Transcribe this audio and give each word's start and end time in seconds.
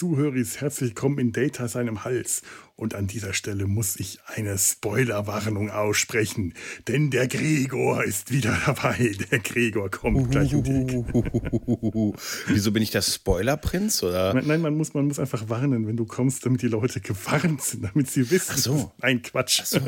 Zuhörer, 0.00 0.32
herzlich 0.32 0.92
willkommen 0.92 1.18
in 1.18 1.32
Data 1.32 1.68
seinem 1.68 2.04
Hals. 2.04 2.40
Und 2.80 2.94
an 2.94 3.06
dieser 3.06 3.34
Stelle 3.34 3.66
muss 3.66 3.96
ich 3.96 4.20
eine 4.24 4.56
Spoilerwarnung 4.56 5.68
aussprechen, 5.70 6.54
denn 6.88 7.10
der 7.10 7.28
Gregor 7.28 8.02
ist 8.02 8.32
wieder 8.32 8.58
dabei. 8.66 9.14
Der 9.30 9.38
Gregor 9.40 9.90
kommt 9.90 10.30
gleich 10.30 10.54
um 10.54 10.62
die. 10.62 10.86
Wieso 12.46 12.72
bin 12.72 12.82
ich 12.82 12.90
der 12.90 13.02
Spoilerprinz 13.02 14.02
oder? 14.02 14.32
Nein, 14.32 14.62
man 14.62 14.78
muss, 14.78 14.94
man 14.94 15.06
muss 15.06 15.18
einfach 15.18 15.50
warnen, 15.50 15.86
wenn 15.86 15.98
du 15.98 16.06
kommst, 16.06 16.46
damit 16.46 16.62
die 16.62 16.68
Leute 16.68 17.02
gewarnt 17.02 17.60
sind, 17.60 17.84
damit 17.84 18.10
sie 18.10 18.30
wissen. 18.30 18.52
Ach 18.54 18.58
so. 18.58 18.92
Nein, 19.02 19.20
Quatsch. 19.20 19.60
Ach 19.60 19.66
so, 19.66 19.80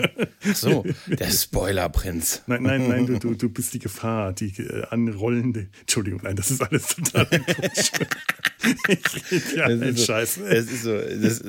Ach 0.51 0.55
so. 0.55 0.85
der 1.07 1.31
Spoilerprinz. 1.31 2.43
Nein, 2.47 2.63
nein, 2.63 2.89
nein, 2.89 3.07
du, 3.07 3.19
du, 3.19 3.35
du 3.35 3.49
bist 3.49 3.73
die 3.73 3.79
Gefahr, 3.79 4.35
die 4.35 4.49
äh, 4.63 4.85
anrollende. 4.91 5.69
Entschuldigung, 5.81 6.21
nein, 6.25 6.37
das 6.37 6.51
ist 6.51 6.61
alles 6.61 6.89
total 6.89 7.25
Quatsch. 7.25 7.93
ich 8.89 9.33
rede 9.33 9.57
ja 9.57 9.65
ein 9.65 9.97
so, 9.97 10.05
Scheiß. 10.05 10.41
Das 10.47 10.67
ist 10.67 10.83
so, 10.83 10.95
das, 10.95 11.43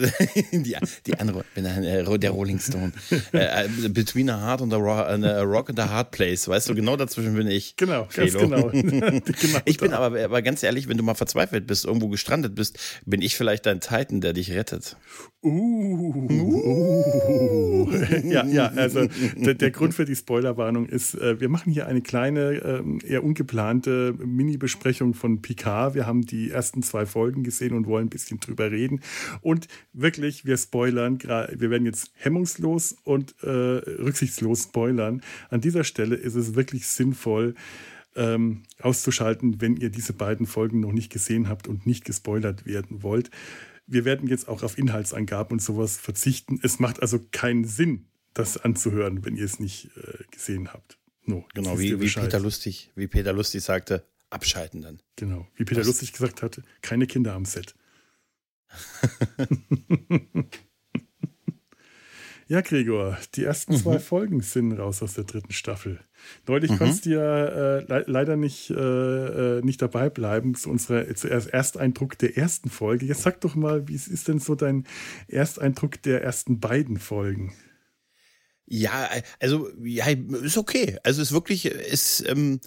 die, 0.52 0.76
die 1.06 1.20
bin 1.56 1.66
ein, 1.66 1.84
äh, 1.84 2.20
der 2.20 2.32
Rolling 2.32 2.60
Stone. 2.60 2.92
äh, 3.32 3.68
between 3.90 4.30
a 4.30 4.40
Heart 4.40 4.62
and 4.62 4.74
a, 4.74 4.78
Rock, 4.78 5.08
a 5.08 5.42
Rock 5.42 5.70
and 5.70 5.80
a 5.80 5.90
Hard 5.90 6.12
Place. 6.12 6.48
Weißt 6.48 6.70
du, 6.70 6.76
genau 6.76 6.96
dazwischen 6.96 7.36
bin 7.36 7.48
ich. 7.48 7.76
Genau, 7.78 8.08
ganz 8.14 8.34
genau. 8.34 8.70
genau. 8.72 9.60
Ich 9.66 9.78
bin 9.78 9.94
aber, 9.94 10.24
aber 10.24 10.42
ganz 10.42 10.64
ehrlich, 10.64 10.88
wenn 10.88 10.98
du 10.98 11.04
mal 11.04 11.16
verzweifelt 11.16 11.68
bist, 11.68 11.86
irgendwo 11.86 12.10
gestrandet 12.10 12.56
bist, 12.56 12.80
bin 13.06 13.22
ich 13.22 13.36
vielleicht 13.36 13.66
dein 13.66 13.80
Titan, 13.80 14.22
der 14.22 14.34
dich 14.34 14.52
rettet. 14.52 14.98
Uh, 15.46 16.26
uh. 16.32 17.92
ja, 18.24 18.46
ja, 18.46 18.68
also 18.68 19.08
der, 19.36 19.56
der, 19.56 19.72
Grund 19.72 19.94
für 19.94 20.06
die 20.06 20.16
Spoilerwarnung 20.16 20.86
ist, 20.86 21.16
äh, 21.16 21.42
wir 21.42 21.50
machen 21.50 21.74
hier 21.74 21.86
eine 21.86 22.02
kleine, 22.02 22.84
äh, 23.04 23.06
eher 23.06 23.26
ungeplante 23.26 24.14
Mini-Besprechung 24.14 25.14
von 25.14 25.42
Picard. 25.42 25.96
Wir 25.96 26.08
haben 26.08 26.22
die 26.22 26.50
ersten 26.50 26.82
zwei 26.82 27.06
Folgen 27.06 27.44
gesehen 27.44 27.74
und 27.74 27.88
wollen 27.88 28.06
ein 28.06 28.10
bisschen 28.10 28.40
drüber 28.40 28.72
reden. 28.72 29.02
Und 29.42 29.68
wirklich, 29.92 30.46
wir 30.46 30.56
spoilern, 30.56 31.18
wir 31.24 31.70
werden 31.70 31.86
jetzt 31.86 32.12
hemmungslos 32.16 32.96
und 33.04 33.36
äh, 33.44 33.50
rücksichtslos 33.50 34.64
spoilern. 34.64 35.22
An 35.50 35.62
dieser 35.62 35.84
Stelle 35.84 36.16
ist 36.16 36.36
es 36.36 36.56
wirklich 36.56 36.88
sinnvoll, 36.88 37.56
ähm, 38.16 38.64
auszuschalten, 38.80 39.62
wenn 39.62 39.78
ihr 39.78 39.90
diese 39.90 40.14
beiden 40.14 40.46
Folgen 40.46 40.80
noch 40.80 40.92
nicht 40.92 41.12
gesehen 41.12 41.50
habt 41.50 41.68
und 41.68 41.86
nicht 41.86 42.06
gespoilert 42.06 42.66
werden 42.66 43.04
wollt. 43.04 43.32
Wir 43.88 44.06
werden 44.06 44.28
jetzt 44.28 44.48
auch 44.48 44.64
auf 44.64 44.78
Inhaltsangaben 44.78 45.54
und 45.54 45.62
sowas 45.62 45.98
verzichten. 45.98 46.60
Es 46.64 46.80
macht 46.80 47.02
also 47.02 47.20
keinen 47.32 47.66
Sinn, 47.66 48.06
das 48.34 48.58
anzuhören, 48.58 49.26
wenn 49.26 49.36
ihr 49.36 49.46
es 49.46 49.60
nicht 49.60 49.90
äh, 49.98 50.24
gesehen 50.32 50.74
habt. 50.74 50.98
No, 51.26 51.46
genau, 51.54 51.80
wie, 51.80 52.00
wie, 52.00 52.10
Peter 52.10 52.40
Lustig, 52.40 52.92
wie 52.96 53.08
Peter 53.08 53.34
Lustig 53.34 53.64
sagte, 53.64 54.06
abschalten 54.30 54.82
dann. 54.82 55.00
Genau, 55.16 55.48
wie 55.56 55.64
Peter 55.64 55.82
Was? 55.82 55.88
Lustig 55.88 56.12
gesagt 56.12 56.42
hatte, 56.42 56.64
keine 56.82 57.08
Kinder 57.08 57.34
am 57.34 57.46
Set. 57.46 57.76
Ja, 62.54 62.62
Gregor, 62.62 63.18
die 63.34 63.46
ersten 63.46 63.74
mhm. 63.74 63.78
zwei 63.78 63.98
Folgen 63.98 64.42
sind 64.42 64.74
raus 64.74 65.02
aus 65.02 65.16
der 65.16 65.24
dritten 65.24 65.54
Staffel. 65.54 66.00
Neulich 66.48 66.70
mhm. 66.70 66.78
konntest 66.78 67.08
du 67.08 67.10
ja 67.10 67.46
äh, 67.46 67.80
le 67.80 68.04
leider 68.06 68.36
nicht, 68.36 68.70
äh, 68.70 68.76
äh, 69.58 69.62
nicht 69.64 69.82
dabei 69.82 70.12
bleiben 70.12 70.54
zu 70.54 70.70
unserer 70.70 71.16
zuerst 71.16 71.48
Ersteindruck 71.48 72.16
der 72.20 72.38
ersten 72.38 72.70
Folge. 72.70 73.08
Jetzt 73.08 73.24
sag 73.24 73.42
doch 73.42 73.56
mal, 73.56 73.88
wie 73.88 73.96
ist 73.96 74.28
denn 74.28 74.38
so 74.38 74.54
dein 74.54 74.86
Ersteindruck 75.28 76.00
der 76.04 76.24
ersten 76.24 76.60
beiden 76.60 77.00
Folgen? 77.00 77.56
Ja, 78.68 79.10
also 79.40 79.72
ja, 79.82 80.06
ist 80.10 80.60
okay. 80.60 81.00
Also 81.02 81.24
ist 81.24 81.32
wirklich, 81.32 81.66
ist 81.66 82.24
ähm, 82.30 82.60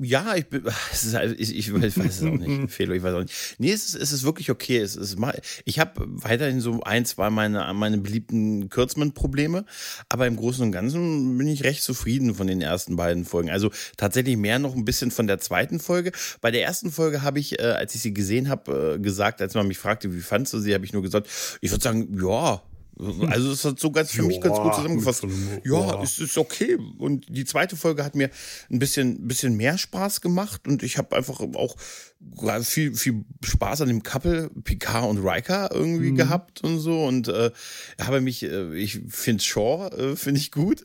ja, 0.00 0.36
ich, 0.36 0.46
bin, 0.46 0.64
halt, 1.12 1.40
ich, 1.40 1.56
ich, 1.56 1.74
weiß 1.74 1.96
es 1.96 2.22
auch 2.22 2.30
nicht. 2.30 2.70
Fehler, 2.70 2.94
ich 2.94 3.02
weiß 3.02 3.14
auch 3.14 3.22
nicht. 3.22 3.56
Nee, 3.58 3.72
es 3.72 3.86
ist, 3.86 3.94
es 3.96 4.12
ist 4.12 4.22
wirklich 4.22 4.50
okay. 4.50 4.78
Es 4.78 4.94
ist 4.94 5.18
mal, 5.18 5.40
ich 5.64 5.80
habe 5.80 6.04
weiterhin 6.06 6.60
so 6.60 6.80
ein, 6.82 7.04
zwei 7.04 7.30
meine, 7.30 7.72
meine 7.74 7.98
beliebten 7.98 8.68
Kürzmann-Probleme, 8.68 9.64
aber 10.08 10.26
im 10.26 10.36
Großen 10.36 10.62
und 10.62 10.70
Ganzen 10.70 11.36
bin 11.36 11.48
ich 11.48 11.64
recht 11.64 11.82
zufrieden 11.82 12.34
von 12.34 12.46
den 12.46 12.60
ersten 12.60 12.94
beiden 12.94 13.24
Folgen. 13.24 13.50
Also 13.50 13.70
tatsächlich 13.96 14.36
mehr 14.36 14.60
noch 14.60 14.76
ein 14.76 14.84
bisschen 14.84 15.10
von 15.10 15.26
der 15.26 15.38
zweiten 15.38 15.80
Folge. 15.80 16.12
Bei 16.40 16.52
der 16.52 16.62
ersten 16.62 16.92
Folge 16.92 17.22
habe 17.22 17.40
ich, 17.40 17.58
äh, 17.58 17.62
als 17.62 17.94
ich 17.94 18.00
sie 18.00 18.14
gesehen 18.14 18.48
habe, 18.48 18.94
äh, 18.96 18.98
gesagt, 19.00 19.42
als 19.42 19.54
man 19.54 19.66
mich 19.66 19.78
fragte, 19.78 20.14
wie 20.14 20.20
fandst 20.20 20.52
du 20.52 20.60
sie, 20.60 20.74
habe 20.74 20.84
ich 20.84 20.92
nur 20.92 21.02
gesagt, 21.02 21.28
ich 21.60 21.72
würde 21.72 21.82
sagen, 21.82 22.16
ja, 22.20 22.62
also 22.98 23.52
es 23.52 23.64
hat 23.64 23.78
so 23.78 23.90
ganz 23.90 24.10
für 24.10 24.22
mich 24.22 24.40
ganz 24.40 24.58
gut 24.58 24.74
zusammengefasst. 24.74 25.24
Ja, 25.64 26.02
es 26.02 26.18
ist 26.18 26.36
okay. 26.36 26.76
Und 26.98 27.26
die 27.28 27.44
zweite 27.44 27.76
Folge 27.76 28.04
hat 28.04 28.14
mir 28.14 28.30
ein 28.70 28.78
bisschen, 28.78 29.28
bisschen 29.28 29.56
mehr 29.56 29.78
Spaß 29.78 30.20
gemacht 30.20 30.66
und 30.66 30.82
ich 30.82 30.98
habe 30.98 31.16
einfach 31.16 31.40
auch 31.40 31.76
viel, 32.62 32.94
viel 32.94 33.24
Spaß 33.44 33.82
an 33.82 33.88
dem 33.88 34.02
Couple 34.02 34.50
Picard 34.64 35.08
und 35.08 35.18
Riker 35.18 35.70
irgendwie 35.72 36.10
mhm. 36.10 36.16
gehabt 36.16 36.62
und 36.62 36.78
so. 36.78 37.04
Und 37.04 37.28
äh, 37.28 37.50
habe 38.00 38.20
mich, 38.20 38.42
äh, 38.42 38.74
ich 38.74 39.00
finde 39.08 39.42
Shaw, 39.42 39.88
äh, 39.88 40.16
finde 40.16 40.40
ich 40.40 40.50
gut. 40.50 40.84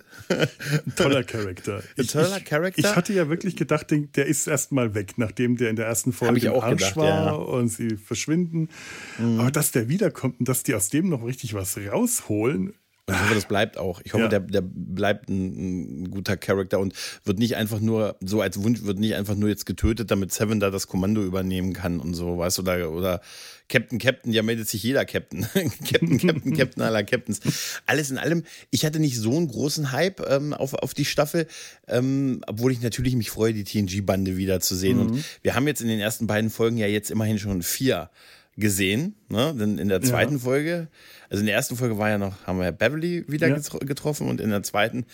toller 0.95 1.23
Charakter. 1.23 1.83
Toller 2.11 2.39
Charakter. 2.39 2.79
Ich, 2.79 2.85
ich, 2.85 2.95
hatte 2.95 3.13
ja 3.13 3.29
wirklich 3.29 3.55
gedacht, 3.55 3.87
der 3.91 4.25
ist 4.25 4.47
erstmal 4.47 4.93
weg, 4.93 5.17
nachdem 5.17 5.57
der 5.57 5.69
in 5.69 5.75
der 5.75 5.87
ersten 5.87 6.13
Folge 6.13 6.37
ich 6.37 6.49
auch 6.49 6.63
Arsch 6.63 6.77
gedacht, 6.77 6.97
war 6.97 7.25
ja. 7.25 7.31
und 7.31 7.69
sie 7.69 7.97
verschwinden. 7.97 8.69
Mhm. 9.17 9.39
Aber 9.39 9.51
dass 9.51 9.71
der 9.71 9.89
wiederkommt 9.89 10.39
und 10.39 10.47
dass 10.47 10.63
die 10.63 10.75
aus 10.75 10.89
dem 10.89 11.09
noch 11.09 11.25
richtig 11.25 11.53
was 11.53 11.77
rausholen, 11.77 12.73
und 13.05 13.15
ich 13.15 13.21
hoffe, 13.21 13.35
das 13.35 13.45
bleibt 13.45 13.77
auch. 13.77 13.99
Ich 14.05 14.13
hoffe, 14.13 14.23
ja. 14.23 14.29
der, 14.29 14.39
der 14.39 14.61
bleibt 14.63 15.27
ein, 15.27 16.03
ein, 16.03 16.11
guter 16.11 16.37
Charakter 16.37 16.79
und 16.79 16.93
wird 17.25 17.37
nicht 17.37 17.57
einfach 17.57 17.81
nur, 17.81 18.15
so 18.21 18.39
als 18.39 18.63
Wunsch, 18.63 18.83
wird 18.83 18.97
nicht 18.97 19.15
einfach 19.15 19.35
nur 19.35 19.49
jetzt 19.49 19.65
getötet, 19.65 20.09
damit 20.09 20.31
Seven 20.31 20.61
da 20.61 20.69
das 20.69 20.87
Kommando 20.87 21.21
übernehmen 21.21 21.73
kann 21.73 21.99
und 21.99 22.13
so, 22.13 22.37
weißt 22.37 22.59
du, 22.59 22.61
oder, 22.61 22.91
oder 22.91 23.21
Captain, 23.67 23.99
Captain, 23.99 24.31
ja 24.31 24.41
meldet 24.41 24.69
sich 24.69 24.83
jeder 24.83 25.03
Captain. 25.03 25.41
Captain, 25.53 26.17
Captain, 26.17 26.53
Captain 26.57 26.81
aller 26.81 27.03
Captains. 27.03 27.41
Alles 27.85 28.09
in 28.09 28.17
allem, 28.17 28.43
ich 28.69 28.85
hatte 28.85 28.99
nicht 28.99 29.17
so 29.17 29.35
einen 29.35 29.49
großen 29.49 29.91
Hype 29.91 30.21
ähm, 30.29 30.53
auf, 30.53 30.73
auf 30.73 30.93
die 30.93 31.05
Staffel, 31.05 31.47
ähm, 31.87 32.41
obwohl 32.47 32.71
ich 32.71 32.81
natürlich 32.81 33.15
mich 33.15 33.31
freue, 33.31 33.53
die 33.53 33.65
TNG-Bande 33.65 34.37
wiederzusehen. 34.37 34.97
Mhm. 34.97 35.03
Und 35.03 35.25
wir 35.41 35.55
haben 35.55 35.67
jetzt 35.67 35.81
in 35.81 35.89
den 35.89 35.99
ersten 35.99 36.25
beiden 36.25 36.49
Folgen 36.49 36.77
ja 36.77 36.87
jetzt 36.87 37.11
immerhin 37.11 37.37
schon 37.37 37.63
vier 37.63 38.09
gesehen, 38.55 39.15
ne? 39.29 39.55
Denn 39.57 39.77
in 39.77 39.89
der 39.89 40.01
zweiten 40.01 40.33
ja. 40.33 40.39
Folge, 40.39 40.87
also 41.29 41.39
in 41.39 41.47
der 41.47 41.55
ersten 41.55 41.75
Folge 41.75 41.97
war 41.97 42.09
ja 42.09 42.17
noch, 42.17 42.45
haben 42.45 42.59
wir 42.59 42.71
Beverly 42.71 43.25
wieder 43.27 43.47
ja. 43.47 43.57
getroffen 43.79 44.27
und 44.29 44.39
in 44.39 44.49
der 44.49 44.63
zweiten 44.63 45.05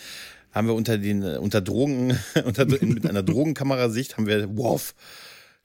haben 0.52 0.66
wir 0.66 0.74
unter 0.74 0.98
den, 0.98 1.22
unter 1.22 1.60
Drogen, 1.60 2.18
unter, 2.44 2.66
mit 2.66 3.06
einer 3.06 3.22
Drogenkamerasicht 3.22 4.16
haben 4.16 4.26
wir 4.26 4.56
Worf 4.56 4.94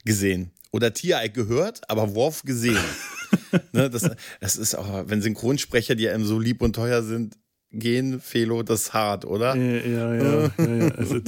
gesehen. 0.04 0.52
Oder 0.72 0.94
Tiereck 0.94 1.34
gehört, 1.34 1.90
aber 1.90 2.16
Worf 2.16 2.44
gesehen. 2.44 2.78
ne? 3.72 3.90
das, 3.90 4.10
das 4.40 4.56
ist 4.58 4.76
auch, 4.76 5.08
wenn 5.08 5.22
Synchronsprecher, 5.22 5.96
die 5.96 6.10
einem 6.10 6.26
so 6.26 6.40
lieb 6.40 6.62
und 6.62 6.74
teuer 6.74 7.02
sind, 7.02 7.38
gehen, 7.80 8.20
Felo, 8.20 8.64
das 8.64 8.94
hart, 8.94 9.26
oder? 9.26 9.56
Ja, 9.56 9.64
ja, 9.64 10.16
ja. 10.16 10.52
ja, 10.58 10.76
ja. 10.76 10.88
Also, 10.96 11.20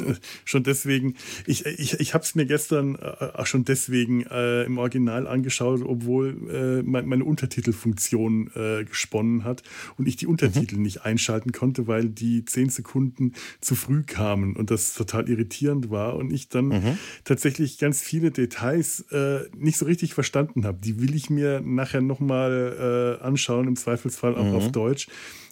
schon 0.46 0.64
deswegen, 0.64 1.16
ich, 1.46 1.66
ich, 1.66 2.00
ich 2.00 2.14
habe 2.14 2.24
es 2.24 2.36
mir 2.36 2.46
gestern 2.46 2.96
äh, 2.96 3.46
schon 3.46 3.66
deswegen 3.66 4.26
äh, 4.26 4.64
im 4.64 4.78
Original 4.78 5.28
angeschaut, 5.28 5.82
obwohl 5.84 6.38
äh, 6.52 6.84
mein, 6.84 7.08
meine 7.08 7.26
Untertitelfunktion 7.26 8.52
äh, 8.56 8.84
gesponnen 8.84 9.44
hat 9.44 9.64
und 9.98 10.08
ich 10.08 10.16
die 10.16 10.28
Untertitel 10.28 10.76
mhm. 10.78 10.84
nicht 10.84 11.06
einschalten 11.06 11.52
konnte, 11.52 11.88
weil 11.88 12.10
die 12.10 12.46
zehn 12.46 12.70
Sekunden 12.70 13.34
zu 13.62 13.76
früh 13.76 14.04
kamen 14.04 14.56
und 14.56 14.72
das 14.72 14.94
total 14.94 15.30
irritierend 15.30 15.90
war 15.90 16.16
und 16.16 16.32
ich 16.32 16.50
dann 16.50 16.68
mhm. 16.68 16.98
tatsächlich 17.24 17.78
ganz 17.78 18.02
viele 18.02 18.32
Details 18.32 19.02
äh, 19.12 19.42
nicht 19.56 19.78
so 19.78 19.86
richtig 19.86 20.14
verstanden 20.14 20.66
habe. 20.66 20.80
Die 20.84 21.00
will 21.02 21.16
ich 21.16 21.30
mir 21.30 21.62
nachher 21.62 22.02
nochmal 22.02 23.20
äh, 23.22 23.24
anschauen, 23.24 23.68
im 23.68 23.76
Zweifelsfall 23.76 24.36
auch 24.36 24.46
mhm. 24.46 24.56
auf 24.56 24.72
Deutsch. 24.72 25.08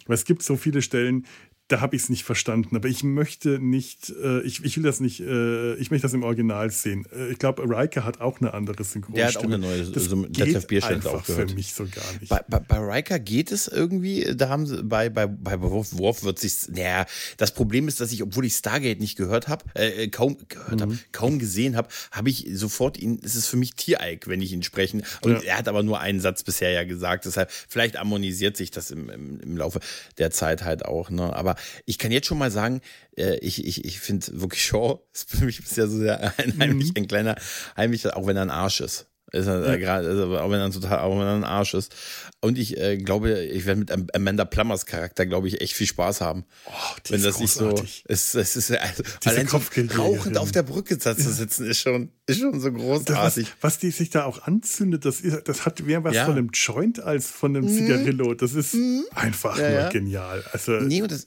Es 0.08 0.24
gibt 0.24 0.42
so 0.42 0.56
viele 0.56 0.82
Stellen, 0.82 1.26
da 1.68 1.80
habe 1.80 1.96
ich 1.96 2.02
es 2.02 2.08
nicht 2.08 2.22
verstanden. 2.22 2.76
Aber 2.76 2.88
ich 2.88 3.02
möchte 3.02 3.58
nicht, 3.58 4.10
äh, 4.10 4.40
ich, 4.42 4.64
ich 4.64 4.76
will 4.76 4.84
das 4.84 5.00
nicht, 5.00 5.20
äh, 5.20 5.74
ich 5.74 5.90
möchte 5.90 6.02
das 6.04 6.12
im 6.12 6.22
Original 6.22 6.70
sehen. 6.70 7.06
Äh, 7.12 7.32
ich 7.32 7.38
glaube, 7.38 7.62
Riker 7.62 8.04
hat 8.04 8.20
auch 8.20 8.40
eine 8.40 8.54
andere 8.54 8.84
Synchronstimme. 8.84 9.16
Der 9.16 9.28
hat 9.28 9.36
auch 9.36 9.44
eine 9.44 9.58
neue, 9.58 9.84
das 9.84 10.04
also 10.04 10.22
geht 10.28 10.84
einfach 10.84 11.14
auch 11.14 11.24
für 11.24 11.46
mich 11.46 11.74
so 11.74 11.84
gar 11.84 12.04
nicht. 12.20 12.28
Bei, 12.28 12.40
bei, 12.48 12.60
bei, 12.60 12.78
Riker 12.78 13.18
geht 13.18 13.50
es 13.50 13.66
irgendwie, 13.66 14.32
da 14.36 14.48
haben 14.48 14.66
sie, 14.66 14.82
bei, 14.84 15.08
bei, 15.08 15.26
bei 15.26 15.60
Worf, 15.60 15.98
Worf 15.98 16.22
wird 16.22 16.38
sich, 16.38 16.68
naja, 16.68 17.04
das 17.36 17.52
Problem 17.52 17.88
ist, 17.88 18.00
dass 18.00 18.12
ich, 18.12 18.22
obwohl 18.22 18.44
ich 18.44 18.54
Stargate 18.54 19.00
nicht 19.00 19.16
gehört 19.16 19.48
habe, 19.48 19.64
äh, 19.74 20.04
äh, 20.04 20.08
kaum 20.08 20.36
gehört 20.48 20.76
mhm. 20.76 20.82
habe, 20.82 20.98
kaum 21.10 21.40
gesehen 21.40 21.76
habe, 21.76 21.88
habe 22.12 22.30
ich 22.30 22.46
sofort 22.52 22.96
ihn, 22.96 23.20
es 23.24 23.34
ist 23.34 23.48
für 23.48 23.56
mich 23.56 23.74
Tiereik, 23.74 24.28
wenn 24.28 24.40
ich 24.40 24.52
ihn 24.52 24.62
spreche. 24.62 25.02
Und 25.22 25.32
ja. 25.32 25.40
er 25.40 25.58
hat 25.58 25.68
aber 25.68 25.82
nur 25.82 25.98
einen 25.98 26.20
Satz 26.20 26.44
bisher 26.44 26.70
ja 26.70 26.84
gesagt, 26.84 27.24
deshalb, 27.24 27.50
vielleicht 27.50 27.98
harmonisiert 27.98 28.56
sich 28.56 28.70
das 28.70 28.92
im, 28.92 29.10
im, 29.10 29.40
im 29.40 29.56
Laufe 29.56 29.80
der 30.18 30.30
Zeit 30.30 30.62
halt 30.62 30.84
auch, 30.84 31.10
ne, 31.10 31.34
aber 31.34 31.55
ich 31.84 31.98
kann 31.98 32.12
jetzt 32.12 32.26
schon 32.26 32.38
mal 32.38 32.50
sagen, 32.50 32.80
äh, 33.16 33.36
ich, 33.38 33.64
ich, 33.64 33.84
ich 33.84 34.00
finde 34.00 34.40
wirklich 34.40 34.62
Shaw 34.66 35.00
ist 35.12 35.30
für 35.30 35.44
mich 35.44 35.60
bisher 35.60 35.88
so 35.88 35.98
sehr 35.98 36.38
ein, 36.38 36.58
heimlich, 36.58 36.88
mhm. 36.88 36.94
ein 36.96 37.08
kleiner, 37.08 37.36
heimlich, 37.76 38.06
auch 38.12 38.26
wenn 38.26 38.36
er 38.36 38.42
ein 38.42 38.50
Arsch 38.50 38.80
ist. 38.80 39.06
Ist 39.32 39.46
er 39.46 39.66
ja. 39.66 39.76
gerade, 39.76 40.08
also 40.08 40.38
auch 40.38 40.50
wenn 40.50 40.60
er 40.60 40.70
total, 40.70 41.00
auch 41.00 41.18
wenn 41.18 41.26
er 41.26 41.34
ein 41.34 41.44
Arsch 41.44 41.74
ist. 41.74 41.92
Und 42.40 42.58
ich 42.58 42.76
äh, 42.76 42.96
glaube, 42.96 43.40
ich 43.40 43.66
werde 43.66 43.80
mit 43.80 44.14
Amanda 44.14 44.44
Plummers 44.44 44.86
Charakter, 44.86 45.26
glaube 45.26 45.48
ich, 45.48 45.60
echt 45.60 45.74
viel 45.74 45.88
Spaß 45.88 46.20
haben. 46.20 46.44
Oh, 46.66 46.70
wenn 47.08 47.22
das 47.22 47.40
nicht 47.40 47.52
so 47.52 47.74
ist, 48.06 48.34
es 48.36 48.56
ist 48.56 48.70
also, 48.70 49.02
allein 49.24 49.48
so 49.48 49.60
rauchend 49.96 50.38
auf 50.38 50.52
der 50.52 50.62
Brücke 50.62 50.98
zu 50.98 51.14
sitzen, 51.14 51.66
ist 51.66 51.80
schon, 51.80 52.12
ist 52.26 52.38
schon 52.38 52.60
so 52.60 52.70
großartig. 52.70 53.46
Das, 53.46 53.54
was, 53.60 53.62
was, 53.62 53.78
die 53.80 53.90
sich 53.90 54.10
da 54.10 54.24
auch 54.24 54.42
anzündet, 54.42 55.04
das, 55.04 55.20
ist, 55.20 55.48
das 55.48 55.66
hat 55.66 55.80
mehr 55.82 56.04
was 56.04 56.14
ja. 56.14 56.24
von 56.24 56.36
einem 56.36 56.50
Joint 56.52 57.00
als 57.00 57.28
von 57.28 57.56
einem 57.56 57.64
mhm. 57.64 57.76
Zigarillo. 57.76 58.34
Das 58.34 58.54
ist 58.54 58.74
mhm. 58.74 59.04
einfach 59.10 59.58
nur 59.58 59.88
genial. 59.88 60.44
Also, 60.52 60.72
nee, 60.72 61.02
und 61.02 61.10
das, 61.10 61.26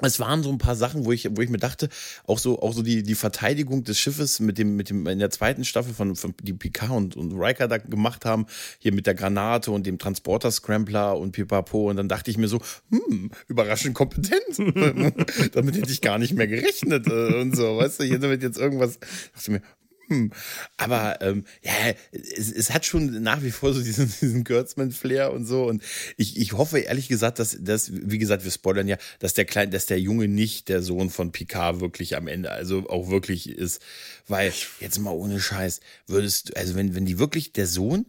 es 0.00 0.20
waren 0.20 0.42
so 0.42 0.50
ein 0.50 0.58
paar 0.58 0.76
Sachen, 0.76 1.06
wo 1.06 1.12
ich, 1.12 1.28
wo 1.30 1.40
ich 1.40 1.48
mir 1.48 1.58
dachte, 1.58 1.88
auch 2.26 2.38
so, 2.38 2.60
auch 2.60 2.74
so 2.74 2.82
die, 2.82 3.02
die 3.02 3.14
Verteidigung 3.14 3.82
des 3.84 3.98
Schiffes 3.98 4.40
mit 4.40 4.58
dem, 4.58 4.76
mit 4.76 4.90
dem, 4.90 5.06
in 5.06 5.18
der 5.18 5.30
zweiten 5.30 5.64
Staffel 5.64 5.94
von, 5.94 6.16
von 6.16 6.34
die 6.42 6.52
Picard 6.52 6.90
und, 6.90 7.16
und 7.16 7.32
Riker 7.32 7.66
da 7.66 7.78
gemacht 7.78 8.24
haben, 8.24 8.46
hier 8.78 8.92
mit 8.92 9.06
der 9.06 9.14
Granate 9.14 9.70
und 9.70 9.86
dem 9.86 9.98
Transporter-Scrambler 9.98 11.16
und 11.16 11.32
Pipapo. 11.32 11.88
Und 11.88 11.96
dann 11.96 12.08
dachte 12.08 12.30
ich 12.30 12.36
mir 12.36 12.48
so, 12.48 12.60
hm, 12.90 13.30
überraschend 13.48 13.94
kompetent. 13.94 14.58
damit 15.54 15.76
hätte 15.76 15.90
ich 15.90 16.02
gar 16.02 16.18
nicht 16.18 16.34
mehr 16.34 16.46
gerechnet 16.46 17.06
äh, 17.06 17.40
und 17.40 17.56
so, 17.56 17.78
weißt 17.78 18.00
du, 18.00 18.04
hier 18.04 18.18
damit 18.18 18.42
jetzt 18.42 18.58
irgendwas, 18.58 18.98
dachte 19.34 19.50
mir, 19.50 19.62
hm. 20.08 20.32
Aber 20.76 21.20
ähm, 21.20 21.44
ja, 21.62 21.72
es, 22.12 22.52
es 22.52 22.72
hat 22.72 22.84
schon 22.86 23.22
nach 23.22 23.42
wie 23.42 23.50
vor 23.50 23.72
so 23.72 23.82
diesen, 23.82 24.06
diesen 24.20 24.44
Kurtzman-Flair 24.44 25.32
und 25.32 25.46
so. 25.46 25.64
Und 25.64 25.82
ich, 26.16 26.38
ich 26.38 26.52
hoffe 26.52 26.78
ehrlich 26.78 27.08
gesagt, 27.08 27.38
dass, 27.38 27.56
dass, 27.60 27.90
wie 27.92 28.18
gesagt, 28.18 28.44
wir 28.44 28.50
spoilern 28.50 28.88
ja, 28.88 28.96
dass 29.18 29.34
der 29.34 29.44
Kleine, 29.44 29.70
dass 29.70 29.86
der 29.86 30.00
Junge 30.00 30.28
nicht 30.28 30.68
der 30.68 30.82
Sohn 30.82 31.10
von 31.10 31.32
Picard 31.32 31.80
wirklich 31.80 32.16
am 32.16 32.28
Ende, 32.28 32.50
also 32.50 32.88
auch 32.88 33.08
wirklich 33.08 33.48
ist. 33.48 33.82
Weil, 34.28 34.52
jetzt 34.80 34.98
mal 34.98 35.10
ohne 35.10 35.40
Scheiß, 35.40 35.80
würdest 36.06 36.50
du, 36.50 36.56
also 36.56 36.74
wenn, 36.74 36.94
wenn 36.94 37.06
die 37.06 37.18
wirklich 37.18 37.52
der 37.52 37.66
Sohn, 37.66 38.06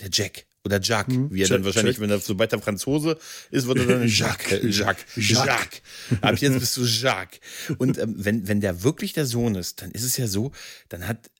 der 0.00 0.08
Jack, 0.12 0.46
oder 0.64 0.80
Jacques, 0.80 1.14
mhm. 1.14 1.30
wie 1.30 1.42
er 1.42 1.48
Jack, 1.48 1.56
dann 1.58 1.64
wahrscheinlich, 1.64 1.96
Jack. 1.96 2.02
wenn 2.02 2.10
er 2.10 2.20
sobald 2.20 2.52
er 2.52 2.60
Franzose 2.60 3.18
ist, 3.50 3.66
wird 3.66 3.78
er 3.78 3.86
dann 3.86 4.02
Jacques. 4.08 4.76
Jacques. 4.76 5.04
Jacques. 5.16 5.46
Jacques. 5.46 5.82
Ab 6.22 6.38
jetzt 6.38 6.58
bist 6.58 6.76
du 6.76 6.84
Jacques. 6.84 7.40
Und 7.78 7.98
ähm, 7.98 8.14
wenn, 8.16 8.48
wenn 8.48 8.60
der 8.60 8.82
wirklich 8.82 9.12
der 9.12 9.26
Sohn 9.26 9.54
ist, 9.56 9.82
dann 9.82 9.90
ist 9.90 10.04
es 10.04 10.16
ja 10.16 10.26
so, 10.26 10.52
dann 10.88 11.06
hat 11.06 11.30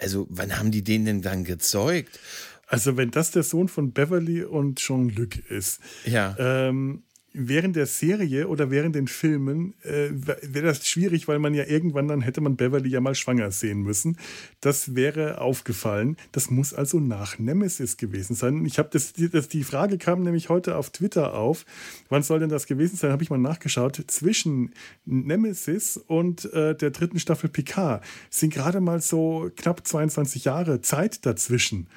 also, 0.00 0.26
wann 0.30 0.58
haben 0.58 0.70
die 0.70 0.82
den 0.82 1.04
denn 1.04 1.22
dann 1.22 1.44
gezeugt? 1.44 2.18
Also, 2.66 2.96
wenn 2.96 3.10
das 3.10 3.30
der 3.30 3.42
Sohn 3.42 3.68
von 3.68 3.92
Beverly 3.92 4.44
und 4.44 4.78
Jean-Luc 4.78 5.36
ist, 5.50 5.80
ja. 6.04 6.36
Ähm, 6.38 7.02
während 7.32 7.76
der 7.76 7.86
Serie 7.86 8.48
oder 8.48 8.70
während 8.70 8.94
den 8.94 9.06
Filmen 9.06 9.74
äh, 9.82 10.08
wäre 10.10 10.66
das 10.66 10.86
schwierig, 10.86 11.28
weil 11.28 11.38
man 11.38 11.54
ja 11.54 11.64
irgendwann 11.64 12.08
dann 12.08 12.20
hätte 12.20 12.40
man 12.40 12.56
Beverly 12.56 12.88
ja 12.88 13.00
mal 13.00 13.14
schwanger 13.14 13.50
sehen 13.50 13.82
müssen. 13.82 14.16
Das 14.60 14.94
wäre 14.94 15.40
aufgefallen. 15.40 16.16
Das 16.32 16.50
muss 16.50 16.74
also 16.74 17.00
nach 17.00 17.38
Nemesis 17.38 17.96
gewesen 17.96 18.34
sein. 18.34 18.64
Ich 18.64 18.78
habe 18.78 18.88
das, 18.92 19.12
das, 19.12 19.48
die 19.48 19.64
Frage 19.64 19.98
kam 19.98 20.22
nämlich 20.22 20.48
heute 20.48 20.76
auf 20.76 20.90
Twitter 20.90 21.34
auf. 21.34 21.66
Wann 22.08 22.22
soll 22.22 22.40
denn 22.40 22.48
das 22.48 22.66
gewesen 22.66 22.96
sein? 22.96 23.12
Habe 23.12 23.22
ich 23.22 23.30
mal 23.30 23.38
nachgeschaut. 23.38 24.02
Zwischen 24.06 24.72
Nemesis 25.04 25.96
und 25.96 26.52
äh, 26.52 26.74
der 26.74 26.90
dritten 26.90 27.18
Staffel 27.18 27.50
Picard 27.50 28.02
sind 28.30 28.52
gerade 28.52 28.80
mal 28.80 29.00
so 29.00 29.50
knapp 29.56 29.86
22 29.86 30.44
Jahre 30.44 30.80
Zeit 30.80 31.26
dazwischen. 31.26 31.88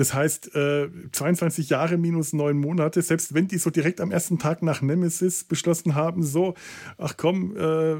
Das 0.00 0.14
heißt, 0.14 0.54
äh, 0.54 0.88
22 1.12 1.68
Jahre 1.68 1.98
minus 1.98 2.32
neun 2.32 2.56
Monate, 2.56 3.02
selbst 3.02 3.34
wenn 3.34 3.48
die 3.48 3.58
so 3.58 3.68
direkt 3.68 4.00
am 4.00 4.10
ersten 4.10 4.38
Tag 4.38 4.62
nach 4.62 4.80
Nemesis 4.80 5.44
beschlossen 5.44 5.94
haben, 5.94 6.22
so, 6.22 6.54
ach 6.96 7.18
komm, 7.18 7.54
äh, 7.54 7.96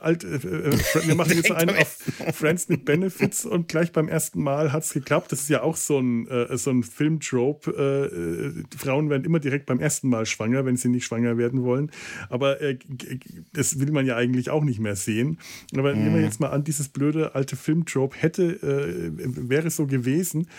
alt, 0.00 0.24
äh, 0.24 0.36
äh 0.36 0.78
wir 1.04 1.14
machen 1.14 1.36
jetzt 1.36 1.52
einen 1.52 1.76
auf 1.76 1.98
Friends 2.32 2.70
mit 2.70 2.86
Benefits 2.86 3.44
und 3.44 3.68
gleich 3.68 3.92
beim 3.92 4.08
ersten 4.08 4.42
Mal 4.42 4.72
hat 4.72 4.84
es 4.84 4.94
geklappt. 4.94 5.30
Das 5.30 5.42
ist 5.42 5.50
ja 5.50 5.62
auch 5.62 5.76
so 5.76 5.98
ein, 5.98 6.26
äh, 6.28 6.56
so 6.56 6.70
ein 6.70 6.84
Filmtrope. 6.84 8.64
Äh, 8.72 8.74
Frauen 8.74 9.10
werden 9.10 9.26
immer 9.26 9.40
direkt 9.40 9.66
beim 9.66 9.78
ersten 9.78 10.08
Mal 10.08 10.24
schwanger, 10.24 10.64
wenn 10.64 10.78
sie 10.78 10.88
nicht 10.88 11.04
schwanger 11.04 11.36
werden 11.36 11.64
wollen. 11.64 11.90
Aber 12.30 12.56
das 13.52 13.78
will 13.78 13.92
man 13.92 14.06
ja 14.06 14.16
eigentlich 14.16 14.48
auch 14.48 14.64
nicht 14.64 14.80
mehr 14.80 14.96
sehen. 14.96 15.38
Aber 15.76 15.94
mhm. 15.94 16.02
nehmen 16.02 16.14
wir 16.14 16.22
jetzt 16.22 16.40
mal 16.40 16.48
an, 16.48 16.64
dieses 16.64 16.88
blöde 16.88 17.34
alte 17.34 17.56
Filmtrope 17.56 18.16
hätte, 18.18 18.58
wäre 19.12 19.68
so 19.68 19.86
gewesen 19.86 20.46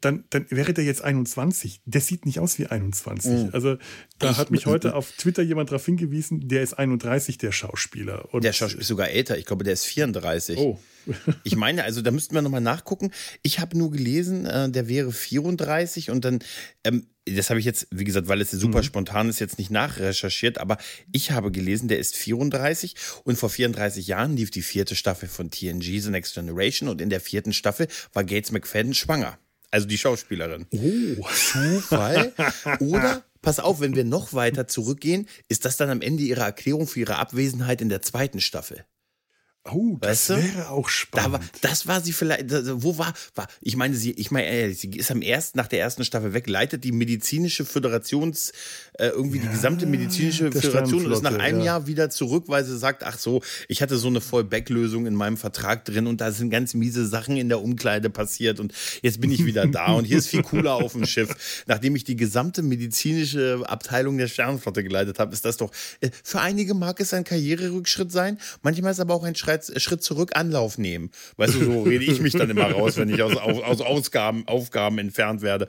dann, 0.00 0.24
dann 0.30 0.46
wäre 0.50 0.72
der 0.72 0.84
jetzt 0.84 1.02
21. 1.02 1.80
Der 1.84 2.00
sieht 2.00 2.26
nicht 2.26 2.40
aus 2.40 2.58
wie 2.58 2.66
21. 2.66 3.30
Mhm. 3.30 3.50
Also 3.52 3.76
da 4.18 4.36
hat 4.36 4.50
mich 4.50 4.66
heute 4.66 4.94
auf 4.94 5.12
Twitter 5.12 5.42
jemand 5.42 5.70
darauf 5.70 5.84
hingewiesen, 5.84 6.48
der 6.48 6.62
ist 6.62 6.74
31, 6.74 7.38
der 7.38 7.52
Schauspieler. 7.52 8.32
Und 8.32 8.44
der 8.44 8.52
Schauspieler 8.52 8.80
ist 8.82 8.88
sogar 8.88 9.10
älter. 9.10 9.38
Ich 9.38 9.44
glaube, 9.44 9.64
der 9.64 9.72
ist 9.72 9.84
34. 9.84 10.58
Oh. 10.58 10.78
ich 11.44 11.56
meine, 11.56 11.84
also 11.84 12.02
da 12.02 12.10
müssten 12.10 12.34
wir 12.34 12.42
nochmal 12.42 12.60
nachgucken. 12.60 13.12
Ich 13.42 13.60
habe 13.60 13.76
nur 13.76 13.90
gelesen, 13.90 14.46
äh, 14.46 14.70
der 14.70 14.88
wäre 14.88 15.12
34 15.12 16.10
und 16.10 16.24
dann, 16.24 16.40
ähm, 16.84 17.06
das 17.24 17.50
habe 17.50 17.60
ich 17.60 17.66
jetzt, 17.66 17.88
wie 17.90 18.04
gesagt, 18.04 18.28
weil 18.28 18.40
es 18.40 18.50
super 18.50 18.78
mhm. 18.78 18.84
spontan 18.84 19.28
ist, 19.28 19.40
jetzt 19.40 19.58
nicht 19.58 19.70
nachrecherchiert, 19.70 20.58
aber 20.58 20.78
ich 21.12 21.30
habe 21.30 21.50
gelesen, 21.50 21.88
der 21.88 21.98
ist 21.98 22.16
34 22.16 22.94
und 23.24 23.36
vor 23.36 23.50
34 23.50 24.06
Jahren 24.06 24.36
lief 24.36 24.50
die 24.50 24.62
vierte 24.62 24.96
Staffel 24.96 25.28
von 25.28 25.50
TNG, 25.50 26.00
The 26.00 26.10
Next 26.10 26.34
Generation 26.34 26.88
und 26.88 27.00
in 27.00 27.10
der 27.10 27.20
vierten 27.20 27.52
Staffel 27.52 27.88
war 28.12 28.24
Gates 28.24 28.52
McFadden 28.52 28.94
schwanger. 28.94 29.38
Also 29.76 29.88
die 29.88 29.98
Schauspielerin. 29.98 30.64
Oh. 30.70 31.28
Zufall. 31.34 32.32
Oder, 32.80 33.22
pass 33.42 33.60
auf, 33.60 33.78
wenn 33.78 33.94
wir 33.94 34.04
noch 34.04 34.32
weiter 34.32 34.66
zurückgehen, 34.66 35.28
ist 35.48 35.66
das 35.66 35.76
dann 35.76 35.90
am 35.90 36.00
Ende 36.00 36.22
ihre 36.22 36.40
Erklärung 36.40 36.86
für 36.86 37.00
ihre 37.00 37.16
Abwesenheit 37.16 37.82
in 37.82 37.90
der 37.90 38.00
zweiten 38.00 38.40
Staffel. 38.40 38.86
Oh, 39.72 39.96
das 40.00 40.30
weißt 40.30 40.30
du? 40.30 40.56
wäre 40.56 40.70
auch 40.70 40.88
spannend. 40.88 41.26
Da 41.26 41.32
war, 41.32 41.40
das 41.60 41.86
war 41.86 42.00
sie 42.00 42.12
vielleicht, 42.12 42.46
wo 42.50 42.98
war, 42.98 43.12
war, 43.34 43.48
ich 43.60 43.76
meine, 43.76 43.96
sie, 43.96 44.12
ich 44.12 44.30
meine, 44.30 44.72
sie 44.72 44.90
ist 44.90 45.10
am 45.10 45.22
ersten, 45.22 45.58
nach 45.58 45.66
der 45.66 45.80
ersten 45.80 46.04
Staffel 46.04 46.34
weg, 46.34 46.48
leitet 46.48 46.84
die 46.84 46.92
medizinische 46.92 47.64
Föderations, 47.64 48.52
äh, 48.94 49.08
irgendwie 49.08 49.38
ja, 49.38 49.44
die 49.44 49.50
gesamte 49.50 49.86
medizinische 49.86 50.52
Föderation 50.52 51.06
und 51.06 51.12
ist 51.12 51.22
nach 51.22 51.38
einem 51.38 51.60
ja. 51.60 51.66
Jahr 51.66 51.86
wieder 51.86 52.10
zurück, 52.10 52.44
weil 52.46 52.64
sie 52.64 52.78
sagt, 52.78 53.02
ach 53.04 53.18
so, 53.18 53.42
ich 53.68 53.82
hatte 53.82 53.96
so 53.96 54.08
eine 54.08 54.20
Vollback-Lösung 54.20 55.06
in 55.06 55.14
meinem 55.14 55.36
Vertrag 55.36 55.84
drin 55.84 56.06
und 56.06 56.20
da 56.20 56.30
sind 56.30 56.50
ganz 56.50 56.74
miese 56.74 57.06
Sachen 57.06 57.36
in 57.36 57.48
der 57.48 57.60
Umkleide 57.60 58.10
passiert 58.10 58.60
und 58.60 58.72
jetzt 59.02 59.20
bin 59.20 59.30
ich 59.30 59.44
wieder 59.44 59.66
da 59.66 59.92
und 59.94 60.04
hier 60.04 60.18
ist 60.18 60.28
viel 60.28 60.42
cooler 60.42 60.74
auf 60.74 60.92
dem 60.92 61.06
Schiff. 61.06 61.64
Nachdem 61.66 61.96
ich 61.96 62.04
die 62.04 62.16
gesamte 62.16 62.62
medizinische 62.62 63.62
Abteilung 63.66 64.18
der 64.18 64.28
Sternenflotte 64.28 64.84
geleitet 64.84 65.18
habe, 65.18 65.32
ist 65.32 65.44
das 65.44 65.56
doch, 65.56 65.72
äh, 66.00 66.10
für 66.22 66.40
einige 66.40 66.74
mag 66.74 67.00
es 67.00 67.12
ein 67.12 67.24
Karriererückschritt 67.24 68.12
sein, 68.12 68.38
manchmal 68.62 68.92
ist 68.92 69.00
aber 69.00 69.14
auch 69.14 69.24
ein 69.24 69.34
Schrei 69.34 69.55
Schritt, 69.64 69.82
Schritt 69.82 70.02
zurück 70.02 70.32
Anlauf 70.34 70.78
nehmen. 70.78 71.10
Weißt 71.36 71.54
du, 71.54 71.64
so 71.64 71.82
rede 71.82 72.04
ich 72.04 72.20
mich 72.20 72.32
dann 72.32 72.50
immer 72.50 72.70
raus, 72.70 72.96
wenn 72.96 73.08
ich 73.08 73.22
aus, 73.22 73.36
aus 73.36 73.80
Ausgaben, 73.80 74.46
Aufgaben 74.46 74.98
entfernt 74.98 75.42
werde. 75.42 75.68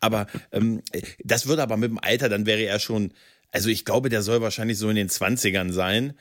Aber 0.00 0.26
ähm, 0.52 0.82
das 1.22 1.46
wird 1.46 1.58
aber 1.58 1.76
mit 1.76 1.90
dem 1.90 1.98
Alter, 1.98 2.28
dann 2.28 2.46
wäre 2.46 2.62
er 2.62 2.78
schon. 2.78 3.12
Also 3.54 3.68
ich 3.68 3.84
glaube, 3.84 4.08
der 4.08 4.22
soll 4.22 4.40
wahrscheinlich 4.40 4.78
so 4.78 4.90
in 4.90 4.96
den 4.96 5.08
20ern 5.08 5.70
sein. 5.70 6.14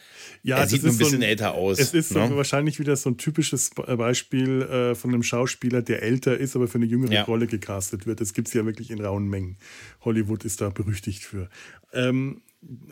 Ja, 0.43 0.59
er 0.59 0.67
sieht 0.67 0.83
ein 0.85 0.95
bisschen 0.95 1.09
so 1.09 1.15
ein, 1.15 1.23
älter 1.23 1.55
aus. 1.55 1.79
Es 1.79 1.95
ist 1.95 2.13
ne? 2.13 2.27
so 2.29 2.37
wahrscheinlich 2.37 2.79
wieder 2.79 2.95
so 2.95 3.09
ein 3.09 3.17
typisches 3.17 3.71
Beispiel 3.71 4.61
äh, 4.61 4.93
von 4.93 5.11
einem 5.11 5.23
Schauspieler, 5.23 5.81
der 5.81 6.03
älter 6.03 6.37
ist, 6.37 6.55
aber 6.55 6.67
für 6.67 6.77
eine 6.77 6.85
jüngere 6.85 7.11
ja. 7.11 7.23
Rolle 7.23 7.47
gecastet 7.47 8.05
wird. 8.05 8.21
Das 8.21 8.33
gibt 8.33 8.49
es 8.49 8.53
ja 8.53 8.67
wirklich 8.67 8.91
in 8.91 9.03
rauen 9.03 9.27
Mengen. 9.27 9.57
Hollywood 10.01 10.45
ist 10.45 10.61
da 10.61 10.69
berüchtigt 10.69 11.23
für. 11.23 11.49
Ähm, 11.91 12.43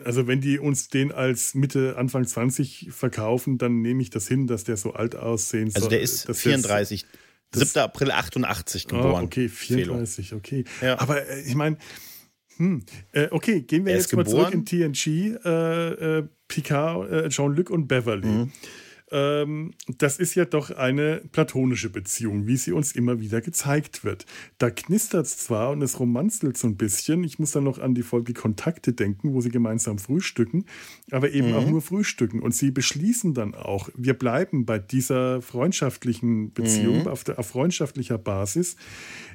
also 0.04 0.26
wenn 0.26 0.40
die 0.40 0.58
uns 0.58 0.88
den 0.88 1.12
als 1.12 1.54
Mitte, 1.54 1.94
Anfang 1.96 2.26
20 2.26 2.88
verkaufen, 2.90 3.58
dann 3.58 3.80
nehme 3.80 4.02
ich 4.02 4.10
das 4.10 4.26
hin, 4.26 4.48
dass 4.48 4.64
der 4.64 4.76
so 4.76 4.94
alt 4.94 5.14
aussehen 5.14 5.70
soll. 5.70 5.82
Also 5.82 5.88
der 5.88 6.00
ist 6.00 6.26
34. 6.28 7.06
Das, 7.52 7.74
7. 7.74 7.80
April 7.80 8.10
88 8.10 8.88
geboren. 8.88 9.22
Oh, 9.22 9.26
okay, 9.26 9.48
34, 9.48 10.30
Felo. 10.30 10.38
okay. 10.38 10.64
Ja. 10.80 10.98
Aber 10.98 11.28
äh, 11.28 11.42
ich 11.42 11.54
meine, 11.54 11.76
hm, 12.56 12.82
äh, 13.12 13.28
okay, 13.30 13.62
gehen 13.62 13.86
wir 13.86 13.94
jetzt 13.94 14.10
geboren. 14.10 14.26
mal 14.26 14.50
zurück 14.50 14.54
in 14.54 14.64
TNG. 14.64 15.36
Äh, 15.44 16.18
äh, 16.18 16.28
Picard, 16.48 17.10
äh, 17.10 17.28
Jean-Luc 17.28 17.70
und 17.70 17.88
Beverly. 17.88 18.26
Mhm 18.26 18.52
ähm, 19.12 19.72
das 19.98 20.18
ist 20.18 20.34
ja 20.34 20.46
doch 20.46 20.70
eine 20.70 21.22
platonische 21.32 21.90
Beziehung, 21.90 22.46
wie 22.46 22.56
sie 22.56 22.72
uns 22.72 22.92
immer 22.92 23.20
wieder 23.20 23.40
gezeigt 23.40 24.04
wird. 24.04 24.24
Da 24.58 24.70
knistert 24.70 25.26
es 25.26 25.36
zwar 25.36 25.70
und 25.70 25.82
es 25.82 26.00
romanzelt 26.00 26.56
so 26.56 26.66
ein 26.66 26.76
bisschen. 26.76 27.22
Ich 27.22 27.38
muss 27.38 27.52
dann 27.52 27.64
noch 27.64 27.78
an 27.78 27.94
die 27.94 28.02
Folge 28.02 28.32
Kontakte 28.32 28.94
denken, 28.94 29.34
wo 29.34 29.40
sie 29.40 29.50
gemeinsam 29.50 29.98
frühstücken, 29.98 30.64
aber 31.10 31.30
eben 31.32 31.50
mhm. 31.50 31.54
auch 31.54 31.66
nur 31.66 31.82
frühstücken. 31.82 32.40
Und 32.40 32.54
sie 32.54 32.70
beschließen 32.70 33.34
dann 33.34 33.54
auch, 33.54 33.90
wir 33.94 34.14
bleiben 34.14 34.64
bei 34.64 34.78
dieser 34.78 35.42
freundschaftlichen 35.42 36.52
Beziehung, 36.52 37.00
mhm. 37.00 37.08
auf, 37.08 37.22
der, 37.24 37.38
auf 37.38 37.48
freundschaftlicher 37.48 38.16
Basis. 38.16 38.76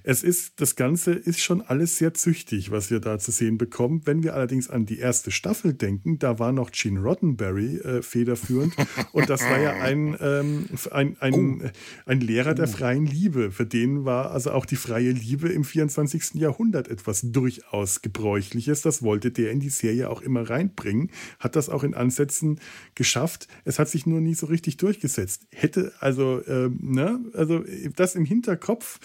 Es 0.04 0.24
ist, 0.24 0.60
das 0.60 0.76
Ganze 0.76 1.14
ist 1.14 1.42
schon 1.42 1.62
alles 1.62 1.98
sehr 1.98 2.14
züchtig, 2.14 2.72
was 2.72 2.90
wir 2.90 3.00
da 3.00 3.20
zu 3.20 3.32
sehen 3.32 3.58
bekommen. 3.58 4.02
Wenn 4.06 4.24
wir 4.24 4.34
allerdings 4.34 4.70
an 4.70 4.86
die 4.86 4.98
erste 4.98 5.32
Staffel 5.32 5.74
denken, 5.74 6.18
da 6.18 6.40
war 6.40 6.52
noch 6.52 6.72
Gene 6.72 7.00
Roddenberry 7.00 7.78
äh, 7.78 8.02
federführend 8.02 8.74
und 9.12 9.30
das 9.30 9.44
war 9.44 9.60
ja 9.60 9.67
ja 9.68 9.82
ein, 9.82 10.18
ähm, 10.20 10.66
ein, 10.92 11.18
ein, 11.20 11.62
oh. 11.62 11.70
ein 12.06 12.22
Lehrer 12.22 12.54
der 12.54 12.68
freien 12.68 13.06
Liebe. 13.06 13.52
Für 13.52 13.66
den 13.66 14.06
war 14.06 14.32
also 14.32 14.52
auch 14.52 14.66
die 14.66 14.76
freie 14.76 15.12
Liebe 15.12 15.50
im 15.50 15.64
24. 15.64 16.36
Jahrhundert 16.36 16.88
etwas 16.88 17.22
durchaus 17.24 18.02
Gebräuchliches. 18.02 18.82
Das 18.82 19.04
wollte 19.04 19.32
der 19.32 19.52
in 19.52 19.60
die 19.60 19.70
Serie 19.70 20.10
auch 20.10 20.22
immer 20.22 20.50
reinbringen. 20.50 21.12
Hat 21.40 21.56
das 21.56 21.70
auch 21.70 21.84
in 21.84 21.94
Ansätzen 21.94 22.60
geschafft. 22.96 23.48
Es 23.66 23.80
hat 23.80 23.90
sich 23.90 24.06
nur 24.06 24.22
nie 24.22 24.34
so 24.34 24.48
richtig 24.48 24.78
durchgesetzt. 24.78 25.48
Hätte 25.52 25.94
also, 26.00 26.40
äh, 26.42 26.70
ne, 26.80 27.20
also 27.34 27.64
das 27.96 28.16
im 28.16 28.26
Hinterkopf 28.26 29.00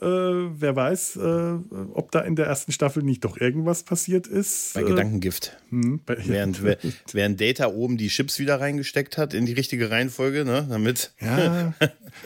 äh, 0.00 0.06
wer 0.06 0.76
weiß, 0.76 1.16
äh, 1.16 1.54
ob 1.92 2.12
da 2.12 2.20
in 2.20 2.36
der 2.36 2.46
ersten 2.46 2.70
Staffel 2.70 3.02
nicht 3.02 3.24
doch 3.24 3.36
irgendwas 3.36 3.82
passiert 3.82 4.26
ist. 4.26 4.74
Bei 4.74 4.82
Gedankengift. 4.82 5.56
Hm, 5.70 6.00
bei, 6.06 6.16
während, 6.24 6.62
während 7.12 7.40
Data 7.40 7.66
oben 7.66 7.98
die 7.98 8.08
Chips 8.08 8.38
wieder 8.38 8.60
reingesteckt 8.60 9.18
hat 9.18 9.34
in 9.34 9.46
die 9.46 9.54
richtige 9.54 9.90
Reihenfolge, 9.90 10.44
ne, 10.44 10.66
damit. 10.70 11.12
Ja, 11.20 11.74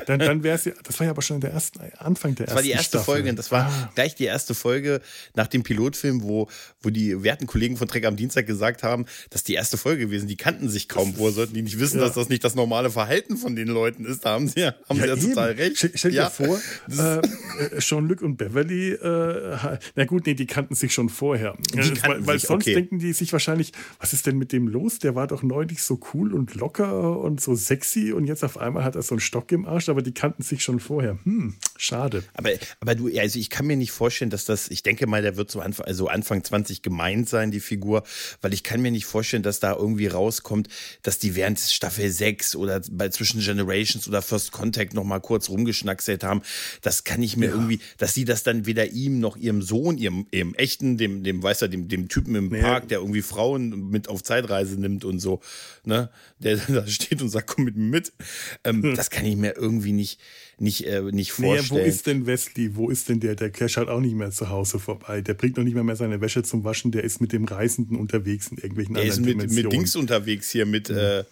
dann, 0.07 0.19
dann 0.19 0.43
wäre 0.43 0.57
es 0.57 0.67
ja, 0.67 0.73
das 0.83 0.99
war 1.01 1.07
ja 1.07 1.11
aber 1.13 1.23
schon 1.23 1.41
der 1.41 1.53
ersten, 1.53 1.81
Anfang 1.99 2.35
der 2.35 2.47
ersten 2.47 2.55
Das 2.55 2.55
war 2.55 2.63
die 2.63 2.71
erste 2.71 2.99
Staffel. 2.99 3.05
Folge, 3.05 3.35
das 3.35 3.51
war 3.51 3.67
ah. 3.67 3.93
gleich 3.95 4.15
die 4.15 4.25
erste 4.25 4.55
Folge 4.55 5.01
nach 5.35 5.47
dem 5.47 5.63
Pilotfilm, 5.63 6.23
wo, 6.23 6.49
wo 6.83 6.91
die 6.91 7.23
werten 7.23 7.47
Kollegen 7.47 7.77
von 7.77 7.89
Trek 7.89 8.05
am 8.05 8.17
Dienstag 8.17 8.47
gesagt 8.47 8.83
haben, 8.83 9.07
das 9.31 9.41
ist 9.41 9.49
die 9.49 9.55
erste 9.55 9.79
Folge 9.79 10.07
gewesen, 10.07 10.29
die 10.29 10.37
kannten 10.37 10.69
sich 10.69 10.89
kaum, 10.89 11.15
woher 11.17 11.33
sollten 11.33 11.55
die 11.55 11.63
nicht 11.63 11.79
wissen, 11.79 12.01
ja. 12.01 12.07
dass 12.07 12.15
das 12.15 12.29
nicht 12.29 12.45
das 12.45 12.55
normale 12.55 12.91
Verhalten 12.91 13.37
von 13.37 13.57
den 13.57 13.69
Leuten 13.69 14.05
ist, 14.05 14.25
da 14.25 14.31
haben 14.31 14.49
sie 14.49 14.61
ja, 14.61 14.75
haben 14.89 14.99
ja, 14.99 15.17
sie 15.17 15.29
ja 15.29 15.29
total 15.29 15.53
recht. 15.53 15.79
Stell, 15.79 15.93
stell 15.95 16.11
dir 16.11 16.31
vor, 16.31 16.61
äh, 16.91 17.19
äh, 17.19 17.62
Jean-Luc 17.79 18.23
und 18.23 18.37
Beverly, 18.37 18.93
äh, 18.93 19.79
na 19.95 20.05
gut, 20.05 20.27
nee, 20.27 20.35
die 20.35 20.47
kannten 20.47 20.75
sich 20.75 20.93
schon 20.93 21.09
vorher. 21.09 21.57
Äh, 21.75 21.91
weil, 22.03 22.27
weil 22.27 22.39
sich, 22.39 22.49
sonst 22.49 22.65
okay. 22.65 22.75
denken 22.75 22.99
die 22.99 23.13
sich 23.13 23.33
wahrscheinlich, 23.33 23.73
was 23.99 24.13
ist 24.13 24.27
denn 24.27 24.39
mit 24.39 24.53
dem 24.53 24.69
los? 24.69 24.99
Der 24.99 25.15
war 25.15 25.27
doch 25.27 25.43
neulich 25.43 25.83
so 25.83 26.01
cool 26.13 26.33
und 26.33 26.55
locker 26.55 27.19
und 27.19 27.41
so 27.41 27.55
sexy 27.55 28.13
und 28.13 28.27
jetzt 28.27 28.45
auf 28.45 28.59
einmal 28.59 28.85
hat 28.85 28.97
er 28.97 29.03
so 29.03 29.15
einen 29.15 29.21
Stock 29.21 29.51
im 29.53 29.67
Arsch, 29.67 29.89
aber 29.89 30.03
die 30.03 30.13
kannten 30.13 30.43
sich 30.43 30.63
schon 30.63 30.81
vorher. 30.81 31.19
Hm, 31.25 31.55
schade. 31.77 32.25
Aber, 32.35 32.51
aber 32.81 32.95
du, 32.95 33.09
also 33.19 33.39
ich 33.39 33.51
kann 33.51 33.67
mir 33.67 33.77
nicht 33.77 33.93
vorstellen, 33.93 34.31
dass 34.31 34.45
das, 34.45 34.69
ich 34.69 34.83
denke 34.83 35.07
mal, 35.07 35.23
der 35.23 35.37
wird 35.37 35.51
so 35.51 35.61
Anfang, 35.61 35.87
also 35.87 36.09
Anfang 36.09 36.43
20 36.43 36.83
gemeint 36.83 37.29
sein, 37.29 37.51
die 37.51 37.61
Figur, 37.61 38.03
weil 38.41 38.53
ich 38.53 38.63
kann 38.63 38.81
mir 38.83 38.91
nicht 38.91 39.07
vorstellen, 39.07 39.43
dass 39.43 39.61
da 39.61 39.75
irgendwie 39.75 40.07
rauskommt, 40.07 40.69
dass 41.03 41.19
die 41.19 41.35
während 41.35 41.59
Staffel 41.59 42.11
6 42.11 42.57
oder 42.57 42.81
bei 42.91 43.09
zwischen 43.09 43.41
Generations 43.41 44.09
oder 44.09 44.23
First 44.23 44.53
Contact 44.53 44.95
noch 44.95 45.05
mal 45.05 45.21
kurz 45.21 45.49
rumgeschnackselt 45.49 46.25
haben. 46.25 46.43
Das 46.81 47.05
kann 47.05 47.23
ich 47.23 47.37
mir. 47.37 47.52
Irgendwie, 47.53 47.81
dass 47.99 48.15
sie 48.15 48.25
das 48.25 48.43
dann 48.43 48.67
weder 48.67 48.91
ihm 48.91 49.21
noch 49.21 49.37
ihrem 49.37 49.63
Sohn, 49.63 49.99
ihrem, 49.99 50.27
ihrem 50.31 50.55
echten, 50.55 50.97
dem, 50.97 51.23
dem, 51.23 51.43
weißt 51.43 51.63
du, 51.63 51.69
dem, 51.69 51.89
dem 51.89 52.09
Typen 52.09 52.35
im. 52.35 52.51
Park, 52.51 52.89
der 52.89 52.99
irgendwie 52.99 53.23
Frauen 53.23 53.91
mit 53.91 54.09
auf 54.09 54.23
Zeitreise 54.23 54.81
nimmt 54.81 55.05
und 55.05 55.19
so, 55.19 55.41
ne, 55.85 56.11
der 56.39 56.57
da 56.69 56.87
steht 56.87 57.23
und 57.23 57.29
sagt, 57.29 57.47
komm 57.47 57.65
mit 57.65 57.77
mir 57.77 57.93
mit. 57.93 58.13
Ähm, 58.65 58.83
hm. 58.83 58.95
Das 58.97 59.11
kann 59.11 59.25
ich 59.25 59.37
mir 59.37 59.57
irgendwie 59.57 59.93
nicht, 59.93 60.21
nicht, 60.59 60.87
äh, 60.87 61.03
nicht 61.03 61.33
vorstellen. 61.33 61.81
Nee, 61.81 61.87
wo 61.87 61.89
ist 61.89 62.07
denn 62.07 62.27
Wesley? 62.27 62.77
Wo 62.77 62.91
ist 62.91 63.09
denn 63.09 63.21
der? 63.21 63.35
Der 63.37 63.51
Cash 63.51 63.77
hat 63.77 63.89
auch 63.89 64.01
nicht 64.01 64.15
mehr 64.15 64.31
zu 64.31 64.49
Hause 64.49 64.79
vorbei. 64.79 65.21
Der 65.21 65.35
bringt 65.35 65.57
noch 65.57 65.65
nicht 65.65 65.75
mehr, 65.75 65.85
mehr 65.85 65.97
seine 65.97 66.21
Wäsche 66.21 66.43
zum 66.43 66.65
Waschen. 66.65 66.93
Der 66.93 67.05
ist 67.05 67.21
mit 67.21 67.33
dem 67.33 67.45
Reisenden 67.45 67.97
unterwegs 67.97 68.49
in 68.49 68.59
irgendwelchen 68.59 68.95
der 68.95 69.05
anderen 69.05 69.41
ist 69.41 69.55
mit, 69.55 69.65
mit 69.65 69.73
Dings 69.73 69.97
unterwegs 69.97 70.51
hier, 70.51 70.67
mit, 70.67 70.89
mhm. 70.89 70.97
äh, 70.97 71.25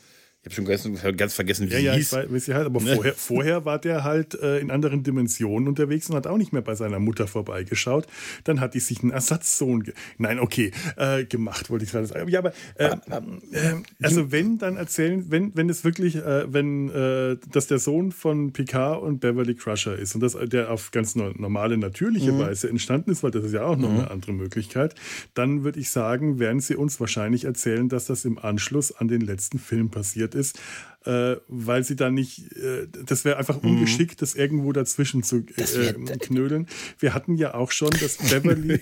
ich 0.43 0.47
habe 0.47 0.55
schon 0.55 0.65
ganz, 0.65 1.19
ganz, 1.19 1.35
vergessen, 1.35 1.69
wie 1.69 1.75
ja, 1.75 1.79
ja, 1.79 1.93
hieß. 1.93 2.15
Weiß, 2.15 2.49
halt, 2.49 2.65
aber 2.65 2.81
ne? 2.81 2.95
vorher, 2.95 3.15
vorher 3.15 3.65
war 3.67 3.79
der 3.79 4.05
halt 4.05 4.35
äh, 4.41 4.59
in 4.59 4.71
anderen 4.71 5.03
Dimensionen 5.03 5.69
unterwegs 5.69 6.09
und 6.09 6.17
hat 6.17 6.27
auch 6.27 6.39
nicht 6.39 6.55
mehr 6.55 6.63
bei 6.63 6.75
seiner 6.75 6.99
Mutter 6.99 7.27
vorbeigeschaut. 7.27 8.07
Dann 8.45 8.59
hat 8.59 8.73
die 8.73 8.81
sich 8.81 9.03
einen 9.03 9.11
Ersatzsohn, 9.11 9.93
nein, 10.17 10.39
okay, 10.39 10.73
äh, 10.97 11.27
gemacht, 11.27 11.69
wollte 11.69 11.85
ich 11.85 11.91
gerade 11.91 12.07
sagen. 12.07 12.27
Ja, 12.31 12.39
aber 12.39 12.55
äh, 12.77 12.85
ah, 12.85 13.01
ah, 13.11 13.23
äh, 13.53 13.75
also 14.01 14.33
wenn 14.33 14.57
dann 14.57 14.79
erzählen, 14.79 15.27
wenn 15.29 15.55
wenn 15.55 15.69
es 15.69 15.85
wirklich, 15.85 16.17
äh, 16.17 16.51
wenn 16.51 16.89
äh, 16.89 17.37
dass 17.53 17.67
der 17.67 17.79
Sohn 17.79 18.11
von 18.11 18.55
Picard 18.55 19.03
und 19.03 19.21
Beverly 19.21 19.55
Crusher 19.55 19.99
ist 19.99 20.15
und 20.15 20.23
dass 20.23 20.39
der 20.43 20.71
auf 20.71 20.91
ganz 20.91 21.17
normale, 21.17 21.77
natürliche 21.77 22.33
mhm. 22.33 22.39
Weise 22.39 22.71
entstanden 22.71 23.11
ist, 23.11 23.23
weil 23.23 23.31
das 23.31 23.45
ist 23.45 23.53
ja 23.53 23.65
auch 23.65 23.77
noch 23.77 23.91
mhm. 23.91 23.99
eine 23.99 24.11
andere 24.11 24.33
Möglichkeit, 24.33 24.95
dann 25.35 25.65
würde 25.65 25.81
ich 25.81 25.91
sagen, 25.91 26.39
werden 26.39 26.61
sie 26.61 26.77
uns 26.77 26.99
wahrscheinlich 26.99 27.45
erzählen, 27.45 27.91
dass 27.91 28.07
das 28.07 28.25
im 28.25 28.39
Anschluss 28.39 28.91
an 28.91 29.09
den 29.09 29.21
letzten 29.21 29.59
Film 29.59 29.91
passiert 29.91 30.30
passiert 30.31 30.35
ist, 30.35 30.59
äh, 31.07 31.37
weil 31.49 31.83
sie 31.83 31.97
da 31.97 32.11
nicht, 32.11 32.53
äh, 32.57 32.87
das 33.07 33.25
wäre 33.25 33.39
einfach 33.39 33.63
mhm. 33.63 33.71
ungeschickt, 33.71 34.21
das 34.23 34.35
irgendwo 34.35 34.73
dazwischen 34.73 35.23
zu 35.23 35.45
äh, 35.57 35.93
knödeln. 36.19 36.67
Wir 36.99 37.15
hatten 37.15 37.37
ja 37.37 37.55
auch 37.55 37.71
schon, 37.71 37.91
dass 37.91 38.17
Beverly, 38.31 38.81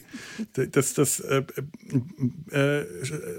dass 0.55 0.95
das, 0.95 1.21
äh, 1.21 1.43
äh, 2.51 2.85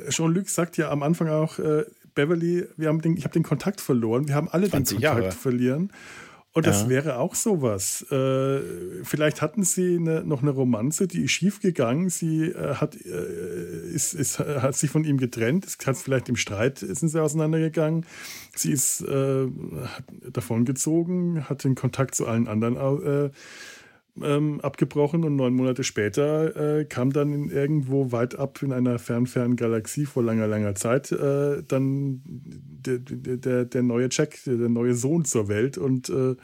Jean-Luc 0.10 0.50
sagt 0.50 0.78
ja 0.78 0.89
am 0.92 1.04
Anfang 1.04 1.30
auch, 1.30 1.60
äh, 1.60 1.86
Beverly, 2.16 2.66
wir 2.78 2.88
haben 2.88 3.01
den, 3.01 3.18
ich 3.18 3.24
habe 3.24 3.34
den 3.34 3.44
Kontakt 3.44 3.82
verloren, 3.82 4.28
wir 4.28 4.36
haben 4.36 4.50
alle 4.50 4.68
den 4.68 4.72
Kontakt 4.84 5.01
Jahre. 5.01 5.32
verlieren. 5.32 5.92
Und 6.51 6.65
das 6.65 6.84
ja. 6.84 6.89
wäre 6.89 7.18
auch 7.18 7.36
sowas. 7.36 8.01
Äh, 8.12 9.03
vielleicht 9.03 9.41
hatten 9.41 9.63
sie 9.63 9.98
eine, 9.98 10.24
noch 10.24 10.41
eine 10.41 10.50
Romanze, 10.50 11.08
die 11.08 11.25
ist 11.25 11.32
schief 11.32 11.62
gegangen. 11.62 12.10
Sie 12.10 12.46
äh, 12.46 12.75
hat, 12.75 12.96
äh, 12.96 13.91
ist, 13.94 14.15
ist, 14.15 14.39
hat 14.39 14.75
sich 14.75 14.89
von 14.89 15.03
ihm 15.03 15.18
getrennt. 15.18 15.65
Es 15.65 15.77
hat 15.86 15.98
vielleicht 15.98 16.27
im 16.27 16.36
Streit 16.36 16.79
sind 16.79 17.10
sie 17.10 17.22
auseinandergegangen. 17.22 18.06
Sie 18.56 18.72
ist 18.72 19.01
äh, 19.01 19.46
davon 20.32 20.65
gezogen, 20.65 21.48
hat 21.48 21.63
den 21.63 21.75
Kontakt 21.75 22.15
zu 22.15 22.25
allen 22.25 22.48
anderen 22.48 22.77
äh, 22.77 23.29
ähm, 24.24 24.62
abgebrochen 24.62 25.24
und 25.24 25.36
neun 25.36 25.54
Monate 25.54 25.84
später 25.84 26.80
äh, 26.80 26.86
kam 26.86 27.12
dann 27.12 27.50
irgendwo 27.50 28.12
weit 28.12 28.38
ab 28.38 28.62
in 28.62 28.72
einer 28.72 29.00
fern, 29.00 29.56
Galaxie 29.56 30.06
vor 30.06 30.24
langer, 30.24 30.48
langer 30.48 30.76
Zeit 30.76 31.12
äh, 31.12 31.64
dann 31.68 32.22
der, 32.24 33.00
der, 33.00 33.66
der 33.66 33.84
neue 33.84 34.10
Jack, 34.12 34.40
der 34.46 34.70
neue 34.70 34.94
Sohn 34.94 35.26
zur 35.26 35.48
Welt 35.48 35.78
und 35.78 36.10
äh, 36.10 36.36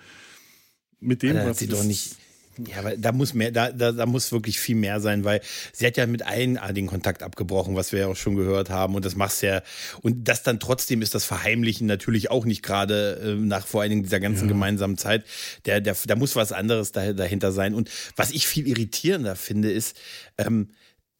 mit 0.99 1.23
dem 1.23 1.35
was 1.35 1.59
sie 1.59 1.67
doch 1.67 1.83
nicht 1.83 2.17
ja, 2.57 2.79
aber 2.79 2.95
da 2.97 3.11
muss 3.11 3.33
mehr, 3.33 3.51
da, 3.51 3.71
da, 3.71 3.91
da 3.91 4.05
muss 4.05 4.31
wirklich 4.31 4.59
viel 4.59 4.75
mehr 4.75 4.99
sein, 4.99 5.23
weil 5.23 5.41
sie 5.73 5.85
hat 5.85 5.97
ja 5.97 6.05
mit 6.07 6.25
allen 6.25 6.59
den 6.73 6.87
Kontakt 6.87 7.23
abgebrochen, 7.23 7.75
was 7.75 7.91
wir 7.91 7.99
ja 8.01 8.07
auch 8.07 8.15
schon 8.15 8.35
gehört 8.35 8.69
haben. 8.69 8.95
Und 8.95 9.05
das 9.05 9.15
machst 9.15 9.41
ja, 9.41 9.61
und 10.01 10.27
das 10.27 10.43
dann 10.43 10.59
trotzdem 10.59 11.01
ist 11.01 11.15
das 11.15 11.25
Verheimlichen 11.25 11.87
natürlich 11.87 12.31
auch 12.31 12.45
nicht 12.45 12.63
gerade 12.63 13.21
äh, 13.23 13.35
nach 13.35 13.67
vor 13.67 13.81
allen 13.81 13.89
Dingen 13.89 14.03
dieser 14.03 14.19
ganzen 14.19 14.45
ja. 14.45 14.49
gemeinsamen 14.53 14.97
Zeit. 14.97 15.25
Der, 15.65 15.81
der, 15.81 15.95
da 16.05 16.15
muss 16.15 16.35
was 16.35 16.51
anderes 16.51 16.91
dahinter 16.91 17.51
sein. 17.51 17.73
Und 17.73 17.89
was 18.15 18.31
ich 18.31 18.47
viel 18.47 18.67
irritierender 18.67 19.35
finde, 19.35 19.71
ist, 19.71 19.97
ähm, 20.37 20.69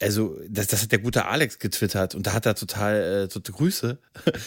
also 0.02 0.38
das, 0.50 0.68
das 0.68 0.82
hat 0.82 0.92
der 0.92 1.00
gute 1.00 1.26
Alex 1.26 1.60
getwittert 1.60 2.16
und 2.16 2.28
da 2.28 2.34
hat 2.34 2.46
er 2.46 2.56
total, 2.56 3.24
äh, 3.24 3.28
total 3.28 3.56
Grüße, 3.56 3.98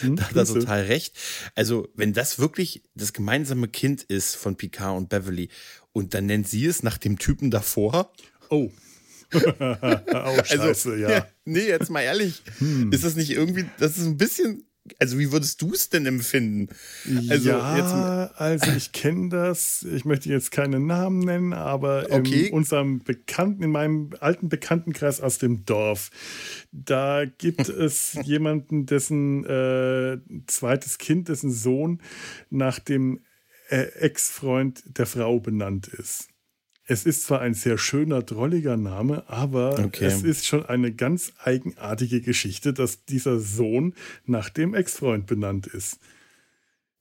hm, 0.01 0.17
da 0.17 0.25
hat 0.25 0.37
er 0.37 0.45
total 0.45 0.83
recht. 0.83 1.17
Also 1.55 1.89
wenn 1.95 2.13
das 2.13 2.39
wirklich 2.39 2.83
das 2.95 3.13
gemeinsame 3.13 3.69
Kind 3.69 4.03
ist 4.03 4.37
von 4.37 4.57
Picard 4.57 4.97
und 4.97 5.09
Beverly 5.09 5.49
und 5.93 6.15
dann 6.15 6.27
nennt 6.27 6.49
sie 6.49 6.67
es 6.67 6.83
nach 6.83 6.99
dem 6.99 7.19
Typen 7.19 7.51
davor. 7.51 8.13
Oh. 8.51 8.71
oh, 9.33 10.45
scheiße, 10.45 10.63
also, 10.63 10.95
ja. 10.95 11.11
ja. 11.11 11.29
Nee, 11.45 11.67
jetzt 11.69 11.91
mal 11.91 12.03
ehrlich. 12.03 12.43
Hm. 12.59 12.93
Ist 12.93 13.05
das 13.05 13.17
nicht 13.17 13.31
irgendwie, 13.31 13.67
das 13.79 13.97
ist 13.97 14.07
ein 14.07 14.17
bisschen, 14.17 14.68
also 14.99 15.19
wie 15.19 15.33
würdest 15.33 15.63
du 15.63 15.73
es 15.73 15.89
denn 15.89 16.07
empfinden? 16.07 16.69
Also, 17.29 17.51
ja, 17.51 18.31
also 18.37 18.71
ich 18.73 18.93
kenne 18.93 19.29
das, 19.29 19.83
ich 19.83 20.05
möchte 20.05 20.29
jetzt 20.29 20.51
keine 20.51 20.81
Namen 20.81 21.21
nennen, 21.21 21.53
aber 21.53 22.07
okay. 22.11 22.47
in 22.47 22.55
unserem 22.55 22.99
Bekannten, 23.01 23.63
in 23.63 23.71
meinem 23.71 24.11
alten 24.21 24.49
Bekanntenkreis 24.49 25.21
aus 25.21 25.39
dem 25.39 25.65
Dorf, 25.65 26.11
da 26.73 27.25
gibt 27.25 27.69
es 27.69 28.19
jemanden, 28.25 28.87
dessen 28.87 29.45
äh, 29.45 30.19
zweites 30.47 30.99
Kind, 30.99 31.29
dessen 31.29 31.51
Sohn 31.51 32.01
nach 32.51 32.79
dem 32.79 33.21
äh, 33.69 33.83
Ex-Freund 34.01 34.83
der 34.87 35.07
Frau 35.07 35.41
benannt 35.41 35.89
ist. 35.89 36.29
Es 36.91 37.05
ist 37.05 37.25
zwar 37.25 37.43
ein 37.43 37.53
sehr 37.53 37.77
schöner, 37.77 38.23
drolliger 38.23 38.79
Name, 38.79 39.29
aber 39.29 39.79
okay. 39.79 40.07
es 40.07 40.23
ist 40.23 40.47
schon 40.47 40.65
eine 40.65 40.91
ganz 40.91 41.35
eigenartige 41.45 42.23
Geschichte, 42.23 42.73
dass 42.73 43.05
dieser 43.05 43.39
Sohn 43.39 43.93
nach 44.25 44.49
dem 44.49 44.75
Ex-Freund 44.75 45.27
benannt 45.27 45.67
ist. 45.67 46.01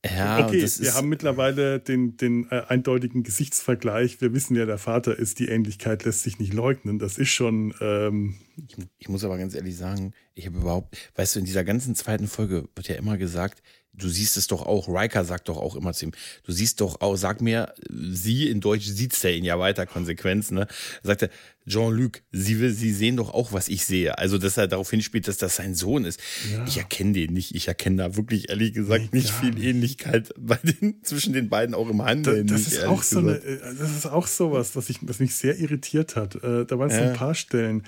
Ja, 0.05 0.45
okay, 0.45 0.61
wir 0.61 0.93
haben 0.93 1.07
mittlerweile 1.07 1.79
den, 1.79 2.17
den 2.17 2.51
äh, 2.51 2.63
eindeutigen 2.67 3.23
Gesichtsvergleich. 3.23 4.19
Wir 4.19 4.33
wissen 4.33 4.57
ja, 4.57 4.65
der 4.65 4.77
Vater 4.77 5.17
ist, 5.17 5.39
die 5.39 5.47
Ähnlichkeit 5.47 6.03
lässt 6.03 6.21
sich 6.21 6.37
nicht 6.37 6.53
leugnen. 6.53 6.99
Das 6.99 7.17
ist 7.17 7.29
schon. 7.29 7.73
Ähm 7.79 8.35
ich, 8.57 8.75
ich, 8.97 9.09
muss 9.09 9.23
aber 9.23 9.37
ganz 9.37 9.53
ehrlich 9.53 9.77
sagen, 9.77 10.13
ich 10.33 10.45
habe 10.45 10.57
überhaupt, 10.57 10.97
weißt 11.15 11.35
du, 11.35 11.39
in 11.39 11.45
dieser 11.45 11.63
ganzen 11.63 11.95
zweiten 11.95 12.27
Folge 12.27 12.67
wird 12.75 12.87
ja 12.87 12.95
immer 12.95 13.17
gesagt, 13.17 13.61
du 13.93 14.09
siehst 14.09 14.37
es 14.37 14.47
doch 14.47 14.65
auch, 14.65 14.87
Riker 14.87 15.25
sagt 15.25 15.49
doch 15.49 15.57
auch 15.57 15.75
immer 15.75 15.93
zu 15.93 16.05
ihm, 16.05 16.11
du 16.43 16.51
siehst 16.51 16.81
doch 16.81 17.01
auch, 17.01 17.15
sag 17.15 17.41
mir, 17.41 17.73
sie 17.89 18.49
in 18.49 18.61
Deutsch 18.61 18.85
sieht's 18.85 19.21
der 19.21 19.35
ihn 19.35 19.43
ja 19.43 19.59
weiter 19.59 19.85
Konsequenz, 19.85 20.51
ne? 20.51 20.67
Sagt 21.03 21.23
er, 21.23 21.29
Jean-Luc, 21.67 22.21
sie, 22.31 22.69
sie 22.69 22.93
sehen 22.93 23.17
doch 23.17 23.33
auch, 23.33 23.51
was 23.51 23.67
ich 23.67 23.85
sehe. 23.85 24.17
Also, 24.17 24.37
dass 24.37 24.55
er 24.55 24.67
darauf 24.67 24.89
hinspielt, 24.89 25.27
dass 25.27 25.37
das 25.37 25.57
sein 25.57 25.75
Sohn 25.75 26.05
ist. 26.05 26.19
Ja. 26.49 26.63
Ich 26.65 26.77
erkenne 26.77 27.11
den 27.11 27.33
nicht. 27.33 27.55
Ich 27.55 27.67
erkenne 27.67 27.97
da 27.97 28.15
wirklich, 28.15 28.49
ehrlich 28.49 28.73
gesagt, 28.73 29.11
nee, 29.11 29.19
nicht 29.19 29.31
viel 29.31 29.61
Ähnlichkeit 29.61 30.33
bei 30.39 30.57
den, 30.63 31.03
zwischen 31.03 31.33
den 31.33 31.49
beiden 31.49 31.75
auch 31.75 31.89
im 31.89 32.01
Handeln. 32.01 32.47
Das, 32.47 32.63
das 32.63 32.73
ist 32.73 32.85
auch 32.85 33.03
so 33.03 33.19
eine, 33.19 33.33
äh, 33.33 33.59
das 33.77 33.91
ist 33.91 34.05
auch 34.05 34.27
sowas, 34.27 34.77
was, 34.77 34.89
ich, 34.89 34.99
was 35.01 35.19
mich 35.19 35.35
sehr 35.35 35.57
irritiert 35.57 36.15
hat. 36.15 36.35
Äh, 36.35 36.65
da 36.65 36.79
waren 36.79 36.89
es 36.89 36.95
ja. 36.95 37.09
ein 37.09 37.13
paar 37.13 37.35
Stellen. 37.35 37.83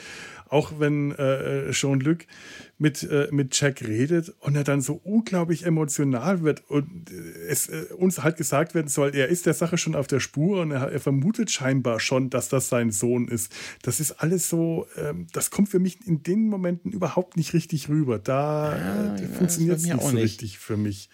Auch 0.50 0.74
wenn 0.80 1.12
äh, 1.12 1.72
Jean-Luc 1.72 2.26
mit, 2.78 3.04
äh, 3.04 3.28
mit 3.32 3.60
Jack 3.60 3.82
redet 3.82 4.34
und 4.40 4.56
er 4.56 4.64
dann 4.64 4.82
so 4.82 5.00
unglaublich 5.04 5.66
emotional 5.66 6.44
wird 6.44 6.64
und 6.70 7.12
es 7.48 7.68
äh, 7.68 7.86
uns 7.98 8.24
halt 8.24 8.38
gesagt 8.38 8.74
werden 8.74 8.88
soll, 8.88 9.16
er 9.16 9.28
ist 9.28 9.46
der 9.46 9.54
Sache 9.54 9.78
schon 9.78 9.96
auf 9.96 10.08
der 10.08 10.20
Spur 10.20 10.62
und 10.62 10.72
er, 10.72 10.92
er 10.92 11.00
vermutet 11.00 11.52
scheinbar 11.52 12.00
schon, 12.00 12.30
dass 12.30 12.50
das 12.50 12.70
sein 12.70 12.92
Sohn 12.92 13.28
ist. 13.28 13.54
Das 13.82 14.00
ist 14.00 14.14
alles 14.14 14.50
so, 14.50 14.88
ähm, 14.98 15.28
das 15.34 15.52
kommt 15.52 15.70
für 15.70 15.80
mich 15.80 16.06
in 16.08 16.24
den 16.24 16.48
Momenten 16.48 16.92
überhaupt 16.92 17.38
nicht 17.38 17.54
richtig 17.54 17.90
rüber. 17.90 18.18
Da 18.18 18.78
ja, 18.78 19.16
äh, 19.16 19.28
funktioniert 19.28 19.78
es 19.78 19.84
nicht 19.84 20.02
so 20.02 20.12
nicht. 20.12 20.24
richtig 20.24 20.60
für 20.60 20.78
mich. 20.78 21.10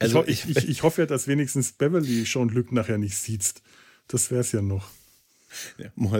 Also 0.00 0.24
ich, 0.26 0.48
ich, 0.48 0.56
ich, 0.56 0.68
ich, 0.68 0.82
hoffe 0.82 1.02
ja, 1.02 1.06
dass 1.06 1.28
wenigstens 1.28 1.72
Beverly 1.72 2.24
Jean-Luc 2.24 2.72
nachher 2.72 2.98
nicht 2.98 3.16
sieht. 3.16 3.54
Das 4.08 4.30
wäre 4.30 4.40
es 4.40 4.52
ja 4.52 4.60
noch. 4.60 4.90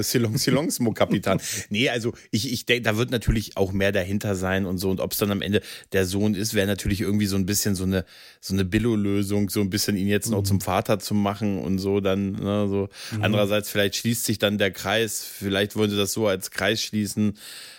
Silong, 0.03 0.39
Silongs, 0.39 0.79
Kapitan. 0.95 1.41
Nee, 1.71 1.89
also 1.89 2.15
ich, 2.31 2.53
ich 2.53 2.67
denke, 2.67 2.83
da 2.83 2.97
wird 2.97 3.11
natürlich 3.11 3.57
auch 3.57 3.73
mehr 3.73 3.93
dahinter 3.93 4.35
sein 4.35 4.67
und 4.67 4.79
so. 4.79 4.91
Und 4.91 5.01
ob 5.01 5.13
es 5.13 5.19
dann 5.19 5.31
am 5.31 5.43
Ende 5.43 5.63
der 5.93 6.07
Sohn 6.07 6.35
ist, 6.35 6.55
wäre 6.55 6.67
natürlich 6.67 7.01
irgendwie 7.01 7.27
so 7.27 7.37
ein 7.37 7.47
bisschen 7.47 7.75
so 7.75 7.85
eine, 7.85 8.05
so 8.41 8.55
eine 8.55 8.65
Billo-Lösung, 8.65 9.51
so 9.51 9.61
ein 9.61 9.71
bisschen 9.71 9.97
ihn 9.97 10.09
jetzt 10.09 10.31
noch 10.31 10.41
mhm. 10.41 10.47
zum 10.47 10.61
Vater 10.61 10.99
zu 10.99 11.15
machen 11.15 11.59
und 11.59 11.79
so 11.79 12.01
dann, 12.01 12.33
ne, 12.33 12.69
so. 12.69 12.89
Mhm. 13.13 13.25
Andererseits, 13.25 13.71
vielleicht 13.71 13.97
schließt 13.97 14.25
sich 14.25 14.39
dann 14.39 14.59
der 14.59 14.71
Kreis, 14.71 15.25
vielleicht 15.25 15.77
wollen 15.77 15.91
sie 15.91 15.97
das 15.97 16.13
so 16.13 16.27
als 16.27 16.51
Kreis 16.51 16.83
schließen. 16.83 17.35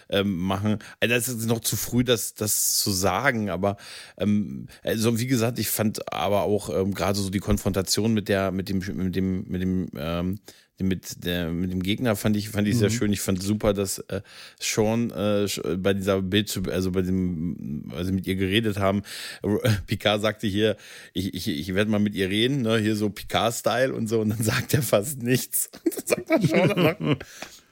Ähm, 0.08 0.38
machen. 0.38 0.78
Also 1.00 1.16
das 1.16 1.28
ist 1.28 1.48
noch 1.48 1.62
zu 1.62 1.76
früh, 1.76 2.04
das, 2.04 2.36
das 2.36 2.78
zu 2.78 2.92
sagen, 2.92 3.50
aber 3.50 3.76
ähm, 4.18 4.68
also 4.84 5.20
wie 5.20 5.26
gesagt, 5.26 5.58
ich 5.58 5.70
fand 5.70 6.14
aber 6.14 6.44
auch 6.44 6.70
ähm, 6.70 6.94
gerade 6.94 7.18
so 7.18 7.32
die 7.32 7.40
Konfrontation 7.40 8.14
mit 8.14 8.30
der, 8.30 8.52
mit 8.52 8.70
dem, 8.70 8.78
mit 8.78 9.16
dem, 9.16 9.46
mit 9.48 9.62
dem 9.64 9.90
ähm, 9.98 10.40
mit, 10.82 11.24
der, 11.26 11.52
mit 11.52 11.72
dem 11.72 11.82
Gegner 11.82 12.16
fand 12.16 12.36
ich, 12.36 12.50
fand 12.50 12.68
ich 12.68 12.78
sehr 12.78 12.90
mhm. 12.90 12.94
schön. 12.94 13.14
Ich 13.14 13.22
fand 13.22 13.42
super, 13.42 13.74
dass 13.74 14.00
äh, 14.00 14.22
Sean 14.60 15.12
äh, 15.12 15.48
bei 15.78 15.94
dieser 15.94 16.22
Bild, 16.22 16.70
also 16.70 16.92
bei 16.92 17.02
dem, 17.02 17.92
als 17.96 18.08
sie 18.08 18.14
mit 18.14 18.28
ihr 18.28 18.36
geredet 18.36 18.78
haben, 18.78 19.04
Picard 19.88 20.22
sagte 20.22 20.48
hier, 20.48 20.76
ich, 21.14 21.34
ich, 21.34 21.48
ich 21.48 21.74
werde 21.76 21.92
mal 21.92 22.00
mit 22.00 22.16
ihr 22.16 22.30
reden, 22.30 22.62
ne, 22.62 22.78
hier 22.78 22.96
so 22.96 23.10
Picard-Style 23.10 23.94
und 23.94 24.08
so, 24.08 24.20
und 24.20 24.30
dann 24.30 24.44
sagt 24.44 24.74
er 24.74 24.82
fast 24.82 25.24
nichts. 25.24 25.70
Und 25.84 25.96
dann 26.10 26.28
sagt 26.28 26.30
er 26.30 26.42
Sean, 26.42 27.18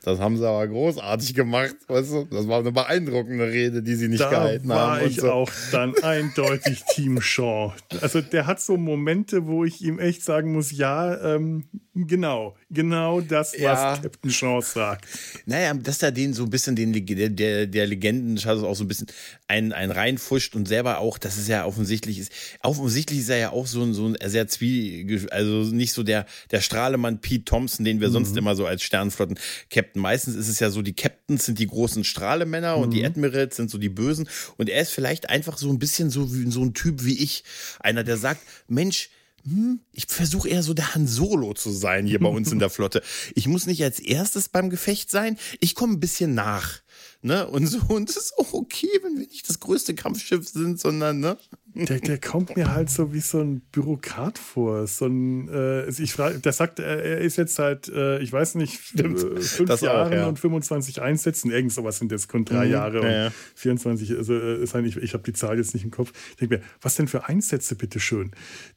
das 0.03 0.19
haben 0.19 0.35
sie 0.35 0.45
aber 0.45 0.67
großartig 0.67 1.33
gemacht, 1.33 1.77
weißt 1.87 2.11
du? 2.11 2.27
Das 2.29 2.45
war 2.49 2.59
eine 2.59 2.73
beeindruckende 2.73 3.47
Rede, 3.47 3.81
die 3.81 3.95
sie 3.95 4.09
nicht 4.09 4.19
da 4.19 4.29
gehalten 4.29 4.69
haben. 4.73 4.97
Da 4.97 5.01
war 5.01 5.01
ich 5.01 5.15
so. 5.15 5.31
auch 5.31 5.49
dann 5.71 5.97
eindeutig 6.03 6.83
Team 6.93 7.21
Shaw. 7.21 7.73
Also 8.01 8.19
der 8.19 8.45
hat 8.45 8.59
so 8.59 8.75
Momente, 8.75 9.47
wo 9.47 9.63
ich 9.63 9.81
ihm 9.81 9.99
echt 9.99 10.25
sagen 10.25 10.51
muss, 10.51 10.73
ja, 10.73 11.35
ähm, 11.35 11.63
genau, 11.95 12.57
genau 12.69 13.21
das, 13.21 13.53
was 13.53 13.61
ja. 13.61 13.97
Captain 13.97 14.29
Shaw 14.29 14.61
sagt. 14.61 15.05
Naja, 15.45 15.73
dass 15.73 16.03
er 16.03 16.11
den 16.11 16.33
so 16.33 16.43
ein 16.43 16.49
bisschen, 16.49 16.75
den, 16.75 16.91
der, 16.91 17.29
der, 17.29 17.67
der 17.67 17.87
Legenden 17.87 18.37
auch 18.45 18.75
so 18.75 18.83
ein 18.83 18.89
bisschen 18.89 19.07
ein, 19.47 19.71
ein 19.71 19.89
reinfuscht 19.89 20.53
und 20.53 20.67
selber 20.67 20.97
auch, 20.97 21.17
das 21.17 21.37
ist 21.37 21.47
ja 21.47 21.63
offensichtlich, 21.63 22.19
ist, 22.19 22.33
offensichtlich 22.61 23.19
ist 23.19 23.29
er 23.29 23.37
ja 23.37 23.51
auch 23.51 23.67
so 23.67 23.81
ein, 23.81 23.93
so 23.93 24.07
ein 24.07 24.17
sehr 24.25 24.49
zwie, 24.49 25.25
also 25.31 25.73
nicht 25.73 25.93
so 25.93 26.03
der, 26.03 26.25
der 26.51 26.59
Strahlemann 26.59 27.21
Pete 27.21 27.45
Thompson, 27.45 27.85
den 27.85 28.01
wir 28.01 28.09
mhm. 28.09 28.13
sonst 28.13 28.35
immer 28.35 28.57
so 28.57 28.65
als 28.65 28.83
Sternflotten-Captain 28.83 29.92
Captain. 29.92 29.92
Meistens 30.01 30.35
ist 30.35 30.47
es 30.47 30.59
ja 30.59 30.69
so, 30.69 30.81
die 30.81 30.93
Captains 30.93 31.45
sind 31.45 31.59
die 31.59 31.67
großen 31.67 32.03
Strahlemänner 32.03 32.77
mhm. 32.77 32.83
und 32.83 32.91
die 32.91 32.99
mhm. 32.99 33.05
Admirals 33.05 33.55
sind 33.55 33.69
so 33.69 33.77
die 33.77 33.89
Bösen. 33.89 34.27
Und 34.57 34.69
er 34.69 34.81
ist 34.81 34.91
vielleicht 34.91 35.29
einfach 35.29 35.57
so 35.57 35.69
ein 35.69 35.79
bisschen 35.79 36.09
so 36.09 36.33
wie 36.33 36.49
so 36.51 36.61
ein 36.61 36.73
Typ 36.73 37.03
wie 37.03 37.17
ich. 37.17 37.43
Einer, 37.79 38.03
der 38.03 38.17
sagt, 38.17 38.41
Mensch, 38.67 39.09
hm, 39.45 39.81
ich 39.91 40.05
versuche 40.07 40.47
eher 40.47 40.63
so 40.63 40.73
der 40.73 40.95
Han 40.95 41.05
Solo 41.05 41.53
zu 41.53 41.71
sein 41.71 42.05
hier 42.05 42.19
bei 42.19 42.29
uns 42.29 42.51
in 42.51 42.59
der 42.59 42.69
Flotte. 42.71 43.03
Ich 43.35 43.47
muss 43.47 43.65
nicht 43.65 43.83
als 43.83 43.99
erstes 43.99 44.47
beim 44.47 44.69
Gefecht 44.69 45.11
sein. 45.11 45.37
Ich 45.59 45.75
komme 45.75 45.93
ein 45.93 45.99
bisschen 45.99 46.33
nach. 46.33 46.81
Ne? 47.21 47.47
Und 47.47 47.67
so, 47.67 47.79
und 47.89 48.09
es 48.09 48.17
ist 48.17 48.37
auch 48.37 48.53
okay, 48.53 48.89
wenn 49.01 49.17
wir 49.17 49.27
nicht 49.27 49.49
das 49.49 49.59
größte 49.59 49.95
Kampfschiff 49.95 50.47
sind, 50.47 50.79
sondern, 50.79 51.19
ne? 51.19 51.37
Der, 51.75 51.99
der 51.99 52.19
kommt 52.19 52.55
mir 52.55 52.71
halt 52.71 52.91
so 52.91 53.13
wie 53.13 53.19
so 53.19 53.39
ein 53.39 53.61
Bürokrat 53.71 54.37
vor. 54.37 54.85
So 54.85 55.07
ein, 55.07 55.49
äh, 55.49 55.89
ich 55.89 56.13
frage, 56.13 56.37
der 56.37 56.53
sagt, 56.53 56.77
er, 56.79 57.17
ist 57.17 57.37
jetzt 57.37 57.55
seit, 57.55 57.89
äh, 57.89 58.19
ich 58.19 58.31
weiß 58.31 58.55
nicht, 58.55 58.79
Stimmt, 58.79 59.19
fünf 59.19 59.81
Jahren 59.81 60.13
ja. 60.13 60.27
und 60.27 60.37
25 60.37 61.01
Einsätzen, 61.01 61.49
irgend 61.49 61.73
sowas 61.73 61.97
sind 61.97 62.11
jetzt, 62.11 62.27
kommt 62.27 62.51
drei 62.51 62.65
mhm, 62.65 62.71
Jahre 62.71 63.11
ja, 63.11 63.25
und 63.27 63.33
24, 63.55 64.17
also 64.17 64.33
äh, 64.35 64.61
ist 64.61 64.75
eigentlich, 64.75 64.97
ich 64.97 65.13
habe 65.13 65.23
die 65.23 65.33
Zahl 65.33 65.57
jetzt 65.57 65.73
nicht 65.73 65.83
im 65.83 65.89
Kopf. 65.89 66.11
Ich 66.31 66.35
denke 66.35 66.57
mir, 66.57 66.63
was 66.81 66.93
denn 66.93 67.07
für 67.07 67.27
Einsätze, 67.27 67.75
bitteschön? 67.75 68.31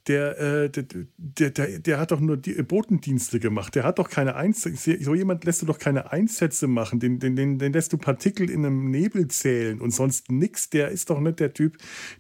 Der, 0.07 0.39
äh, 0.41 0.71
der, 0.71 0.85
der, 1.19 1.51
der, 1.51 1.79
der 1.79 1.99
hat 1.99 2.13
doch 2.13 2.21
nur 2.21 2.39
die 2.39 2.55
Botendienste 2.63 3.41
gemacht. 3.41 3.75
Der 3.75 3.85
hat 3.85 3.99
doch 3.99 4.09
keine 4.09 4.37
Einsätze, 4.37 4.97
so 5.03 5.15
jemand 5.15 5.45
lässt 5.45 5.61
du 5.61 5.67
doch 5.67 5.79
keine 5.79 6.13
Einsätze 6.13 6.67
machen. 6.67 6.99
Den, 6.99 7.19
den, 7.19 7.37
den, 7.37 7.59
den 7.59 7.75
lässt 7.75 7.93
du 7.93 7.99
Partikel 7.99 8.49
in 8.49 8.65
einem 8.65 8.91
Nebel 8.91 9.29
zählen 9.29 9.83
und 9.83 9.91
sonst 9.91 10.31
nichts. 10.31 10.71
Der 10.71 10.89
ist 10.89 11.11
doch 11.11 11.21
nicht 11.21 11.41
der 11.41 11.53
Typ, 11.53 11.77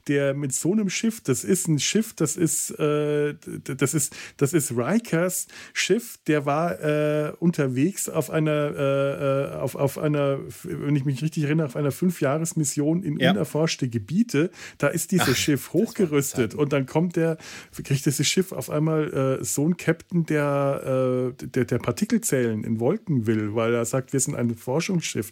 der 0.07 0.35
mit 0.35 0.53
so 0.53 0.66
so 0.67 0.73
einem 0.73 0.91
Schiff, 0.91 1.21
das 1.21 1.45
ist 1.45 1.69
ein 1.69 1.79
Schiff, 1.79 2.13
das 2.15 2.37
ist, 2.37 2.71
äh, 2.73 3.35
das 3.63 3.95
ist, 3.95 4.17
das 4.37 4.53
ist 4.53 4.73
Rikers 4.73 5.47
Schiff, 5.73 6.19
der 6.27 6.45
war 6.45 6.81
äh, 6.81 7.33
unterwegs 7.39 8.09
auf 8.09 8.31
einer, 8.31 8.75
äh, 8.77 9.53
äh, 9.53 9.61
auf, 9.61 9.77
auf 9.77 9.97
einer, 9.97 10.41
wenn 10.65 10.97
ich 10.97 11.05
mich 11.05 11.23
richtig 11.23 11.45
erinnere, 11.45 11.67
auf 11.67 11.77
einer 11.77 11.93
Fünfjahresmission 11.93 13.05
in 13.05 13.21
ja. 13.21 13.31
unerforschte 13.31 13.89
Gebiete. 13.89 14.51
Da 14.79 14.89
ist 14.89 15.13
dieses 15.13 15.29
Ach, 15.31 15.37
Schiff 15.37 15.73
hochgerüstet 15.73 16.57
und 16.57 16.73
dann 16.73 16.87
kommt 16.87 17.15
der, 17.15 17.39
kriegt 17.85 18.05
dieses 18.05 18.27
Schiff 18.27 18.51
auf 18.51 18.69
einmal 18.69 19.39
äh, 19.41 19.45
so 19.45 19.69
ein 19.69 19.77
Captain, 19.77 20.27
der, 20.27 21.33
äh, 21.39 21.47
der, 21.47 21.65
der 21.65 21.79
Partikelzellen 21.79 22.65
in 22.65 22.81
Wolken 22.81 23.29
will, 23.29 23.55
weil 23.55 23.73
er 23.73 23.85
sagt, 23.85 24.13
wir 24.13 24.19
sind 24.19 24.35
ein 24.35 24.57
Forschungsschiff. 24.57 25.31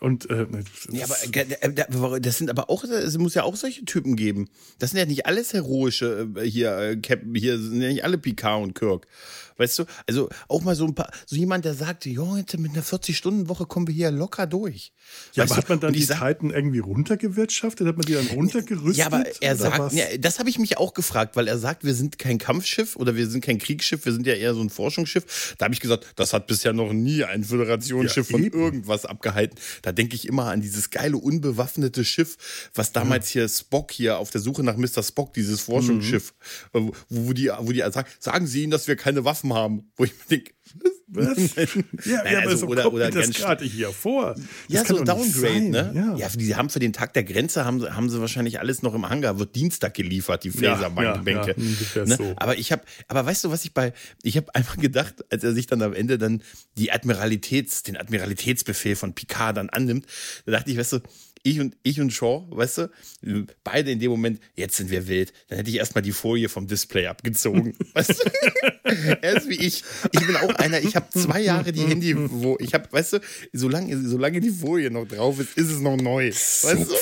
Und 0.00 0.28
äh, 0.30 0.46
ja, 0.90 1.04
aber 1.04 2.16
äh, 2.16 2.20
das 2.20 2.38
sind 2.38 2.50
aber 2.50 2.70
auch, 2.70 2.84
es 2.84 3.16
muss 3.18 3.34
ja 3.34 3.44
auch 3.44 3.56
solche 3.56 3.84
Typen 3.84 4.16
geben. 4.16 4.48
Das 4.78 4.90
sind 4.90 4.98
ja 4.98 5.06
nicht 5.06 5.26
alles 5.26 5.52
heroische 5.52 6.28
äh, 6.36 6.42
hier, 6.42 6.76
äh, 6.78 7.00
hier 7.34 7.58
sind 7.58 7.80
ja 7.80 7.88
nicht 7.88 8.04
alle 8.04 8.18
Picard 8.18 8.62
und 8.62 8.74
Kirk. 8.74 9.06
Weißt 9.58 9.78
du, 9.78 9.84
also 10.06 10.28
auch 10.48 10.62
mal 10.62 10.74
so 10.74 10.86
ein 10.86 10.94
paar, 10.94 11.10
so 11.24 11.36
jemand, 11.36 11.64
der 11.64 11.74
sagt, 11.74 12.06
jo, 12.06 12.36
jetzt 12.36 12.58
mit 12.58 12.72
einer 12.72 12.82
40-Stunden-Woche 12.82 13.66
kommen 13.66 13.86
wir 13.86 13.94
hier 13.94 14.10
locker 14.10 14.46
durch. 14.46 14.92
Ja, 15.34 15.42
weißt 15.42 15.52
aber 15.52 15.62
hat 15.62 15.68
man 15.68 15.80
dann 15.80 15.92
die 15.92 16.02
sag, 16.02 16.18
Zeiten 16.18 16.50
irgendwie 16.50 16.78
runtergewirtschaftet? 16.78 17.86
Hat 17.86 17.96
man 17.96 18.06
die 18.06 18.14
dann 18.14 18.26
runtergerüstet? 18.26 18.96
Ja, 18.96 19.06
aber 19.06 19.24
er 19.40 19.56
sagt, 19.56 19.92
ja, 19.92 20.04
das 20.18 20.38
habe 20.38 20.50
ich 20.50 20.58
mich 20.58 20.78
auch 20.78 20.94
gefragt, 20.94 21.36
weil 21.36 21.48
er 21.48 21.58
sagt, 21.58 21.84
wir 21.84 21.94
sind 21.94 22.18
kein 22.18 22.38
Kampfschiff 22.38 22.96
oder 22.96 23.16
wir 23.16 23.28
sind 23.28 23.44
kein 23.44 23.58
Kriegsschiff, 23.58 24.04
wir 24.04 24.12
sind 24.12 24.26
ja 24.26 24.34
eher 24.34 24.54
so 24.54 24.60
ein 24.60 24.70
Forschungsschiff. 24.70 25.54
Da 25.58 25.64
habe 25.64 25.74
ich 25.74 25.80
gesagt, 25.80 26.06
das 26.16 26.32
hat 26.32 26.46
bisher 26.46 26.72
noch 26.72 26.92
nie 26.92 27.24
ein 27.24 27.44
Föderationsschiff 27.44 28.30
ja, 28.30 28.36
von 28.36 28.44
irgendwas 28.44 29.06
abgehalten. 29.06 29.58
Da 29.82 29.92
denke 29.92 30.16
ich 30.16 30.26
immer 30.26 30.46
an 30.46 30.60
dieses 30.60 30.90
geile, 30.90 31.16
unbewaffnete 31.16 32.04
Schiff, 32.04 32.70
was 32.74 32.92
damals 32.92 33.28
hier 33.28 33.48
Spock 33.48 33.92
hier 33.92 34.18
auf 34.18 34.30
der 34.30 34.40
Suche 34.40 34.62
nach 34.62 34.76
Mr. 34.76 35.02
Spock, 35.02 35.32
dieses 35.32 35.60
Forschungsschiff, 35.62 36.34
mhm. 36.72 36.88
wo, 36.88 36.92
wo 37.08 37.32
die, 37.32 37.50
wo 37.58 37.72
die 37.72 37.80
sagen, 37.80 38.08
sagen 38.18 38.46
Sie 38.46 38.62
ihnen, 38.62 38.70
dass 38.70 38.88
wir 38.88 38.96
keine 38.96 39.24
Waffen 39.24 39.45
haben. 39.54 39.90
Wo 39.96 40.04
ich 40.04 40.12
mir 40.12 40.24
denke, 40.30 40.52
was? 41.08 41.54
ja, 42.04 42.22
Nein, 42.24 42.36
also, 42.36 42.56
so 42.56 42.66
oder, 42.66 42.92
oder 42.92 43.10
das 43.10 43.30
gerade 43.30 43.64
hier 43.64 43.90
vor. 43.90 44.34
Das 44.34 44.44
ja, 44.68 44.84
so 44.84 45.02
Downgrade, 45.04 45.70
ne? 45.70 45.92
Ja. 45.94 46.16
ja, 46.16 46.28
die 46.28 46.56
haben 46.56 46.68
für 46.68 46.80
den 46.80 46.92
Tag 46.92 47.14
der 47.14 47.24
Grenze 47.24 47.64
haben, 47.64 47.82
haben 47.94 48.10
sie 48.10 48.20
wahrscheinlich 48.20 48.58
alles 48.58 48.82
noch 48.82 48.94
im 48.94 49.08
Hangar, 49.08 49.38
wird 49.38 49.54
Dienstag 49.54 49.94
geliefert, 49.94 50.44
die 50.44 50.50
Phaserbänke. 50.50 51.54
Ja, 51.56 52.02
ja, 52.02 52.04
ne? 52.06 52.16
so. 52.16 52.34
Aber 52.36 52.58
ich 52.58 52.72
habe, 52.72 52.82
aber 53.08 53.24
weißt 53.24 53.44
du, 53.44 53.50
was 53.50 53.64
ich 53.64 53.72
bei, 53.72 53.92
ich 54.22 54.36
habe 54.36 54.52
einfach 54.54 54.76
gedacht, 54.76 55.14
als 55.30 55.44
er 55.44 55.52
sich 55.52 55.66
dann 55.66 55.80
am 55.82 55.92
Ende 55.92 56.18
dann 56.18 56.42
die 56.76 56.90
Admiralitäts, 56.90 57.84
den 57.84 57.96
Admiralitätsbefehl 57.96 58.96
von 58.96 59.14
Picard 59.14 59.56
dann 59.56 59.70
annimmt, 59.70 60.06
da 60.44 60.52
dachte 60.52 60.70
ich, 60.70 60.76
weißt 60.76 60.94
du, 60.94 61.00
ich 61.46 61.60
und, 61.60 61.76
ich 61.84 62.00
und 62.00 62.12
Shaw, 62.12 62.44
weißt 62.50 62.78
du, 62.78 63.46
beide 63.62 63.92
in 63.92 64.00
dem 64.00 64.10
Moment, 64.10 64.40
jetzt 64.56 64.76
sind 64.76 64.90
wir 64.90 65.06
wild. 65.06 65.32
Dann 65.46 65.58
hätte 65.58 65.70
ich 65.70 65.76
erstmal 65.76 66.02
die 66.02 66.10
Folie 66.10 66.48
vom 66.48 66.66
Display 66.66 67.06
abgezogen. 67.06 67.76
weißt 67.94 68.10
du? 68.10 68.30
er 69.22 69.36
ist 69.36 69.48
wie 69.48 69.54
ich. 69.54 69.84
Ich 70.10 70.26
bin 70.26 70.34
auch 70.36 70.54
einer, 70.56 70.80
ich 70.80 70.96
habe 70.96 71.06
zwei 71.10 71.40
Jahre 71.40 71.70
die 71.70 71.84
Handy, 71.84 72.14
wo 72.16 72.56
ich 72.58 72.74
habe, 72.74 72.90
weißt 72.90 73.14
du, 73.14 73.18
solange, 73.52 73.96
solange 74.08 74.40
die 74.40 74.50
Folie 74.50 74.90
noch 74.90 75.06
drauf 75.06 75.38
ist, 75.38 75.56
ist 75.56 75.70
es 75.70 75.80
noch 75.80 75.96
neu. 75.96 76.30
Weißt 76.30 76.90
du? 76.90 76.94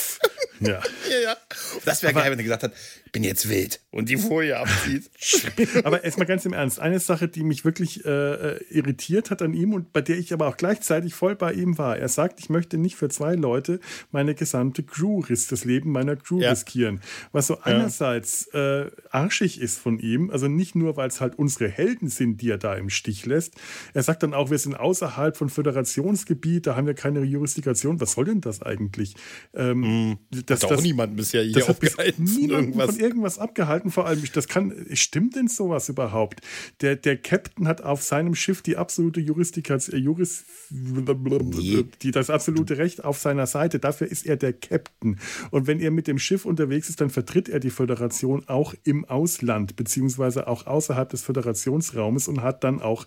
Ja. 0.67 0.83
ja, 1.11 1.21
ja. 1.23 1.37
Das 1.85 2.03
wäre 2.03 2.15
geil, 2.15 2.31
wenn 2.31 2.39
er 2.39 2.45
gesagt 2.45 2.63
hat, 2.63 2.73
bin 3.15 3.23
jetzt 3.23 3.49
wild 3.49 3.81
und 3.93 4.09
die 4.09 4.17
Folie 4.17 4.59
abzieht. 4.59 5.09
aber 5.85 6.03
erstmal 6.03 6.27
ganz 6.27 6.45
im 6.45 6.53
Ernst, 6.53 6.81
eine 6.81 6.99
Sache, 6.99 7.29
die 7.29 7.45
mich 7.45 7.65
wirklich 7.65 8.05
äh, 8.05 8.09
äh, 8.11 8.65
irritiert 8.71 9.31
hat 9.31 9.41
an 9.41 9.55
ihm 9.55 9.73
und 9.73 9.93
bei 9.93 10.01
der 10.01 10.19
ich 10.19 10.33
aber 10.33 10.49
auch 10.49 10.57
gleichzeitig 10.57 11.15
voll 11.15 11.37
bei 11.37 11.53
ihm 11.53 11.79
war. 11.79 11.97
Er 11.97 12.09
sagt, 12.09 12.41
ich 12.41 12.51
möchte 12.51 12.77
nicht 12.77 12.97
für 12.97 13.09
zwei 13.09 13.35
Leute 13.35 13.79
meine 14.11 14.35
gesamte 14.35 14.83
Crew, 14.83 15.23
das 15.29 15.65
Leben 15.65 15.93
meiner 15.93 16.17
Crew 16.17 16.41
ja. 16.41 16.51
riskieren. 16.51 17.01
Was 17.31 17.47
so 17.47 17.61
einerseits 17.61 18.49
äh, 18.49 18.91
arschig 19.11 19.61
ist 19.61 19.79
von 19.79 20.01
ihm, 20.01 20.31
also 20.31 20.49
nicht 20.49 20.75
nur, 20.75 20.97
weil 20.97 21.09
es 21.09 21.21
halt 21.21 21.39
unsere 21.39 21.69
Helden 21.69 22.09
sind, 22.09 22.41
die 22.41 22.51
er 22.51 22.59
da 22.59 22.75
im 22.75 22.91
Stich 22.91 23.27
lässt. 23.27 23.55
Er 23.93 24.03
sagt 24.03 24.25
dann 24.25 24.35
auch, 24.35 24.51
wir 24.51 24.59
sind 24.59 24.75
außerhalb 24.75 25.37
von 25.37 25.51
Föderationsgebiet, 25.51 26.67
da 26.67 26.75
haben 26.75 26.89
wir 26.89 26.95
keine 26.95 27.23
Jurisdiktion. 27.23 28.01
Was 28.01 28.13
soll 28.13 28.25
denn 28.25 28.41
das 28.41 28.61
eigentlich? 28.61 29.15
Ähm, 29.55 30.11
mm. 30.11 30.19
das, 30.47 30.54
hat 30.63 30.73
auch 30.73 30.83
niemand 30.83 31.17
bisher 31.17 31.43
hier 31.43 31.55
das 31.55 31.69
aufgehalten. 31.69 32.25
Niemand 32.25 32.75
von 32.75 32.99
irgendwas 32.99 33.39
abgehalten. 33.39 33.91
Vor 33.91 34.07
allem, 34.07 34.23
das 34.33 34.49
kann, 34.49 34.87
stimmt 34.93 35.37
denn 35.37 35.49
sowas 35.49 35.89
überhaupt? 35.89 36.41
Der, 36.81 36.97
der 36.97 37.17
Captain 37.17 37.67
hat 37.67 37.83
auf 37.83 38.03
seinem 38.03 38.35
Schiff 38.35 38.63
die 38.63 38.77
absolute 38.77 39.21
Juristikats, 39.21 39.89
äh, 39.89 39.97
Juris, 39.97 40.45
nee. 40.71 41.85
die, 42.03 42.11
das 42.11 42.31
absolute 42.31 42.79
Recht 42.79 43.05
auf 43.05 43.19
seiner 43.19 43.47
Seite. 43.47 43.79
Dafür 43.79 44.07
ist 44.07 44.27
er 44.27 44.37
der 44.37 44.53
Captain. 44.53 45.19
Und 45.51 45.67
wenn 45.67 45.81
er 45.81 45.91
mit 45.91 46.07
dem 46.07 46.19
Schiff 46.19 46.45
unterwegs 46.45 46.89
ist, 46.89 47.01
dann 47.01 47.11
vertritt 47.11 47.49
er 47.49 47.61
die 47.61 47.71
Föderation 47.71 48.45
auch 48.49 48.75
im 48.85 49.05
Ausland, 49.05 49.77
beziehungsweise 49.77 50.47
auch 50.47 50.67
außerhalb 50.67 51.09
des 51.09 51.23
Föderationsraumes 51.23 52.29
und 52.29 52.43
hat 52.43 52.65
dann 52.65 52.81
auch 52.81 53.07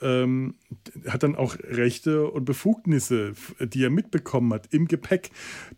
ähm, 0.00 0.54
hat 1.06 1.22
dann 1.22 1.36
auch 1.36 1.56
Rechte 1.58 2.28
und 2.28 2.44
Befugnisse, 2.44 3.32
die 3.60 3.84
er 3.84 3.90
mitbekommen 3.90 4.52
hat, 4.52 4.72
im 4.72 4.88
Gepäck. 4.88 5.30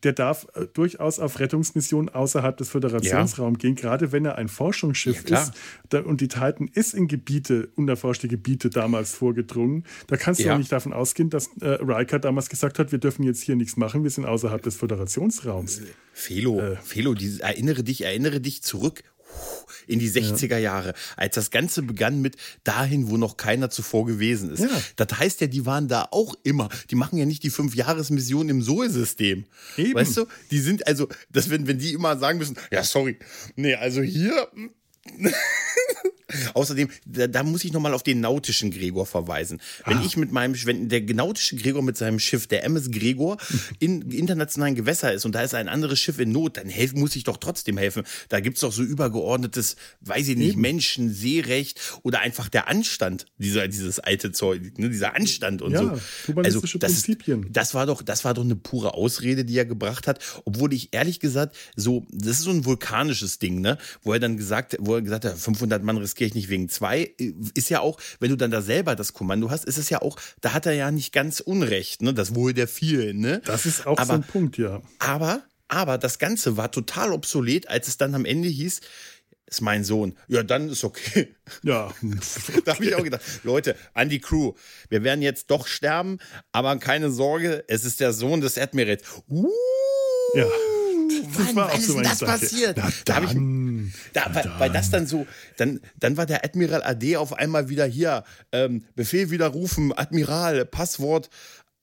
Der 0.03 0.13
darf 0.13 0.47
äh, 0.55 0.67
durchaus 0.73 1.19
auf 1.19 1.39
Rettungsmissionen 1.39 2.09
außerhalb 2.09 2.57
des 2.57 2.69
Föderationsraums 2.71 3.59
ja. 3.59 3.61
gehen, 3.61 3.75
gerade 3.77 4.13
wenn 4.13 4.25
er 4.25 4.37
ein 4.37 4.49
Forschungsschiff 4.49 5.29
ja, 5.29 5.43
ist. 5.43 5.53
Da, 5.89 6.01
und 6.01 6.21
die 6.21 6.29
Titan 6.29 6.69
ist 6.73 6.95
in 6.95 7.07
Gebiete, 7.09 7.69
unerforschte 7.77 8.29
Gebiete 8.29 8.71
damals 8.71 9.15
vorgedrungen. 9.15 9.85
Da 10.09 10.17
kannst 10.17 10.41
du 10.41 10.45
ja. 10.45 10.55
auch 10.55 10.59
nicht 10.59 10.73
davon 10.73 10.93
ausgehen, 10.93 11.31
dass 11.31 11.51
äh, 11.61 11.69
Riker 11.69 12.19
damals 12.19 12.49
gesagt 12.49 12.79
hat, 12.79 12.93
wir 12.93 12.99
dürfen 12.99 13.23
jetzt 13.23 13.43
hier 13.43 13.57
nichts 13.57 13.77
machen, 13.77 14.03
wir 14.03 14.11
sind 14.11 14.25
außerhalb 14.25 14.63
des 14.63 14.77
Föderationsraums. 14.77 15.83
Felo, 16.13 16.59
äh, 16.61 16.77
Felo, 16.77 17.15
erinnere 17.41 17.85
dich, 17.85 18.05
erinnere 18.05 18.41
dich 18.41 18.63
zurück 18.63 19.05
in 19.89 19.99
die 19.99 20.11
60er 20.11 20.59
Jahre, 20.59 20.95
als 21.17 21.35
das 21.35 21.51
Ganze 21.51 21.83
begann 21.83 22.21
mit 22.21 22.37
dahin, 22.63 23.09
wo 23.09 23.17
noch 23.17 23.37
keiner 23.37 23.71
zuvor 23.71 24.07
gewesen 24.07 24.51
ist. 24.51 24.61
Ja. 24.61 24.69
Das 24.97 25.19
heißt 25.19 25.41
ja, 25.41 25.47
die 25.47 25.67
waren 25.67 25.89
da 25.89 26.09
auch 26.11 26.35
immer. 26.43 26.69
Die 26.91 26.95
machen 26.95 27.19
ja 27.19 27.25
nicht 27.25 27.43
die 27.43 27.51
Fünf-Jahres-Mission 27.51 28.49
im 28.49 28.63
Sol-System. 28.63 29.47
Weißt 29.77 30.17
du? 30.17 30.27
Die 30.51 30.61
sind 30.61 30.87
also, 30.87 31.09
dass 31.31 31.51
wenn, 31.51 31.67
wenn 31.67 31.79
die 31.79 31.93
immer 31.93 32.19
sagen 32.19 32.39
müssen, 32.39 32.57
ja, 32.71 32.85
sorry, 32.85 33.19
nee, 33.57 33.75
also 33.75 34.03
hier. 34.03 34.49
Außerdem, 36.53 36.89
da, 37.07 37.27
da, 37.27 37.43
muss 37.43 37.65
ich 37.65 37.73
nochmal 37.73 37.95
auf 37.95 38.03
den 38.03 38.21
nautischen 38.21 38.71
Gregor 38.71 39.07
verweisen. 39.07 39.63
Wenn 39.87 39.99
ah. 39.99 40.03
ich 40.05 40.19
mit 40.19 40.31
meinem, 40.31 40.55
wenn 40.67 40.91
der 40.91 41.01
nautische 41.15 41.57
Gregor 41.57 41.83
mit 41.83 41.97
seinem 41.97 42.19
Schiff, 42.19 42.47
der 42.47 42.65
MS 42.65 42.91
Gregor, 42.91 43.39
in 43.79 44.03
internationalen 44.11 44.75
Gewässer 44.75 45.13
ist 45.13 45.25
und 45.25 45.35
da 45.35 45.41
ist 45.41 45.55
ein 45.55 45.69
anderes 45.69 45.99
Schiff 45.99 46.19
in 46.19 46.31
Not, 46.31 46.59
dann 46.59 46.69
helfen, 46.69 47.01
muss 47.01 47.17
ich 47.17 47.25
doch 47.25 47.39
trotzdem 47.39 47.79
helfen. 47.79 48.03
Da 48.29 48.41
gibt's 48.41 48.61
doch 48.61 48.73
so 48.73 48.83
übergeordnetes, 48.83 49.77
weiß 50.03 50.29
ich 50.29 50.37
nicht, 50.37 50.53
Eben. 50.53 50.61
Menschen, 50.61 51.13
Seerecht 51.13 51.81
oder 52.03 52.21
einfach 52.21 52.51
der 52.51 52.69
Anstand, 52.69 53.25
dieser, 53.39 53.67
dieses 53.67 53.99
alte 53.99 54.31
Zeug, 54.31 54.79
ne, 54.79 54.91
dieser 54.91 55.17
Anstand 55.17 55.63
und 55.63 55.73
ja, 55.73 55.97
so. 56.27 56.35
Also, 56.37 56.61
das, 56.61 57.03
Prinzipien. 57.05 57.47
das 57.51 57.73
war 57.73 57.87
doch, 57.87 58.03
das 58.03 58.27
war 58.27 58.35
doch 58.35 58.45
eine 58.45 58.57
pure 58.57 58.93
Ausrede, 58.93 59.47
die 59.47 59.57
er 59.57 59.65
gebracht 59.65 60.07
hat. 60.07 60.23
Obwohl 60.45 60.75
ich 60.75 60.91
ehrlich 60.93 61.21
gesagt, 61.21 61.57
so, 61.75 62.07
das 62.11 62.39
ist 62.39 62.43
so 62.43 62.51
ein 62.51 62.67
vulkanisches 62.67 63.39
Ding, 63.39 63.63
ne, 63.63 63.79
wo 64.03 64.13
er 64.13 64.21
dann 64.21 64.37
gesagt, 64.37 64.77
wo 64.79 64.95
er 64.95 65.01
gesagt 65.03 65.25
hat, 65.25 65.39
500 65.39 65.83
Mann 65.83 65.97
riskieren 65.97 66.18
riskiere 66.19 66.29
ich 66.29 66.35
nicht 66.35 66.49
wegen 66.49 66.69
zwei, 66.69 67.15
ist 67.55 67.71
ja 67.71 67.81
auch, 67.81 67.99
wenn 68.21 68.31
du 68.31 68.37
dann 68.37 68.51
da 68.51 68.61
selber 68.61 68.97
das 68.97 69.13
Kommando 69.13 69.51
hast, 69.51 69.65
ist 69.65 69.79
es 69.79 69.91
ja 69.91 70.03
auch, 70.03 70.17
da 70.41 70.53
hat 70.53 70.67
er 70.67 70.73
ja 70.73 70.91
nicht 70.91 71.13
ganz 71.13 71.41
Unrecht, 71.41 72.03
ne? 72.03 72.13
Das 72.13 72.35
Wohl 72.35 72.53
der 72.53 72.69
vielen, 72.69 73.19
ne? 73.21 73.41
Das 73.45 73.67
ist 73.67 73.87
auch 73.87 73.99
aber, 73.99 74.07
so 74.07 74.13
ein 74.15 74.23
Punkt, 74.23 74.59
ja. 74.59 74.83
Aber, 74.99 75.43
aber 75.69 75.99
das 75.99 76.19
Ganze 76.19 76.57
war 76.57 76.71
total 76.71 77.13
obsolet, 77.13 77.69
als 77.69 77.89
es 77.89 77.97
dann 77.97 78.15
am 78.15 78.25
Ende 78.25 78.49
hieß, 78.49 78.81
ist 79.47 79.61
mein 79.63 79.83
Sohn. 79.85 80.17
Ja, 80.27 80.43
dann 80.43 80.69
ist 80.69 80.85
okay. 80.85 81.35
Ja. 81.63 81.95
da 82.65 82.75
habe 82.75 82.85
ich 82.85 82.95
auch 82.95 83.05
gedacht, 83.05 83.23
Leute, 83.45 83.77
an 83.95 84.09
die 84.09 84.21
Crew, 84.21 84.53
wir 84.91 85.05
werden 85.05 85.23
jetzt 85.23 85.51
doch 85.51 85.67
sterben, 85.67 86.19
aber 86.53 86.77
keine 86.79 87.11
Sorge, 87.11 87.65
es 87.69 87.85
ist 87.85 88.01
der 88.01 88.13
Sohn 88.13 88.41
des 88.41 88.59
Admirals. 88.59 89.03
Uh, 89.29 89.49
ja. 90.35 90.47
Das 91.09 91.47
wann, 91.47 91.57
wann 91.57 91.79
ist 91.79 91.87
so 91.87 92.01
das 92.01 92.21
passiert? 92.21 92.77
Na 92.77 92.91
da 93.05 93.23
ich, 93.23 93.37
da, 94.13 94.35
weil, 94.35 94.53
weil, 94.59 94.71
das 94.71 94.91
dann 94.91 95.07
so, 95.07 95.27
dann, 95.57 95.81
dann 95.99 96.17
war 96.17 96.27
der 96.27 96.45
Admiral 96.45 96.83
AD 96.83 97.17
auf 97.17 97.33
einmal 97.33 97.69
wieder 97.69 97.87
hier, 97.87 98.25
ähm, 98.53 98.85
Befehl 98.95 99.31
widerrufen, 99.31 99.97
Admiral, 99.97 100.65
Passwort 100.65 101.31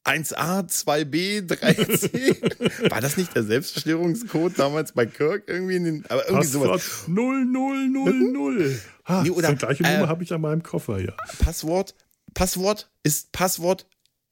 1a, 0.06 0.70
2b, 0.70 1.48
3c. 1.48 2.92
War 2.92 3.02
das 3.02 3.18
nicht 3.18 3.36
der 3.36 3.44
Selbstzerstörungscode 3.44 4.58
damals 4.58 4.92
bei 4.92 5.08
Kirk 5.08 5.44
irgendwie? 5.48 5.78
In 5.78 5.84
den, 5.84 6.06
aber 6.08 6.28
irgendwie 6.28 6.48
Passwort 6.48 6.82
sowas. 6.82 7.06
0000. 7.08 8.82
Ha, 9.06 9.24
nee, 9.24 9.32
oder, 9.32 9.50
die 9.50 9.56
gleiche 9.56 9.84
Nummer 9.84 10.06
äh, 10.06 10.08
habe 10.08 10.24
ich 10.24 10.32
an 10.32 10.42
meinem 10.42 10.64
Koffer, 10.64 11.00
ja. 11.00 11.14
Passwort, 11.40 11.96
Passwort 12.34 12.90
ist 13.04 13.32
Passwort 13.32 13.88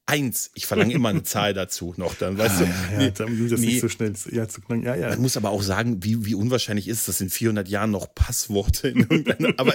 eins. 0.06 0.50
Ich 0.54 0.66
verlange 0.66 0.92
immer 0.92 1.08
eine 1.08 1.22
Zahl 1.22 1.54
dazu 1.54 1.94
noch, 1.96 2.14
dann 2.14 2.38
weißt 2.38 2.56
ah, 2.56 2.58
du. 2.60 2.64
Ja, 2.64 2.98
nee, 2.98 3.10
dann 3.10 3.48
das 3.48 3.60
nee. 3.60 3.66
nicht 3.66 3.80
so 3.80 3.88
schnell 3.88 4.12
ja, 4.30 4.48
zu 4.48 4.60
knacken. 4.60 4.84
Ja, 4.84 4.94
ja. 4.94 5.10
Man 5.10 5.22
muss 5.22 5.36
aber 5.36 5.50
auch 5.50 5.62
sagen, 5.62 6.02
wie, 6.04 6.26
wie 6.26 6.34
unwahrscheinlich 6.34 6.88
ist 6.88 7.08
das 7.08 7.20
in 7.20 7.30
400 7.30 7.68
Jahren 7.68 7.90
noch 7.90 8.14
Passworte 8.14 8.88
in 8.88 9.00
irgendeiner, 9.00 9.54
aber 9.56 9.72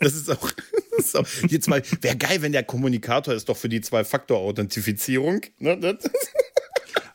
das 0.00 0.14
ist 0.14 0.30
auch, 0.30 0.50
das 0.96 1.06
ist 1.06 1.16
auch 1.16 1.26
jetzt 1.48 1.68
mal, 1.68 1.82
wäre 2.00 2.16
geil, 2.16 2.42
wenn 2.42 2.52
der 2.52 2.62
Kommunikator 2.62 3.34
ist 3.34 3.48
doch 3.48 3.56
für 3.56 3.68
die 3.68 3.80
Zwei-Faktor-Authentifizierung. 3.80 5.42
Ne? 5.58 5.98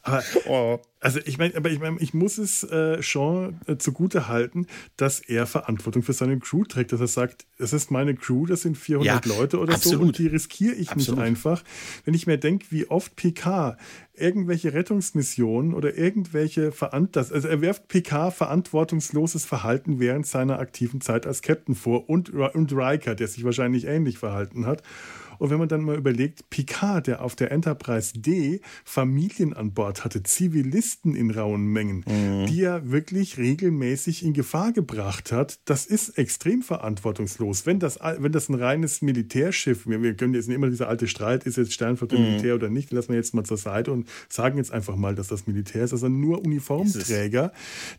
Aber, 0.04 0.24
oh. 0.48 0.80
Also 1.02 1.20
ich 1.24 1.38
meine, 1.38 1.56
aber 1.56 1.70
ich 1.70 1.80
meine, 1.80 1.98
ich 2.02 2.14
muss 2.14 2.38
es 2.38 2.62
äh, 2.64 3.02
Sean 3.02 3.62
äh, 3.68 3.78
zugute 3.78 4.28
halten, 4.28 4.68
dass 4.98 5.22
er 5.22 5.46
Verantwortung 5.46 6.04
für 6.04 6.12
seine 6.12 6.38
Crew 6.40 6.66
trägt, 6.66 6.92
dass 6.92 7.00
er 7.00 7.08
sagt, 7.08 7.46
es 7.58 7.72
ist 7.72 7.90
meine 7.90 8.16
Crew, 8.16 8.46
das 8.46 8.64
sind 8.64 8.78
400 8.78 9.26
ja, 9.26 9.38
Leute 9.38 9.60
oder 9.60 9.76
absolut. 9.76 10.00
so 10.00 10.06
und 10.08 10.18
die 10.18 10.28
riskiere 10.28 10.76
ich 10.76 10.92
absolut. 10.92 11.20
nicht 11.20 11.28
einfach. 11.28 11.64
Wenn 12.04 12.14
ich 12.16 12.28
mir 12.28 12.38
denke, 12.38 12.66
wie 12.72 12.86
oft 12.88 13.16
PK 13.16 13.78
irgendwelche 14.14 14.74
Rettungsmissionen 14.74 15.74
oder 15.74 15.98
irgendwelche 15.98 16.74
Verantwortung, 16.74 17.34
also 17.34 17.48
er 17.48 17.62
wirft 17.62 17.88
PK 17.88 18.32
verantwortungsloses 18.32 19.46
Verhalten 19.46 20.02
während 20.02 20.28
seiner 20.28 20.60
aktiven 20.60 21.00
Zeit 21.00 21.26
als 21.26 21.42
Captain 21.42 21.76
vor 21.76 22.10
und, 22.10 22.30
und 22.32 22.74
Riker, 22.74 23.16
der 23.16 23.30
sich 23.30 23.46
wahrscheinlich 23.46 23.86
ähnlich 23.86 24.18
verhalten 24.18 24.66
hat. 24.66 24.84
Und 25.40 25.50
wenn 25.50 25.58
man 25.58 25.68
dann 25.68 25.82
mal 25.82 25.98
überlegt, 25.98 26.50
Picard, 26.52 27.08
der 27.08 27.24
auf 27.24 27.36
der 27.36 27.52
Enterprise 27.52 28.14
D 28.14 28.62
Familien 28.84 29.54
an 29.54 29.74
Bord 29.74 30.06
hatte, 30.06 30.22
Zivilisten 30.22 31.16
in 31.16 31.32
rauen 31.32 31.66
Mengen, 31.66 32.04
mhm. 32.08 32.46
die 32.46 32.62
er 32.62 32.92
wirklich 32.92 33.38
regelmäßig 33.38 34.24
in 34.24 34.34
Gefahr 34.34 34.72
gebracht 34.74 35.32
hat, 35.32 35.60
das 35.66 35.86
ist 35.86 36.18
extrem 36.18 36.62
verantwortungslos. 36.62 37.66
Wenn 37.66 37.80
das, 37.80 38.00
wenn 38.00 38.32
das 38.32 38.50
ein 38.50 38.56
reines 38.56 39.02
Militärschiff, 39.02 39.88
wir, 39.88 40.04
wir 40.04 40.14
können 40.16 40.34
jetzt 40.34 40.50
immer 40.50 40.70
dieser 40.70 40.90
alte 40.90 41.08
Streit, 41.08 41.46
ist 41.46 41.58
jetzt 41.58 41.74
Sternflotte 41.74 42.18
mhm. 42.18 42.24
Militär 42.24 42.56
oder 42.56 42.70
nicht, 42.70 42.92
lassen 42.92 43.10
wir 43.10 43.16
jetzt 43.16 43.34
mal 43.34 43.46
zur 43.46 43.58
Seite 43.58 43.92
und 43.92 44.08
sagen 44.28 44.58
jetzt 44.58 44.72
einfach 44.72 44.96
mal, 44.96 45.16
dass 45.16 45.30
das 45.30 45.48
Militär 45.48 45.86
ist, 45.86 45.94
also 45.94 46.10
nur 46.10 46.46
Uniformträger, 46.46 47.54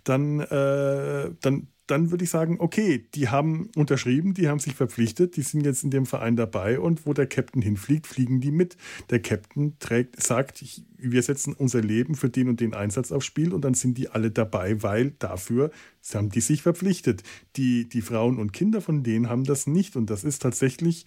dann, 0.05 0.41
äh, 0.41 1.31
dann 1.41 1.69
dann 1.91 2.11
würde 2.11 2.25
ich 2.25 2.31
sagen, 2.31 2.57
okay, 2.59 3.05
die 3.15 3.29
haben 3.29 3.71
unterschrieben, 3.77 4.35
die 4.35 4.49
haben 4.49 4.59
sich 4.59 4.75
verpflichtet, 4.75 5.37
die 5.37 5.43
sind 5.43 5.65
jetzt 5.65 5.85
in 5.85 5.91
dem 5.91 6.07
Verein 6.07 6.37
dabei 6.37 6.79
und 6.79 7.07
wo 7.07 7.13
der 7.13 7.27
Captain 7.27 7.63
hinfliegt, 7.63 8.07
fliegen 8.07 8.41
die 8.41 8.51
mit. 8.51 8.77
Der 9.11 9.21
Captain 9.21 9.79
trägt, 9.79 10.23
sagt, 10.23 10.65
wir 10.97 11.23
setzen 11.23 11.55
unser 11.55 11.81
Leben 11.81 12.15
für 12.15 12.29
den 12.29 12.49
und 12.49 12.61
den 12.61 12.75
Einsatz 12.75 13.13
aufs 13.13 13.27
Spiel 13.27 13.53
und 13.53 13.65
dann 13.65 13.75
sind 13.75 13.99
die 13.99 14.09
alle 14.09 14.31
dabei, 14.31 14.83
weil 14.83 15.13
dafür 15.19 15.71
haben 16.15 16.31
die 16.31 16.41
sich 16.41 16.63
verpflichtet. 16.63 17.23
Die, 17.57 17.89
die 17.89 18.03
Frauen 18.03 18.39
und 18.39 18.53
Kinder 18.53 18.81
von 18.81 19.03
denen 19.03 19.29
haben 19.29 19.45
das 19.45 19.67
nicht 19.67 19.97
und 19.97 20.11
das 20.11 20.25
ist 20.25 20.43
tatsächlich 20.43 21.07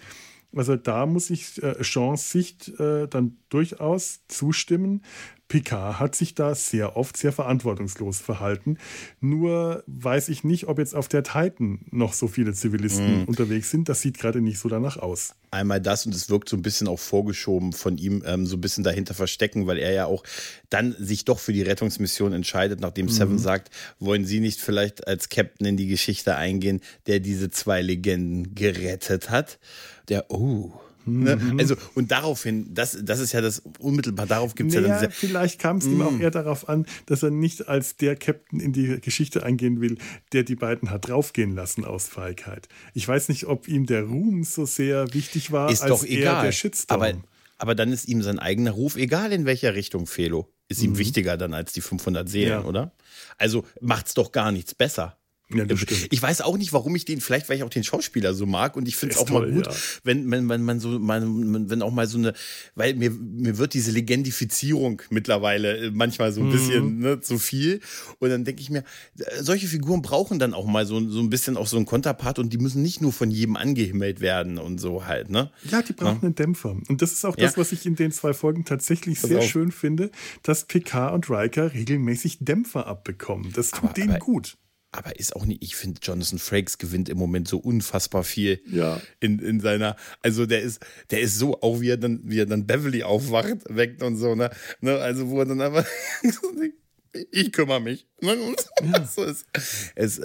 also 0.56 0.76
da 0.76 1.06
muss 1.06 1.30
ich 1.30 1.62
äh, 1.64 1.82
Jeans 1.82 2.32
Sicht 2.32 2.80
äh, 2.80 3.08
dann 3.08 3.38
durchaus 3.50 4.22
zustimmen. 4.28 5.02
Picard 5.48 6.00
hat 6.00 6.16
sich 6.16 6.34
da 6.34 6.56
sehr 6.56 6.98
oft 6.98 7.16
sehr 7.16 7.32
verantwortungslos 7.32 8.20
verhalten. 8.20 8.78
Nur 9.20 9.84
weiß 9.88 10.30
ich 10.30 10.44
nicht, 10.44 10.68
ob 10.68 10.80
jetzt 10.80 10.96
auf 10.96 11.08
der 11.08 11.24
Titan 11.24 11.86
noch 11.92 12.14
so 12.14 12.28
viele 12.28 12.54
Zivilisten 12.54 13.22
mhm. 13.22 13.24
unterwegs 13.26 13.70
sind. 13.70 13.88
Das 13.90 14.02
sieht 14.02 14.18
gerade 14.18 14.42
nicht 14.42 14.58
so 14.58 14.70
danach 14.70 14.98
aus. 14.98 15.36
Einmal 15.52 15.80
das 15.80 16.06
und 16.08 16.16
es 16.16 16.30
wirkt 16.30 16.50
so 16.50 16.58
ein 16.58 16.64
bisschen 16.64 16.88
auch 16.88 17.00
vorgeschoben 17.00 17.74
von 17.74 17.98
ihm, 17.98 18.24
ähm, 18.26 18.48
so 18.48 18.58
ein 18.58 18.62
bisschen 18.62 18.84
dahinter 18.84 19.14
verstecken, 19.14 19.68
weil 19.68 19.78
er 19.78 19.92
ja 19.92 20.06
auch 20.08 20.24
dann 20.70 20.96
sich 20.98 21.26
doch 21.26 21.38
für 21.38 21.54
die 21.54 21.62
Rettungsmission 21.62 22.34
entscheidet, 22.34 22.80
nachdem 22.80 23.06
mhm. 23.06 23.12
Seven 23.12 23.38
sagt, 23.38 23.70
wollen 24.00 24.26
Sie 24.26 24.40
nicht 24.40 24.60
vielleicht 24.60 25.08
als 25.08 25.30
Captain 25.30 25.68
in 25.68 25.78
die 25.78 25.88
Geschichte 25.88 26.36
eingehen, 26.36 26.82
der 27.06 27.20
diese 27.20 27.52
zwei 27.52 27.82
Legenden 27.82 28.56
gerettet 28.56 29.30
hat? 29.30 29.60
Der, 30.10 30.32
oh, 30.32 30.74
Ne? 31.06 31.36
Mhm. 31.36 31.60
Also, 31.60 31.76
und 31.96 32.12
daraufhin, 32.12 32.74
das, 32.74 32.98
das 33.02 33.20
ist 33.20 33.34
ja 33.34 33.42
das 33.42 33.62
unmittelbar, 33.80 34.26
darauf 34.26 34.56
gibt 34.56 34.70
es 34.70 34.76
naja, 34.76 34.88
ja 34.88 34.94
dann 35.02 35.10
diese. 35.10 35.28
Vielleicht 35.28 35.60
kam 35.60 35.78
es 35.78 35.86
ihm 35.86 36.02
auch 36.02 36.12
mhm. 36.12 36.22
eher 36.22 36.32
darauf 36.32 36.70
an, 36.70 36.86
dass 37.06 37.24
er 37.24 37.32
nicht 37.32 37.68
als 37.68 37.98
der 37.98 38.16
Captain 38.16 38.60
in 38.60 38.74
die 38.74 39.00
Geschichte 39.02 39.44
eingehen 39.44 39.82
will, 39.82 39.98
der 40.32 40.44
die 40.44 40.56
beiden 40.56 40.90
hat 40.90 41.08
draufgehen 41.08 41.56
lassen 41.56 41.86
aus 41.86 42.08
Feigheit. 42.08 42.68
Ich 42.94 43.08
weiß 43.08 43.30
nicht, 43.30 43.46
ob 43.46 43.68
ihm 43.68 43.86
der 43.86 44.04
Ruhm 44.04 44.44
so 44.44 44.66
sehr 44.66 45.14
wichtig 45.14 45.52
war, 45.52 45.70
ist 45.70 45.82
als 45.82 45.90
doch 45.90 46.04
egal. 46.06 46.46
der 46.46 46.52
Shitstorm. 46.52 47.02
Aber, 47.02 47.14
aber 47.58 47.76
dann 47.76 47.92
ist 47.92 48.08
ihm 48.08 48.22
sein 48.22 48.40
eigener 48.40 48.72
Ruf, 48.72 48.96
egal 48.96 49.32
in 49.32 49.46
welcher 49.46 49.76
Richtung, 49.76 50.08
Felo, 50.08 50.54
ist 50.70 50.82
ihm 50.82 50.92
mhm. 50.92 50.98
wichtiger 50.98 51.38
dann 51.38 51.54
als 51.54 51.74
die 51.74 51.82
500 51.82 52.28
Seelen, 52.30 52.50
ja. 52.50 52.64
oder? 52.64 52.94
Also 53.38 53.66
macht's 53.82 54.14
doch 54.14 54.32
gar 54.32 54.52
nichts 54.52 54.74
besser. 54.76 55.18
Ja, 55.58 55.66
ich 56.10 56.22
weiß 56.22 56.42
auch 56.42 56.58
nicht, 56.58 56.74
warum 56.74 56.96
ich 56.96 57.06
den, 57.06 57.22
vielleicht 57.22 57.50
weil 57.50 57.58
ich 57.58 57.64
auch 57.64 57.70
den 57.70 57.84
Schauspieler 57.84 58.34
so 58.34 58.46
mag 58.46 58.76
und 58.76 58.88
ich 58.88 58.96
finde 58.96 59.16
es 59.16 59.22
auch 59.22 59.28
toll, 59.28 59.48
mal 59.48 59.52
gut, 59.52 59.68
ja. 59.68 59.74
wenn, 60.04 60.30
wenn, 60.32 60.50
wenn 60.50 60.64
man 60.64 60.80
so, 60.80 61.00
man, 61.00 61.70
wenn 61.70 61.82
auch 61.82 61.92
mal 61.92 62.08
so 62.08 62.18
eine, 62.18 62.34
weil 62.76 62.96
mir, 62.96 63.12
mir 63.12 63.58
wird 63.58 63.74
diese 63.74 63.92
Legendifizierung 63.92 65.02
mittlerweile 65.10 65.78
äh, 65.78 65.92
manchmal 65.92 66.32
so 66.32 66.42
ein 66.42 66.48
mhm. 66.48 66.52
bisschen 66.52 67.00
ne, 67.00 67.22
zu 67.22 67.40
viel 67.40 67.80
und 68.20 68.30
dann 68.30 68.44
denke 68.46 68.62
ich 68.62 68.70
mir, 68.70 68.84
äh, 69.20 69.42
solche 69.42 69.68
Figuren 69.68 70.02
brauchen 70.02 70.40
dann 70.40 70.54
auch 70.54 70.66
mal 70.66 70.86
so, 70.86 71.10
so 71.10 71.20
ein 71.20 71.30
bisschen 71.30 71.58
auch 71.58 71.68
so 71.68 71.78
einen 71.78 71.86
Konterpart 71.86 72.40
und 72.40 72.52
die 72.54 72.58
müssen 72.58 72.82
nicht 72.82 73.02
nur 73.02 73.14
von 73.14 73.32
jedem 73.32 73.56
angehimmelt 73.56 74.22
werden 74.22 74.58
und 74.58 74.80
so 74.80 75.06
halt, 75.06 75.30
ne? 75.30 75.52
Ja, 75.70 75.82
die 75.82 75.94
brauchen 75.94 76.20
ja. 76.22 76.24
einen 76.24 76.36
Dämpfer 76.36 76.76
und 76.88 77.02
das 77.02 77.12
ist 77.14 77.26
auch 77.26 77.36
das, 77.36 77.58
was 77.58 77.72
ich 77.72 77.86
in 77.86 77.96
den 77.96 78.12
zwei 78.12 78.34
Folgen 78.34 78.66
tatsächlich 78.66 79.20
Pass 79.20 79.30
sehr 79.30 79.40
auf. 79.40 79.46
schön 79.46 79.72
finde, 79.72 80.12
dass 80.42 80.66
Picard 80.66 81.14
und 81.14 81.30
Riker 81.30 81.74
regelmäßig 81.74 82.40
Dämpfer 82.42 82.88
abbekommen. 82.88 83.52
Das 83.54 83.72
tut 83.72 83.84
aber, 83.84 83.94
denen 83.94 84.10
aber, 84.12 84.20
gut 84.20 84.58
aber 84.94 85.20
ist 85.20 85.36
auch 85.36 85.46
nicht, 85.46 85.64
ich 85.64 85.76
finde, 85.76 86.00
Jonathan 86.02 86.40
Frakes 86.40 86.78
gewinnt 86.78 87.10
im 87.10 87.18
Moment 87.18 87.48
so 87.48 87.58
unfassbar 87.58 88.24
viel 88.24 88.62
ja. 88.70 89.02
in, 89.20 89.40
in 89.40 89.60
seiner, 89.60 89.96
also 90.22 90.46
der 90.46 90.62
ist, 90.62 90.86
der 91.10 91.22
ist 91.22 91.38
so, 91.38 91.62
auch 91.62 91.82
wie 91.82 91.90
er 91.90 91.98
dann, 91.98 92.22
wie 92.24 92.40
er 92.40 92.46
dann 92.46 92.68
Beverly 92.68 93.04
aufwacht, 93.04 93.58
weckt 93.68 94.04
und 94.04 94.18
so, 94.18 94.36
ne, 94.36 94.52
ne 94.82 94.98
also 95.00 95.30
wo 95.30 95.40
er 95.40 95.46
dann 95.46 95.62
einfach 95.62 95.86
ich 97.32 97.52
kümmere 97.52 97.80
mich. 97.80 98.08
Ja. 98.24 99.06
so 99.06 99.24
ist, 99.24 99.46
es, 99.96 100.20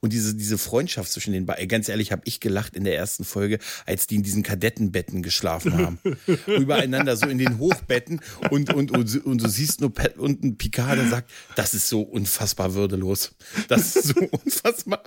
und 0.00 0.12
diese, 0.12 0.34
diese 0.34 0.58
Freundschaft 0.58 1.10
zwischen 1.10 1.32
den 1.32 1.46
beiden, 1.46 1.66
ganz 1.68 1.88
ehrlich, 1.88 2.12
habe 2.12 2.22
ich 2.24 2.40
gelacht 2.40 2.76
in 2.76 2.84
der 2.84 2.96
ersten 2.96 3.24
Folge, 3.24 3.58
als 3.86 4.06
die 4.06 4.16
in 4.16 4.22
diesen 4.22 4.42
Kadettenbetten 4.42 5.22
geschlafen 5.22 5.78
haben. 5.78 5.98
Übereinander, 6.46 7.16
so 7.16 7.26
in 7.26 7.38
den 7.38 7.58
Hochbetten 7.58 8.20
und, 8.50 8.74
und, 8.74 8.90
und, 8.90 9.24
und 9.24 9.42
du 9.42 9.48
siehst 9.48 9.80
nur 9.80 9.92
unten 10.18 10.58
Picard, 10.58 10.98
der 10.98 11.08
sagt, 11.08 11.30
das 11.56 11.74
ist 11.74 11.88
so 11.88 12.02
unfassbar 12.02 12.74
würdelos. 12.74 13.34
Das 13.68 13.96
ist 13.96 14.08
so 14.08 14.20
unfassbar. 14.44 15.02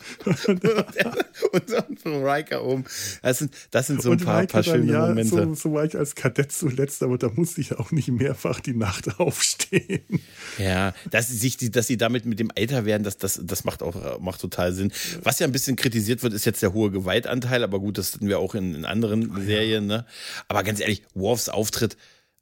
und 0.47 1.69
dann 1.69 1.97
von 1.97 2.25
Riker 2.25 2.63
oben. 2.63 2.85
Das 3.21 3.37
sind, 3.37 3.53
das 3.69 3.87
sind 3.87 4.01
so 4.01 4.11
ein 4.11 4.17
paar, 4.17 4.45
paar 4.47 4.63
schöne 4.63 4.91
ja, 4.91 5.07
Momente. 5.07 5.29
So, 5.29 5.53
so 5.53 5.73
war 5.73 5.85
ich 5.85 5.95
als 5.95 6.15
Kadett 6.15 6.51
zuletzt, 6.51 7.03
aber 7.03 7.17
da 7.17 7.29
musste 7.29 7.61
ich 7.61 7.77
auch 7.77 7.91
nicht 7.91 8.09
mehrfach 8.09 8.59
die 8.59 8.73
Nacht 8.73 9.19
aufstehen. 9.19 10.21
Ja, 10.57 10.93
das 11.11 11.20
dass 11.21 11.29
sie 11.29 11.37
sich, 11.37 11.71
dass 11.71 11.85
sie 11.85 11.97
damit 11.97 12.25
mit 12.25 12.39
dem 12.39 12.49
Älter 12.55 12.83
werden, 12.85 13.03
das, 13.03 13.17
das, 13.17 13.39
das 13.43 13.63
macht 13.63 13.83
auch 13.83 14.19
macht 14.19 14.41
total 14.41 14.73
Sinn. 14.73 14.91
Was 15.21 15.37
ja 15.37 15.45
ein 15.45 15.51
bisschen 15.51 15.75
kritisiert 15.75 16.23
wird, 16.23 16.33
ist 16.33 16.45
jetzt 16.45 16.63
der 16.63 16.73
hohe 16.73 16.89
Gewaltanteil, 16.89 17.63
aber 17.63 17.79
gut, 17.79 17.99
das 17.99 18.15
hatten 18.15 18.27
wir 18.27 18.39
auch 18.39 18.55
in, 18.55 18.73
in 18.73 18.85
anderen 18.85 19.29
oh, 19.29 19.39
Serien, 19.39 19.85
ne? 19.85 20.07
Aber 20.47 20.63
ganz 20.63 20.79
ehrlich, 20.79 21.03
Worfs 21.13 21.47
Auftritt, 21.47 21.95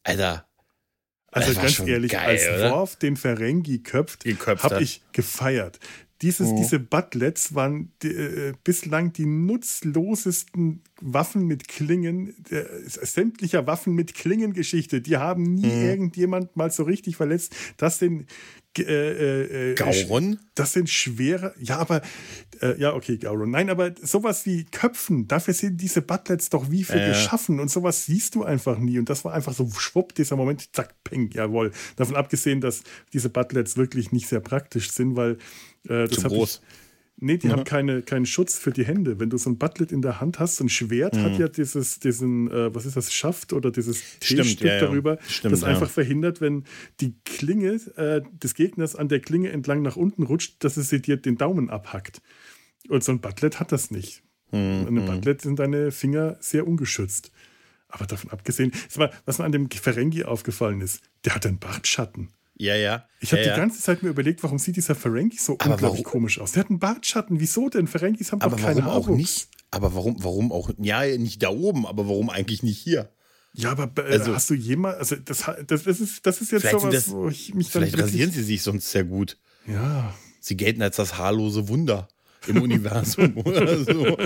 Alter. 0.04 0.48
Also 1.32 1.54
ganz 1.54 1.78
ehrlich, 1.80 2.13
geil, 2.13 2.39
als? 2.39 2.72
Worf 2.72 2.96
den 2.96 3.18
Ferengi 3.18 3.80
köpft, 3.80 4.24
habe 4.63 4.82
ich 4.82 5.02
gefeiert. 5.12 5.80
Dieses, 6.21 6.49
mhm. 6.49 6.58
Diese 6.58 6.79
Butlets 6.79 7.55
waren 7.55 7.91
die, 8.01 8.10
äh, 8.10 8.53
bislang 8.63 9.13
die 9.13 9.25
nutzlosesten 9.25 10.82
Waffen 10.99 11.45
mit 11.45 11.67
Klingen, 11.67 12.36
äh, 12.49 12.63
sämtlicher 12.86 13.67
Waffen 13.67 13.93
mit 13.93 14.13
Klingengeschichte. 14.13 14.99
Die 14.99 15.17
haben 15.17 15.43
nie 15.43 15.67
mhm. 15.67 15.86
irgendjemand 15.86 16.58
mal 16.58 16.71
so 16.71 16.84
richtig 16.84 17.15
verletzt. 17.15 17.55
Das 17.77 17.99
sind 17.99 18.27
äh, 18.77 18.82
äh, 18.84 19.71
äh 19.71 19.75
Gauron? 19.75 20.39
Das 20.55 20.73
sind 20.73 20.89
schwere. 20.89 21.53
Ja, 21.58 21.77
aber 21.77 22.01
äh, 22.62 22.79
ja, 22.79 22.93
okay, 22.93 23.17
Gauron. 23.17 23.51
Nein, 23.51 23.69
aber 23.69 23.93
sowas 24.01 24.45
wie 24.45 24.65
Köpfen, 24.65 25.27
dafür 25.27 25.53
sind 25.53 25.82
diese 25.82 26.01
Butlets 26.01 26.49
doch 26.49 26.69
wie 26.69 26.84
für 26.84 26.99
geschaffen 26.99 27.60
und 27.60 27.71
sowas 27.71 28.05
siehst 28.05 28.36
du 28.36 28.43
einfach 28.43 28.77
nie. 28.77 28.99
Und 28.99 29.10
das 29.10 29.25
war 29.25 29.34
einfach 29.34 29.53
so 29.53 29.69
schwupp, 29.71 30.13
dieser 30.15 30.36
Moment, 30.36 30.69
zack, 30.73 30.95
peng, 31.03 31.29
jawohl. 31.34 31.71
Davon 31.95 32.15
abgesehen, 32.15 32.62
dass 32.62 32.84
diese 33.13 33.29
Butlets 33.29 33.77
wirklich 33.77 34.12
nicht 34.12 34.27
sehr 34.27 34.41
praktisch 34.41 34.91
sind, 34.91 35.15
weil 35.15 35.38
äh, 35.89 36.08
Zu 36.08 36.21
groß. 36.21 36.62
Ich, 36.62 37.21
nee, 37.21 37.38
die 37.38 37.47
mhm. 37.47 37.52
haben 37.52 37.63
keine, 37.63 38.02
keinen 38.02 38.25
Schutz 38.25 38.58
für 38.58 38.71
die 38.71 38.86
Hände. 38.86 39.19
Wenn 39.19 39.30
du 39.30 39.38
so 39.38 39.49
ein 39.49 39.58
Butlet 39.58 39.91
in 39.91 40.02
der 40.02 40.21
Hand 40.21 40.39
hast, 40.39 40.58
so 40.58 40.63
ein 40.63 40.69
Schwert 40.69 41.15
mhm. 41.15 41.23
hat 41.23 41.39
ja 41.39 41.47
dieses, 41.47 41.99
diesen, 41.99 42.49
äh, 42.52 42.73
was 42.73 42.86
ist 42.86 42.95
das, 42.95 43.13
Schaft 43.13 43.54
oder 43.54 43.71
dieses 43.71 44.19
T-Stück 44.19 44.67
ja, 44.67 44.80
darüber, 44.80 45.17
Stimmt, 45.28 45.54
das 45.54 45.62
ja. 45.62 45.67
einfach 45.67 45.89
verhindert, 45.89 46.41
wenn 46.41 46.63
die 46.99 47.15
Klinge 47.25 47.80
äh, 47.95 48.21
des 48.32 48.54
Gegners 48.54 48.95
an 48.95 49.10
der 49.10 49.19
Klinge 49.19 49.49
entlang 49.49 49.82
nach 49.82 49.95
unten 49.95 50.23
rutscht, 50.23 50.63
dass 50.63 50.78
es 50.78 50.89
dir 50.89 51.17
den 51.17 51.38
Daumen 51.38 51.69
abhackt. 51.69 52.21
Und 52.88 53.04
so 53.04 53.12
ein 53.12 53.19
Butlet 53.19 53.60
hat 53.60 53.71
das 53.71 53.91
nicht. 53.91 54.23
Mhm. 54.52 54.86
Und 54.88 54.97
ein 54.97 55.06
Butlet 55.06 55.41
sind 55.41 55.60
deine 55.60 55.91
Finger 55.91 56.38
sehr 56.39 56.67
ungeschützt. 56.67 57.32
Aber 57.89 58.06
davon 58.06 58.30
abgesehen, 58.30 58.71
was 59.25 59.39
mir 59.39 59.45
an 59.45 59.52
dem 59.52 59.69
Ferengi 59.69 60.23
aufgefallen 60.23 60.82
ist, 60.82 61.02
der 61.25 61.36
hat 61.36 61.45
einen 61.45 61.58
Bartschatten. 61.58 62.30
Ja, 62.60 62.76
ja. 62.76 63.06
Ich 63.22 63.32
habe 63.32 63.41
ja, 63.41 63.54
die 63.54 63.60
ganze 63.60 63.82
Zeit 63.82 64.04
mir 64.04 64.10
überlegt, 64.10 64.43
warum 64.43 64.60
sieht 64.60 64.76
dieser 64.76 64.93
Ferengi 64.93 65.38
so 65.38 65.54
aber 65.54 65.74
unglaublich 65.74 66.06
warum? 66.06 66.12
komisch 66.19 66.39
aus? 66.39 66.52
Der 66.52 66.63
hat 66.63 66.69
einen 66.69 66.80
Bartschatten. 66.80 67.39
Wieso 67.39 67.69
denn? 67.69 67.88
Ferengis 67.88 68.34
haben 68.34 68.41
aber 68.41 68.58
doch 68.58 68.63
keine 68.63 68.86
warum 68.86 69.04
auch 69.04 69.08
nicht? 69.15 69.48
Aber 69.72 69.95
warum, 69.95 70.22
warum 70.22 70.52
auch? 70.52 70.69
Ja, 70.78 71.06
nicht 71.17 71.41
da 71.41 71.50
oben, 71.50 71.88
aber 71.88 72.08
warum 72.08 72.30
eigentlich 72.30 72.62
nicht 72.62 72.78
hier? 72.78 73.13
Ja, 73.54 73.72
aber 73.72 73.91
äh, 74.04 74.12
also, 74.12 74.36
hast 74.36 74.50
du 74.50 74.56
jemals, 74.56 74.98
also 74.98 75.15
das, 75.15 75.45
das, 75.67 75.84
das, 75.84 76.00
ist, 76.02 76.26
das 76.26 76.41
ist 76.41 76.52
jetzt 76.52 76.69
sowas, 76.69 76.93
das, 76.93 77.12
wo 77.12 77.30
ich 77.30 77.54
mich 77.54 77.72
dann. 77.72 77.84
Vielleicht 77.84 77.98
rasieren 77.98 78.32
sie 78.32 78.43
sich 78.43 78.62
sonst 78.62 78.91
sehr 78.91 79.06
gut. 79.06 79.38
Ja. 79.65 80.13
Sie 80.41 80.58
gelten 80.58 80.82
als 80.82 80.98
das 80.98 81.17
haarlose 81.17 81.69
Wunder 81.69 82.10
im 82.48 82.62
Universum 82.62 83.38
oder 83.45 83.84
so. 83.84 84.17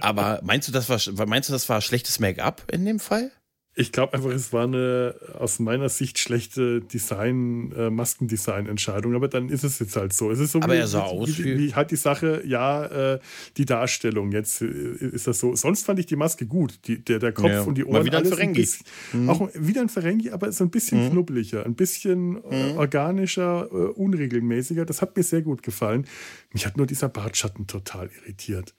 Aber 0.00 0.40
meinst 0.42 0.68
du, 0.68 0.72
das 0.72 0.88
war, 0.88 1.26
meinst 1.26 1.48
du, 1.48 1.52
das 1.54 1.68
war 1.70 1.80
schlechtes 1.80 2.18
Make-up 2.18 2.70
in 2.70 2.84
dem 2.84 3.00
Fall? 3.00 3.30
Ich 3.80 3.92
glaube 3.92 4.14
einfach, 4.14 4.30
es 4.30 4.52
war 4.52 4.64
eine 4.64 5.14
aus 5.38 5.60
meiner 5.60 5.88
Sicht 5.88 6.18
schlechte 6.18 6.80
Design, 6.80 7.70
äh, 7.76 7.90
Maskendesign-Entscheidung, 7.90 9.14
aber 9.14 9.28
dann 9.28 9.50
ist 9.50 9.62
es 9.62 9.78
jetzt 9.78 9.94
halt 9.94 10.12
so. 10.12 10.32
Es 10.32 10.40
ist 10.40 10.50
so 10.50 10.60
aber 10.60 10.72
wie, 10.72 10.78
er 10.78 10.88
sah 10.88 11.02
aus 11.02 11.38
wie, 11.38 11.56
wie, 11.56 11.74
halt 11.76 11.92
die 11.92 11.96
Sache, 11.96 12.42
ja, 12.44 12.86
äh, 12.86 13.20
die 13.56 13.66
Darstellung. 13.66 14.32
Jetzt 14.32 14.62
äh, 14.62 14.66
ist 14.66 15.28
das 15.28 15.38
so. 15.38 15.54
Sonst 15.54 15.86
fand 15.86 16.00
ich 16.00 16.06
die 16.06 16.16
Maske 16.16 16.44
gut. 16.46 16.80
Die, 16.88 17.04
der, 17.04 17.20
der 17.20 17.30
Kopf 17.30 17.50
ja. 17.50 17.62
und 17.62 17.78
die 17.78 17.84
Ohren. 17.84 17.92
Mal 17.92 18.04
wieder 18.04 18.18
ein 18.18 18.24
Ferengi. 18.24 18.68
Mhm. 19.12 19.30
Auch 19.30 19.48
wieder 19.54 19.80
ein 19.80 19.88
Ferengi, 19.88 20.30
aber 20.30 20.50
so 20.50 20.64
ein 20.64 20.70
bisschen 20.70 21.04
mhm. 21.04 21.10
knubbeliger, 21.12 21.64
ein 21.64 21.76
bisschen 21.76 22.42
äh, 22.50 22.72
mhm. 22.72 22.78
organischer, 22.78 23.68
äh, 23.70 23.74
unregelmäßiger. 23.92 24.86
Das 24.86 25.02
hat 25.02 25.16
mir 25.16 25.22
sehr 25.22 25.42
gut 25.42 25.62
gefallen. 25.62 26.04
Mich 26.52 26.66
hat 26.66 26.76
nur 26.76 26.86
dieser 26.86 27.08
Bartschatten 27.08 27.68
total 27.68 28.10
irritiert. 28.22 28.74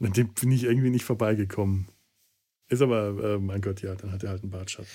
An 0.00 0.12
dem 0.12 0.28
bin 0.28 0.52
ich 0.52 0.62
irgendwie 0.62 0.90
nicht 0.90 1.04
vorbeigekommen. 1.04 1.88
Ist 2.68 2.82
aber, 2.82 3.08
äh, 3.22 3.38
mein 3.38 3.60
Gott, 3.60 3.82
ja, 3.82 3.94
dann 3.94 4.12
hat 4.12 4.22
er 4.22 4.30
halt 4.30 4.42
einen 4.42 4.50
Bartschatten. 4.50 4.88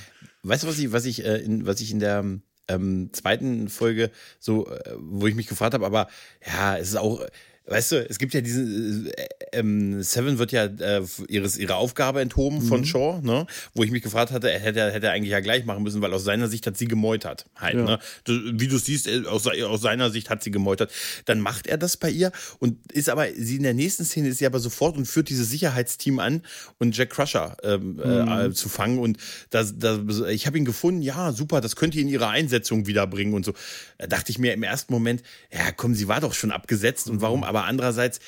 Weißt 0.44 0.64
du, 0.64 0.68
was 0.68 0.80
ich, 0.80 0.92
was 0.92 1.06
ich, 1.06 1.24
äh, 1.24 1.38
in, 1.38 1.66
was 1.66 1.82
ich 1.82 1.92
in 1.92 2.00
der 2.00 2.26
ähm, 2.68 3.10
zweiten 3.14 3.70
Folge 3.70 4.12
so, 4.40 4.68
äh, 4.68 4.96
wo 4.98 5.28
ich 5.28 5.36
mich 5.36 5.48
gefragt 5.48 5.74
habe, 5.74 5.86
aber 5.86 6.08
ja, 6.46 6.78
es 6.78 6.90
ist 6.90 6.98
auch, 6.98 7.26
weißt 7.70 7.92
du, 7.92 8.10
es 8.10 8.18
gibt 8.18 8.34
ja 8.34 8.42
diesen, 8.42 9.08
äh, 9.08 9.28
ähm, 9.54 10.02
Seven 10.02 10.38
wird 10.40 10.52
ja 10.52 10.66
äh, 10.66 11.02
ihres, 11.28 11.58
ihre 11.58 11.76
Aufgabe 11.76 12.22
enthoben 12.22 12.58
mhm. 12.58 12.68
von 12.68 12.86
Shaw, 12.86 13.22
ne? 13.22 13.46
Wo 13.74 13.84
ich 13.84 13.92
mich 13.92 14.04
gefragt 14.04 14.32
hatte, 14.32 14.52
er 14.52 14.60
hätte, 14.60 14.92
hätte 14.92 15.08
er 15.08 15.14
eigentlich 15.14 15.32
ja 15.32 15.40
gleich 15.40 15.66
machen 15.66 15.84
müssen, 15.84 16.02
weil 16.02 16.14
aus 16.14 16.24
seiner 16.24 16.48
Sicht 16.48 16.66
hat 16.68 16.78
sie 16.78 16.88
gemeutert. 16.88 17.46
Halt, 17.56 17.76
ja. 17.76 17.84
ne? 17.84 18.00
Wie 18.26 18.68
du 18.68 18.78
siehst, 18.78 19.08
äh, 19.08 19.24
aus, 19.26 19.48
aus 19.48 19.82
seiner 19.82 20.10
Sicht 20.10 20.30
hat 20.30 20.44
sie 20.44 20.52
gemeutert. 20.52 20.92
Dann 21.26 21.40
macht 21.40 21.68
er 21.68 21.78
das 21.78 21.98
bei 21.98 22.10
ihr 22.10 22.32
und 22.60 22.92
ist 22.92 23.10
aber, 23.10 23.28
sie 23.36 23.58
in 23.58 23.64
der 23.64 23.74
nächsten 23.74 24.06
Szene 24.06 24.30
ist 24.30 24.40
sie 24.40 24.46
aber 24.46 24.60
sofort 24.60 24.98
und 24.98 25.06
führt 25.06 25.30
dieses 25.30 25.50
Sicherheitsteam 25.50 26.20
an 26.20 26.42
und 26.78 26.98
Jack 26.98 27.12
Crusher 27.12 27.58
ähm, 27.64 28.00
äh, 28.04 28.08
mhm. 28.08 28.52
äh, 28.52 28.54
zu 28.54 28.70
fangen. 28.70 29.00
Und 29.00 29.18
das, 29.50 29.78
das, 29.78 30.00
ich 30.30 30.48
habe 30.48 30.58
ihn 30.58 30.66
gefunden, 30.66 31.02
ja, 31.02 31.32
super, 31.32 31.62
das 31.62 31.76
könnte 31.76 32.00
ihn 32.00 32.08
ihre 32.08 32.28
Einsetzung 32.28 32.88
wiederbringen 32.88 33.34
und 33.34 33.46
so. 33.46 33.54
Da 33.98 34.08
dachte 34.08 34.32
ich 34.32 34.40
mir 34.40 34.54
im 34.54 34.64
ersten 34.64 34.94
Moment, 34.94 35.24
ja, 35.52 35.72
komm, 35.72 35.94
sie 35.94 36.08
war 36.08 36.22
doch 36.22 36.34
schon 36.34 36.52
abgesetzt 36.52 37.10
und 37.10 37.22
warum, 37.22 37.44
aber 37.44 37.59
andererseits, 37.66 38.20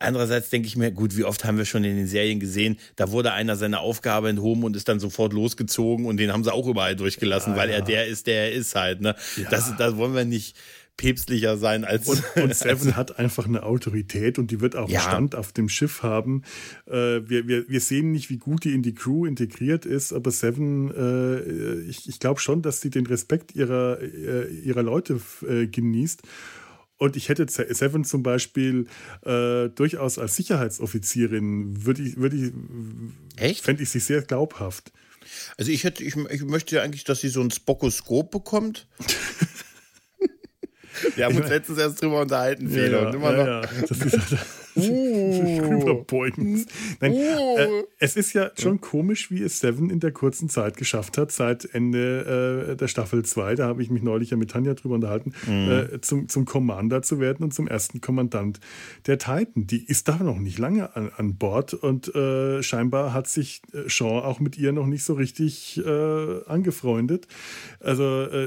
Andererseits 0.00 0.50
denke 0.50 0.68
ich 0.68 0.76
mir, 0.76 0.92
gut, 0.92 1.16
wie 1.16 1.24
oft 1.24 1.44
haben 1.44 1.58
wir 1.58 1.64
schon 1.64 1.82
in 1.82 1.96
den 1.96 2.06
Serien 2.06 2.38
gesehen, 2.38 2.78
da 2.94 3.10
wurde 3.10 3.32
einer 3.32 3.56
seine 3.56 3.80
Aufgabe 3.80 4.28
enthoben 4.28 4.62
und 4.62 4.76
ist 4.76 4.88
dann 4.88 5.00
sofort 5.00 5.32
losgezogen 5.32 6.06
und 6.06 6.18
den 6.18 6.32
haben 6.32 6.44
sie 6.44 6.52
auch 6.52 6.68
überall 6.68 6.94
durchgelassen, 6.94 7.54
ja, 7.54 7.58
weil 7.58 7.70
ja. 7.70 7.76
er 7.76 7.82
der 7.82 8.06
ist, 8.06 8.28
der 8.28 8.44
er 8.44 8.52
ist 8.52 8.76
halt. 8.76 9.00
Ne? 9.00 9.16
Ja. 9.36 9.50
Das, 9.50 9.76
das 9.76 9.96
wollen 9.96 10.14
wir 10.14 10.24
nicht 10.24 10.56
päpstlicher 10.98 11.56
sein 11.56 11.84
als. 11.84 12.08
Und, 12.08 12.22
und 12.36 12.54
Seven 12.54 12.96
hat 12.96 13.18
einfach 13.18 13.46
eine 13.46 13.62
Autorität 13.62 14.38
und 14.38 14.50
die 14.50 14.60
wird 14.60 14.76
auch 14.76 14.88
ja. 14.88 15.00
Stand 15.00 15.34
auf 15.34 15.52
dem 15.52 15.68
Schiff 15.68 16.02
haben. 16.02 16.42
Äh, 16.86 16.92
wir, 17.28 17.48
wir, 17.48 17.68
wir 17.68 17.80
sehen 17.80 18.12
nicht, 18.12 18.30
wie 18.30 18.38
gut 18.38 18.64
die 18.64 18.74
in 18.74 18.82
die 18.82 18.94
Crew 18.94 19.24
integriert 19.24 19.86
ist, 19.86 20.12
aber 20.12 20.30
Seven, 20.30 20.90
äh, 20.94 21.80
ich, 21.88 22.08
ich 22.08 22.20
glaube 22.20 22.40
schon, 22.40 22.62
dass 22.62 22.80
sie 22.80 22.90
den 22.90 23.06
Respekt 23.06 23.54
ihrer, 23.54 23.98
äh, 24.00 24.52
ihrer 24.52 24.82
Leute 24.82 25.20
äh, 25.48 25.66
genießt. 25.66 26.22
Und 26.98 27.16
ich 27.16 27.28
hätte 27.28 27.46
Seven 27.48 28.04
zum 28.04 28.22
Beispiel 28.24 28.86
äh, 29.24 29.68
durchaus 29.68 30.18
als 30.18 30.34
Sicherheitsoffizierin, 30.36 31.86
würde 31.86 32.02
ich, 32.02 32.16
würde 32.16 32.36
ich, 32.36 32.52
Echt? 33.36 33.64
fände 33.64 33.84
ich 33.84 33.90
sie 33.90 34.00
sehr 34.00 34.22
glaubhaft. 34.22 34.92
Also 35.56 35.70
ich 35.70 35.84
hätte, 35.84 36.02
ich, 36.02 36.16
ich 36.16 36.42
möchte 36.42 36.74
ja 36.76 36.82
eigentlich, 36.82 37.04
dass 37.04 37.20
sie 37.20 37.28
so 37.28 37.40
ein 37.40 37.50
Spokoskop 37.50 38.30
bekommt. 38.30 38.88
Wir 41.14 41.26
haben 41.26 41.36
uns 41.36 41.48
letztens 41.48 41.78
erst 41.78 42.02
drüber 42.02 42.22
unterhalten, 42.22 42.68
Fehler. 42.68 43.12
Ja, 43.14 43.32
ja, 43.32 43.60
ja. 43.62 43.68
Das 43.88 43.98
ist, 43.98 44.14
rüberbeugen 44.14 44.38
muss. 46.38 46.66
Nein, 47.00 47.12
äh, 47.12 47.68
es 47.98 48.16
ist 48.16 48.32
ja 48.32 48.50
schon 48.58 48.80
komisch, 48.80 49.30
wie 49.30 49.42
es 49.42 49.60
Seven 49.60 49.90
in 49.90 50.00
der 50.00 50.12
kurzen 50.12 50.48
Zeit 50.48 50.76
geschafft 50.76 51.18
hat, 51.18 51.32
seit 51.32 51.64
Ende 51.74 52.70
äh, 52.70 52.76
der 52.76 52.88
Staffel 52.88 53.24
2, 53.24 53.56
da 53.56 53.66
habe 53.66 53.82
ich 53.82 53.90
mich 53.90 54.02
neulich 54.02 54.30
ja 54.30 54.36
mit 54.36 54.50
Tanja 54.50 54.74
drüber 54.74 54.94
unterhalten, 54.94 55.32
mhm. 55.46 55.70
äh, 55.70 56.00
zum, 56.00 56.28
zum 56.28 56.44
Commander 56.44 57.02
zu 57.02 57.20
werden 57.20 57.42
und 57.44 57.54
zum 57.54 57.66
ersten 57.66 58.00
Kommandant 58.00 58.60
der 59.06 59.18
Titan. 59.18 59.66
Die 59.66 59.84
ist 59.84 60.08
da 60.08 60.16
noch 60.16 60.38
nicht 60.38 60.58
lange 60.58 60.94
an, 60.96 61.10
an 61.16 61.36
Bord 61.36 61.74
und 61.74 62.14
äh, 62.14 62.62
scheinbar 62.62 63.12
hat 63.12 63.28
sich 63.28 63.62
äh, 63.72 63.88
Sean 63.88 64.22
auch 64.22 64.40
mit 64.40 64.56
ihr 64.58 64.72
noch 64.72 64.86
nicht 64.86 65.04
so 65.04 65.14
richtig 65.14 65.80
äh, 65.84 66.44
angefreundet. 66.46 67.26
Also 67.80 68.04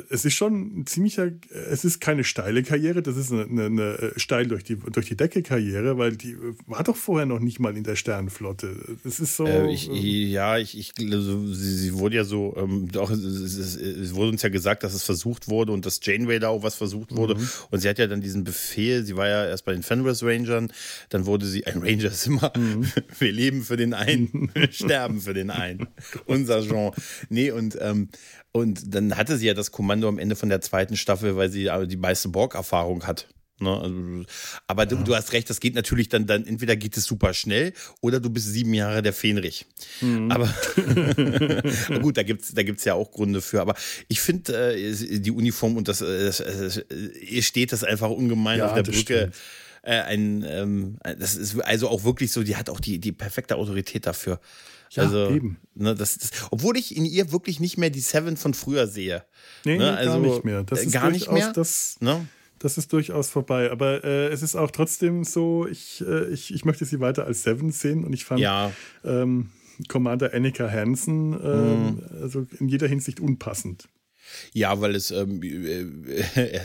es 0.09 0.25
ist 0.25 0.33
schon 0.33 0.79
ein 0.79 0.85
ziemlicher, 0.85 1.31
es 1.69 1.85
ist 1.85 1.99
keine 1.99 2.23
steile 2.23 2.63
Karriere, 2.63 3.01
das 3.01 3.17
ist 3.17 3.31
eine, 3.31 3.43
eine, 3.43 3.65
eine 3.65 4.13
steil 4.17 4.47
durch 4.47 4.63
die, 4.63 4.77
durch 4.77 5.07
die 5.07 5.15
Decke 5.15 5.41
Karriere, 5.43 5.97
weil 5.97 6.15
die 6.21 6.37
war 6.67 6.83
doch 6.83 6.95
vorher 6.95 7.25
noch 7.25 7.39
nicht 7.39 7.59
mal 7.59 7.75
in 7.75 7.83
der 7.83 7.95
Sternenflotte. 7.95 8.97
Das 9.03 9.19
ist 9.19 9.35
so. 9.35 9.45
Äh, 9.45 9.71
ich, 9.71 9.87
ja, 9.87 10.57
ich, 10.57 10.77
ich 10.77 10.93
sie, 10.97 11.53
sie, 11.53 11.93
wurde 11.95 12.17
ja 12.17 12.23
so, 12.23 12.55
ähm, 12.57 12.89
auch, 12.97 13.09
es, 13.09 13.19
es, 13.19 13.75
es, 13.75 14.15
wurde 14.15 14.31
uns 14.31 14.41
ja 14.41 14.49
gesagt, 14.49 14.83
dass 14.83 14.93
es 14.93 15.03
versucht 15.03 15.49
wurde 15.49 15.71
und 15.71 15.85
dass 15.85 15.99
Janeway 16.01 16.39
da 16.39 16.49
auch 16.49 16.63
was 16.63 16.75
versucht 16.75 17.15
wurde. 17.15 17.35
Mhm. 17.35 17.49
Und 17.71 17.79
sie 17.79 17.89
hat 17.89 17.99
ja 17.99 18.07
dann 18.07 18.21
diesen 18.21 18.43
Befehl, 18.43 19.03
sie 19.03 19.15
war 19.15 19.27
ja 19.27 19.45
erst 19.45 19.65
bei 19.65 19.73
den 19.73 19.83
Fenris 19.83 20.23
Rangern, 20.23 20.71
dann 21.09 21.25
wurde 21.25 21.45
sie, 21.45 21.65
ein 21.65 21.79
Ranger 21.79 22.05
ist 22.05 22.27
immer, 22.27 22.53
mhm. 22.55 22.85
wir 23.19 23.31
leben 23.31 23.63
für 23.63 23.77
den 23.77 23.93
einen, 23.93 24.51
sterben 24.71 25.21
für 25.21 25.33
den 25.33 25.49
einen. 25.49 25.87
Unser 26.25 26.61
Jean. 26.61 26.91
Nee, 27.29 27.51
und 27.51 27.77
ähm, 27.81 28.09
und 28.53 28.93
dann 28.93 29.15
hatte 29.15 29.37
sie 29.37 29.47
ja 29.47 29.53
das 29.53 29.71
Kommando 29.71 30.09
am 30.09 30.19
Ende 30.19 30.35
von 30.35 30.49
der 30.49 30.59
zweiten 30.59 30.97
Staffel, 30.97 31.37
weil 31.37 31.49
sie 31.49 31.69
die 31.87 31.97
meiste 31.97 32.27
Borg-Erfahrung 32.27 33.07
hat. 33.07 33.27
Ne? 33.61 33.79
Also, 33.79 34.23
aber 34.67 34.83
ja. 34.83 34.89
du, 34.89 34.95
du, 34.97 35.15
hast 35.15 35.33
recht, 35.33 35.49
das 35.49 35.59
geht 35.59 35.75
natürlich 35.75 36.09
dann, 36.09 36.25
dann, 36.27 36.45
entweder 36.45 36.75
geht 36.75 36.97
es 36.97 37.05
super 37.05 37.33
schnell 37.33 37.73
oder 38.01 38.19
du 38.19 38.29
bist 38.29 38.47
sieben 38.47 38.73
Jahre 38.73 39.01
der 39.01 39.13
Fähnrich. 39.13 39.65
Mhm. 40.01 40.31
Aber 40.31 40.45
gut, 42.01 42.17
da 42.17 42.23
gibt's 42.23 42.53
da 42.53 42.63
gibt's 42.63 42.83
ja 42.85 42.93
auch 42.93 43.11
Gründe 43.11 43.41
für. 43.41 43.61
Aber 43.61 43.75
ich 44.07 44.21
finde 44.21 44.75
äh, 44.75 45.19
die 45.19 45.31
Uniform 45.31 45.77
und 45.77 45.87
das, 45.87 46.01
äh, 46.01 46.27
äh, 46.27 47.41
steht 47.41 47.71
das 47.71 47.83
einfach 47.83 48.09
ungemein 48.09 48.59
ja, 48.59 48.67
auf 48.67 48.73
der 48.73 48.83
Brücke. 48.83 49.31
Äh, 49.83 50.01
ein, 50.01 50.45
ähm, 50.47 50.97
das 51.17 51.35
ist 51.35 51.59
also 51.61 51.89
auch 51.89 52.03
wirklich 52.03 52.31
so, 52.31 52.43
die 52.43 52.55
hat 52.55 52.69
auch 52.69 52.79
die, 52.79 52.99
die 52.99 53.11
perfekte 53.11 53.55
Autorität 53.55 54.05
dafür. 54.05 54.39
Ja, 54.91 55.03
also, 55.03 55.29
eben. 55.29 55.57
Ne, 55.73 55.95
das, 55.95 56.17
das, 56.17 56.31
obwohl 56.51 56.77
ich 56.77 56.95
in 56.95 57.05
ihr 57.05 57.31
wirklich 57.31 57.59
nicht 57.59 57.77
mehr 57.77 57.89
die 57.89 58.01
Seven 58.01 58.35
von 58.35 58.53
früher 58.53 58.87
sehe. 58.87 59.23
Nee, 59.63 59.77
ne, 59.77 59.95
also, 59.95 60.11
gar 60.11 60.19
nicht 60.19 60.43
mehr. 60.43 60.63
Das 60.63 60.83
ist 60.83 60.91
gar 60.91 61.09
nicht 61.09 61.31
mehr. 61.31 61.53
Das, 61.53 61.95
ne? 62.01 62.27
Das 62.61 62.77
ist 62.77 62.93
durchaus 62.93 63.29
vorbei. 63.29 63.71
Aber 63.71 64.03
äh, 64.03 64.27
es 64.27 64.41
ist 64.41 64.55
auch 64.55 64.71
trotzdem 64.71 65.23
so, 65.23 65.67
ich, 65.67 66.03
äh, 66.07 66.27
ich, 66.29 66.53
ich 66.53 66.65
möchte 66.65 66.85
sie 66.85 66.99
weiter 66.99 67.25
als 67.25 67.43
Seven 67.43 67.71
sehen 67.71 68.03
und 68.03 68.13
ich 68.13 68.25
fand 68.25 68.39
ja. 68.39 68.71
ähm, 69.03 69.49
Commander 69.87 70.33
Annika 70.33 70.69
Hansen 70.69 71.33
äh, 71.33 71.55
mhm. 71.55 72.03
also 72.21 72.45
in 72.59 72.67
jeder 72.67 72.87
Hinsicht 72.87 73.19
unpassend. 73.19 73.87
Ja, 74.53 74.79
weil 74.81 74.95
es, 74.95 75.11
ähm, 75.11 75.41
äh, 75.43 76.53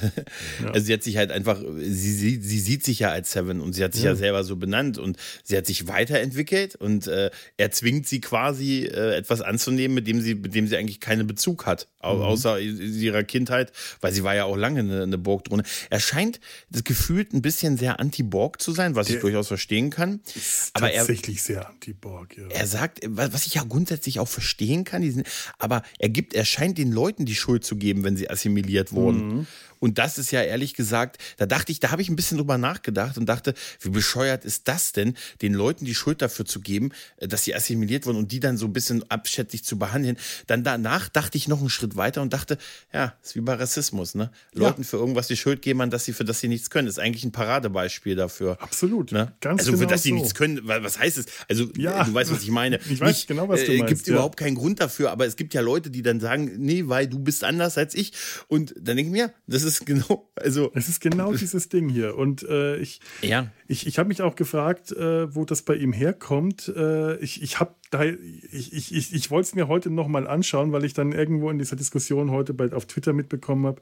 ja. 0.63 0.71
also 0.71 0.87
sie 0.87 0.93
hat 0.93 1.03
sich 1.03 1.17
halt 1.17 1.31
einfach, 1.31 1.61
sie, 1.79 2.13
sie, 2.13 2.41
sie 2.41 2.61
sieht 2.61 2.85
sich 2.85 3.01
ja 3.01 3.11
als 3.11 3.33
Seven 3.33 3.61
und 3.61 3.73
sie 3.73 3.85
hat 3.85 3.95
sich 3.95 4.05
ja, 4.05 4.11
ja 4.11 4.17
selber 4.17 4.45
so 4.45 4.57
benannt 4.57 4.99
und 4.99 5.17
sie 5.45 5.57
hat 5.57 5.67
sich 5.67 5.89
weiterentwickelt 5.89 6.75
und 6.77 7.07
äh, 7.07 7.31
er 7.57 7.71
zwingt 7.71 8.07
sie 8.07 8.21
quasi 8.21 8.85
äh, 8.85 9.17
etwas 9.17 9.41
anzunehmen, 9.41 9.95
mit 9.95 10.07
dem 10.07 10.21
sie, 10.21 10.35
mit 10.35 10.55
dem 10.55 10.67
sie 10.67 10.77
eigentlich 10.77 11.01
keinen 11.01 11.27
Bezug 11.27 11.67
hat, 11.67 11.89
mhm. 11.99 12.09
außer 12.23 12.61
ihrer 12.61 13.25
Kindheit, 13.25 13.73
weil 14.01 14.13
sie 14.13 14.23
war 14.23 14.35
ja 14.35 14.45
auch 14.45 14.57
lange 14.57 14.81
eine, 14.81 15.03
eine 15.03 15.19
Borg-Drohne. 15.19 15.63
Er 15.91 16.01
scheint 16.01 16.41
das 16.71 16.85
gefühlt 16.85 17.33
ein 17.33 17.43
bisschen 17.43 17.77
sehr 17.77 18.01
anti-Borg 18.01 18.61
zu 18.61 18.73
sein, 18.73 18.95
was 18.95 19.07
Der 19.07 19.17
ich 19.17 19.23
durchaus 19.23 19.49
verstehen 19.49 19.91
kann. 19.91 20.21
Ist 20.35 20.71
aber 20.75 20.93
tatsächlich 20.93 21.39
er, 21.39 21.43
sehr 21.43 21.69
anti-Borg, 21.69 22.37
ja. 22.37 22.49
Er 22.49 22.67
sagt, 22.67 23.01
was 23.07 23.47
ich 23.47 23.55
ja 23.55 23.65
grundsätzlich 23.69 24.21
auch 24.21 24.29
verstehen 24.29 24.85
kann, 24.85 25.03
diesen, 25.03 25.25
aber 25.59 25.83
er 25.99 26.09
gibt, 26.09 26.35
er 26.35 26.45
scheint 26.45 26.79
den 26.79 26.93
Leuten 26.93 27.27
die 27.27 27.35
Schuld 27.35 27.56
Schuld 27.57 27.65
zu 27.65 27.77
geben, 27.77 28.05
wenn 28.05 28.17
sie 28.17 28.29
assimiliert 28.29 28.93
wurden. 28.93 29.29
Mhm. 29.29 29.47
Und 29.79 29.99
das 29.99 30.19
ist 30.19 30.31
ja 30.31 30.43
ehrlich 30.43 30.75
gesagt, 30.75 31.19
da 31.37 31.47
dachte 31.47 31.73
ich, 31.73 31.81
da 31.81 31.91
habe 31.91 32.03
ich 32.03 32.09
ein 32.09 32.17
bisschen 32.17 32.39
drüber 32.39 32.59
nachgedacht 32.59 33.19
und 33.19 33.27
dachte, 33.27 33.55
wie 33.81 33.91
bescheuert 33.91 34.45
ist 34.45 34.69
das 34.69 34.93
denn, 34.93 35.15
den 35.43 35.55
Leuten 35.55 35.85
die 35.85 35.95
Schuld 35.95 36.23
dafür 36.23 36.45
zu 36.45 36.61
geben, 36.61 36.93
äh, 37.19 37.29
dass 37.29 37.45
sie 37.45 37.55
assimiliert 37.55 38.07
wurden 38.07 38.17
und 38.17 38.33
die 38.33 38.41
dann 38.41 38.57
so 38.57 38.67
ein 38.67 38.73
bisschen 38.73 39.09
abschätzig 39.11 39.65
zu 39.65 39.79
behandeln. 39.79 40.17
Dann 40.47 40.65
danach 40.65 41.09
dachte 41.09 41.37
ich 41.37 41.49
noch 41.49 41.61
einen 41.61 41.71
Schritt 41.71 41.97
weiter 41.97 42.23
und 42.23 42.33
dachte, 42.33 42.59
ja, 42.93 43.15
ist 43.23 43.37
wie 43.37 43.41
bei 43.41 43.55
Rassismus, 43.55 44.15
ne? 44.15 44.31
Leuten 44.53 44.83
ja. 44.83 44.89
für 44.89 44.97
irgendwas 44.97 45.29
die 45.29 45.37
Schuld 45.37 45.63
geben, 45.63 45.81
an 45.83 45.91
dass 45.91 46.05
sie 46.05 46.13
für 46.13 46.25
das 46.25 46.41
sie 46.41 46.49
nichts 46.49 46.71
können, 46.71 46.89
ist 46.89 46.99
eigentlich 46.99 47.25
ein 47.25 47.33
Paradebeispiel 47.33 48.17
dafür. 48.17 48.61
Absolut. 48.61 49.13
Ne? 49.13 49.33
Ganz 49.41 49.61
also 49.61 49.73
für 49.73 49.79
genau 49.79 49.91
das 49.91 50.03
sie 50.03 50.11
so. 50.11 50.15
nichts 50.17 50.35
können, 50.35 50.61
was 50.65 50.99
heißt 50.99 51.19
es? 51.19 51.27
Also 51.49 51.69
ja. 51.77 52.05
du 52.05 52.15
weißt, 52.15 52.33
was 52.33 52.43
ich 52.43 52.51
meine. 52.51 52.79
Ich 52.91 53.01
weiß 53.01 53.09
Nicht, 53.09 53.29
genau, 53.29 53.49
was 53.49 53.65
du 53.65 53.73
äh, 53.73 53.79
meinst. 53.79 53.93
Es 53.93 53.99
gibt 53.99 54.09
ja. 54.09 54.15
überhaupt 54.15 54.39
keinen 54.39 54.55
Grund 54.55 54.81
dafür, 54.81 55.11
aber 55.11 55.27
es 55.27 55.37
gibt 55.37 55.55
ja 55.55 55.61
Leute, 55.61 55.91
die 55.91 56.03
dann 56.03 56.21
sagen, 56.21 56.53
nee, 56.57 56.85
weil 56.87 57.07
du 57.07 57.19
bist 57.19 57.45
anders 57.47 57.79
als 57.79 57.95
ich. 57.95 58.13
Und 58.49 58.75
dann 58.77 58.97
denke 58.97 59.03
ich 59.03 59.11
mir, 59.11 59.33
das 59.47 59.63
ist 59.63 59.87
genau, 59.87 60.31
also. 60.37 60.71
Es 60.75 60.89
ist 60.89 61.01
genau 61.01 61.33
dieses 61.33 61.69
Ding 61.69 61.89
hier. 61.89 62.17
Und 62.17 62.43
äh, 62.43 62.77
ich, 62.77 63.01
ja. 63.23 63.51
ich, 63.69 63.87
ich 63.87 63.99
habe 63.99 64.09
mich 64.09 64.23
auch 64.23 64.37
gefragt, 64.37 64.93
äh, 64.93 65.35
wo 65.35 65.45
das 65.45 65.63
bei 65.63 65.75
ihm 65.75 65.93
herkommt. 65.93 66.73
Äh, 66.77 67.17
ich 67.19 67.43
ich 67.43 67.61
habe 67.61 67.75
da, 67.91 68.05
ich, 68.05 68.73
ich, 68.73 68.95
ich, 68.95 69.15
ich 69.15 69.31
wollte 69.31 69.49
es 69.49 69.55
mir 69.55 69.69
heute 69.69 69.91
nochmal 69.91 70.27
anschauen, 70.27 70.73
weil 70.73 70.85
ich 70.85 70.95
dann 70.95 71.13
irgendwo 71.13 71.51
in 71.51 71.59
dieser 71.59 71.77
Diskussion 71.77 72.31
heute 72.31 72.55
bei, 72.55 72.73
auf 72.73 72.87
Twitter 72.87 73.13
mitbekommen 73.13 73.67
habe, 73.67 73.81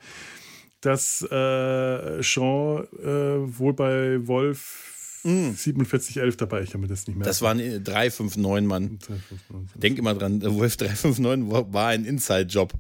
dass 0.81 1.23
äh, 1.23 2.23
Sean 2.23 2.87
äh, 3.03 3.59
wohl 3.59 3.73
bei 3.73 4.27
Wolf 4.27 4.91
4711 5.25 6.37
dabei, 6.37 6.63
ich 6.63 6.71
kann 6.71 6.83
mir 6.83 6.87
das 6.87 7.07
nicht 7.07 7.17
mehr. 7.17 7.25
Das 7.25 7.41
waren 7.41 7.59
359, 7.59 8.69
Mann. 8.69 8.99
359. 8.99 9.81
Denk 9.81 9.99
immer 9.99 10.15
dran, 10.15 10.43
Wolf 10.43 10.77
359 10.77 11.73
war 11.73 11.89
ein 11.89 12.05
Inside-Job. 12.05 12.75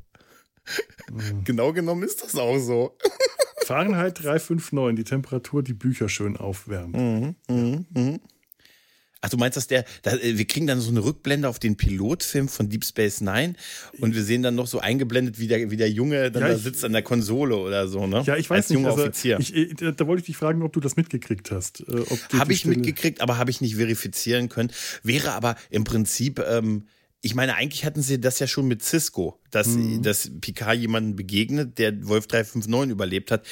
Mhm. 1.13 1.45
genau 1.45 1.73
genommen 1.73 2.03
ist 2.03 2.23
das 2.23 2.35
auch 2.37 2.59
so. 2.59 2.97
Fahrenheit 3.65 4.23
359, 4.23 4.97
die 4.97 5.05
Temperatur, 5.05 5.63
die 5.63 5.73
Bücher 5.73 6.09
schön 6.09 6.37
aufwärmt. 6.37 6.95
Mhm, 6.95 7.35
mhm, 7.49 7.87
mhm. 7.95 8.21
Ach, 9.25 9.31
du 9.31 9.39
meinst, 9.39 9.57
dass 9.57 9.67
der, 9.67 9.87
da, 10.03 10.13
äh, 10.13 10.37
wir 10.37 10.45
kriegen 10.45 10.67
dann 10.67 10.83
so 10.83 10.91
eine 10.91 11.03
Rückblende 11.03 11.49
auf 11.49 11.59
den 11.59 11.79
Pilotfilm 11.79 12.47
von 12.49 12.69
Deep 12.69 12.85
Space 12.85 13.23
Nine 13.23 13.55
und 13.99 14.15
wir 14.15 14.23
sehen 14.23 14.43
dann 14.43 14.55
noch 14.55 14.67
so 14.67 14.81
eingeblendet, 14.81 15.39
wie 15.39 15.47
der, 15.47 15.71
wie 15.71 15.79
der 15.79 15.91
Junge 15.91 16.31
dann 16.31 16.43
ja, 16.43 16.49
da 16.51 16.59
sitzt 16.59 16.85
an 16.85 16.93
der 16.93 17.01
Konsole 17.01 17.57
oder 17.57 17.89
so, 17.89 18.07
ne? 18.07 18.23
Ja, 18.27 18.37
ich 18.37 18.51
weiß 18.51 18.57
Als 18.57 18.69
nicht. 18.69 18.77
Junger 18.77 18.91
also, 18.91 19.05
Offizier. 19.05 19.39
Ich, 19.41 19.57
äh, 19.57 19.93
da 19.97 20.07
wollte 20.07 20.21
ich 20.21 20.27
dich 20.27 20.37
fragen, 20.37 20.63
ob 20.63 20.75
du 20.75 20.81
das 20.81 20.97
mitgekriegt 20.97 21.51
hast. 21.51 21.81
Äh, 21.89 22.05
habe 22.39 22.53
ich 22.53 22.61
Stelle... 22.61 22.77
mitgekriegt, 22.77 23.23
aber 23.23 23.39
habe 23.39 23.51
ich 23.51 23.63
nicht 23.63 23.77
verifizieren 23.77 24.51
können. 24.51 24.71
Wäre 25.03 25.33
aber 25.33 25.57
im 25.71 25.85
Prinzip, 25.85 26.39
ähm, 26.41 26.85
ich 27.25 27.35
meine, 27.35 27.57
eigentlich 27.57 27.87
hatten 27.87 28.03
sie 28.03 28.21
das 28.21 28.39
ja 28.39 28.47
schon 28.47 28.69
mit 28.69 28.83
Cisco, 28.83 29.41
dass, 29.51 29.69
mhm. 29.69 30.03
dass 30.03 30.31
Picard 30.43 30.77
jemanden 30.77 31.17
begegnet, 31.17 31.79
der 31.79 32.07
Wolf 32.07 32.27
359 32.27 32.93
überlebt 32.93 33.31
hat. 33.31 33.47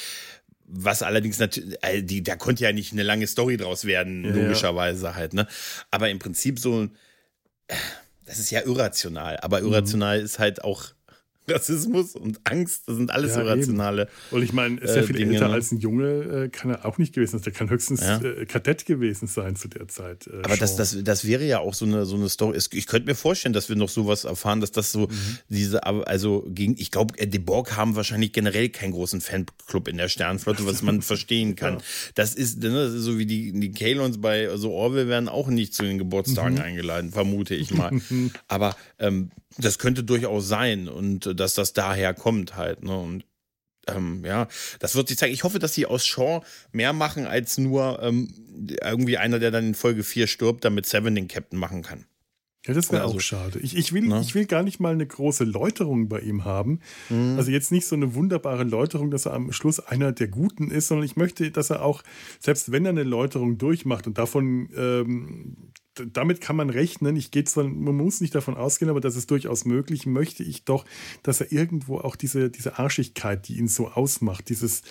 Was 0.65 1.01
allerdings 1.01 1.39
natürlich, 1.39 1.75
äh, 1.81 2.03
die, 2.03 2.21
da 2.21 2.35
konnte 2.35 2.63
ja 2.63 2.71
nicht 2.71 2.93
eine 2.93 3.01
lange 3.01 3.25
Story 3.25 3.57
draus 3.57 3.85
werden, 3.85 4.25
ja, 4.25 4.31
logischerweise 4.31 5.05
ja. 5.07 5.15
halt, 5.15 5.33
ne? 5.33 5.47
Aber 5.89 6.09
im 6.11 6.19
Prinzip 6.19 6.59
so, 6.59 6.83
äh, 7.67 7.75
das 8.25 8.37
ist 8.37 8.51
ja 8.51 8.61
irrational. 8.61 9.37
Aber 9.37 9.61
irrational 9.61 10.19
mhm. 10.19 10.25
ist 10.25 10.37
halt 10.37 10.63
auch 10.63 10.92
Rassismus 11.47 12.15
und 12.15 12.39
Angst, 12.45 12.83
das 12.87 12.95
sind 12.95 13.11
alles 13.11 13.35
ja, 13.35 13.41
irrationale. 13.41 14.03
Eben. 14.03 14.11
Und 14.31 14.43
ich 14.43 14.53
meine, 14.53 14.85
sehr 14.85 15.03
viel 15.03 15.15
Dinge, 15.15 15.33
älter 15.33 15.49
ne? 15.49 15.53
als 15.53 15.71
ein 15.71 15.79
Junge 15.79 16.45
äh, 16.45 16.49
kann 16.49 16.71
er 16.71 16.85
auch 16.85 16.97
nicht 16.97 17.13
gewesen 17.13 17.37
sein. 17.37 17.41
Der 17.43 17.53
kann 17.53 17.69
höchstens 17.69 18.01
ja. 18.01 18.21
äh, 18.21 18.45
Kadett 18.45 18.85
gewesen 18.85 19.27
sein 19.27 19.55
zu 19.55 19.67
der 19.67 19.87
Zeit. 19.87 20.27
Äh, 20.27 20.41
Aber 20.43 20.57
das, 20.57 20.75
das, 20.75 20.97
das 21.03 21.25
wäre 21.25 21.45
ja 21.45 21.59
auch 21.59 21.73
so 21.73 21.85
eine, 21.85 22.05
so 22.05 22.15
eine 22.15 22.29
Story. 22.29 22.59
Ich 22.71 22.87
könnte 22.87 23.07
mir 23.07 23.15
vorstellen, 23.15 23.53
dass 23.53 23.69
wir 23.69 23.75
noch 23.75 23.89
sowas 23.89 24.23
erfahren, 24.23 24.61
dass 24.61 24.71
das 24.71 24.91
so 24.91 25.07
mhm. 25.07 25.37
diese, 25.49 25.85
also 25.85 26.45
gegen, 26.49 26.75
ich 26.77 26.91
glaube, 26.91 27.13
die 27.25 27.39
Borg 27.39 27.75
haben 27.75 27.95
wahrscheinlich 27.95 28.33
generell 28.33 28.69
keinen 28.69 28.93
großen 28.93 29.21
Fanclub 29.21 29.87
in 29.87 29.97
der 29.97 30.09
Sternflotte, 30.09 30.65
was 30.65 30.81
man 30.81 31.01
verstehen 31.13 31.55
kann. 31.55 31.75
Ja. 31.75 31.81
Das 32.15 32.35
ist 32.35 32.61
ne, 32.63 32.89
so 32.89 33.17
wie 33.17 33.25
die, 33.25 33.51
die 33.51 33.71
Kalons 33.71 34.19
bei 34.19 34.45
so 34.45 34.51
also 34.51 34.71
Orwell 34.71 35.07
werden 35.07 35.29
auch 35.29 35.47
nicht 35.47 35.73
zu 35.73 35.83
den 35.83 35.97
Geburtstagen 35.97 36.55
mhm. 36.55 36.61
eingeladen, 36.61 37.11
vermute 37.11 37.55
ich 37.55 37.73
mal. 37.73 37.91
Aber 38.47 38.75
ähm, 38.99 39.31
das 39.57 39.77
könnte 39.77 40.03
durchaus 40.03 40.47
sein 40.47 40.87
und 40.87 41.32
dass 41.33 41.53
das 41.53 41.73
daher 41.73 42.13
kommt 42.13 42.55
halt. 42.55 42.83
Ne? 42.83 42.97
Und 42.97 43.25
ähm, 43.87 44.23
ja, 44.25 44.47
das 44.79 44.95
wird 44.95 45.07
sich 45.07 45.17
zeigen. 45.17 45.33
Ich 45.33 45.43
hoffe, 45.43 45.59
dass 45.59 45.73
sie 45.73 45.85
aus 45.85 46.05
Shaw 46.05 46.41
mehr 46.71 46.93
machen 46.93 47.27
als 47.27 47.57
nur 47.57 48.01
ähm, 48.01 48.33
irgendwie 48.81 49.17
einer, 49.17 49.39
der 49.39 49.51
dann 49.51 49.67
in 49.67 49.75
Folge 49.75 50.03
4 50.03 50.27
stirbt, 50.27 50.63
damit 50.63 50.85
Seven 50.85 51.15
den 51.15 51.27
Captain 51.27 51.59
machen 51.59 51.81
kann. 51.81 52.05
Ja, 52.65 52.73
das 52.73 52.91
wäre 52.91 53.03
also, 53.03 53.17
auch 53.17 53.19
schade. 53.19 53.59
Ich, 53.59 53.75
ich, 53.75 53.91
will, 53.91 54.07
ne? 54.07 54.21
ich 54.21 54.35
will 54.35 54.45
gar 54.45 54.63
nicht 54.63 54.79
mal 54.79 54.93
eine 54.93 55.05
große 55.05 55.43
Läuterung 55.43 56.07
bei 56.07 56.21
ihm 56.21 56.45
haben. 56.45 56.79
Mhm. 57.09 57.35
Also 57.37 57.51
jetzt 57.51 57.71
nicht 57.71 57.85
so 57.85 57.95
eine 57.95 58.15
wunderbare 58.15 58.63
Läuterung, 58.63 59.11
dass 59.11 59.25
er 59.25 59.33
am 59.33 59.51
Schluss 59.51 59.79
einer 59.81 60.13
der 60.13 60.29
Guten 60.29 60.71
ist, 60.71 60.87
sondern 60.87 61.05
ich 61.05 61.17
möchte, 61.17 61.51
dass 61.51 61.69
er 61.69 61.83
auch, 61.83 62.03
selbst 62.39 62.71
wenn 62.71 62.85
er 62.85 62.91
eine 62.91 63.03
Läuterung 63.03 63.57
durchmacht 63.57 64.07
und 64.07 64.17
davon 64.17 64.69
ähm, 64.77 65.57
damit 65.95 66.41
kann 66.41 66.55
man 66.55 66.69
rechnen. 66.69 67.15
Ich 67.15 67.31
gehe 67.31 67.43
zwar, 67.43 67.65
man 67.65 67.95
muss 67.95 68.21
nicht 68.21 68.33
davon 68.33 68.55
ausgehen, 68.55 68.89
aber 68.89 69.01
das 69.01 69.15
ist 69.15 69.29
durchaus 69.29 69.65
möglich, 69.65 70.05
möchte 70.05 70.43
ich 70.43 70.65
doch, 70.65 70.85
dass 71.21 71.41
er 71.41 71.51
irgendwo 71.51 71.99
auch 71.99 72.15
diese, 72.15 72.49
diese 72.49 72.79
Arschigkeit, 72.79 73.47
die 73.47 73.57
ihn 73.59 73.67
so 73.67 73.89
ausmacht, 73.89 74.49
dieses, 74.49 74.81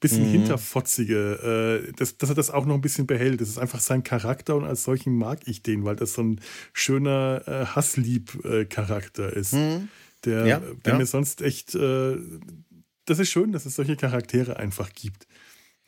bisschen 0.00 0.26
mhm. 0.26 0.32
hinterfotzige, 0.32 1.86
äh, 1.88 1.92
dass, 1.92 2.18
dass 2.18 2.28
er 2.28 2.34
das 2.34 2.50
auch 2.50 2.66
noch 2.66 2.74
ein 2.74 2.80
bisschen 2.80 3.06
behält. 3.06 3.40
Das 3.40 3.48
ist 3.48 3.58
einfach 3.58 3.80
sein 3.80 4.02
Charakter 4.02 4.56
und 4.56 4.64
als 4.64 4.84
solchen 4.84 5.16
mag 5.16 5.40
ich 5.46 5.62
den, 5.62 5.84
weil 5.84 5.96
das 5.96 6.14
so 6.14 6.22
ein 6.22 6.40
schöner 6.72 7.42
äh, 7.46 7.66
Hasslieb-Charakter 7.66 9.32
ist. 9.32 9.54
Mhm. 9.54 9.88
Der, 10.24 10.46
ja, 10.46 10.62
der 10.84 10.92
ja. 10.92 10.98
mir 10.98 11.06
sonst 11.06 11.40
echt, 11.40 11.74
äh, 11.74 12.16
das 13.06 13.18
ist 13.18 13.30
schön, 13.30 13.52
dass 13.52 13.64
es 13.64 13.76
solche 13.76 13.96
Charaktere 13.96 14.56
einfach 14.56 14.92
gibt. 14.92 15.26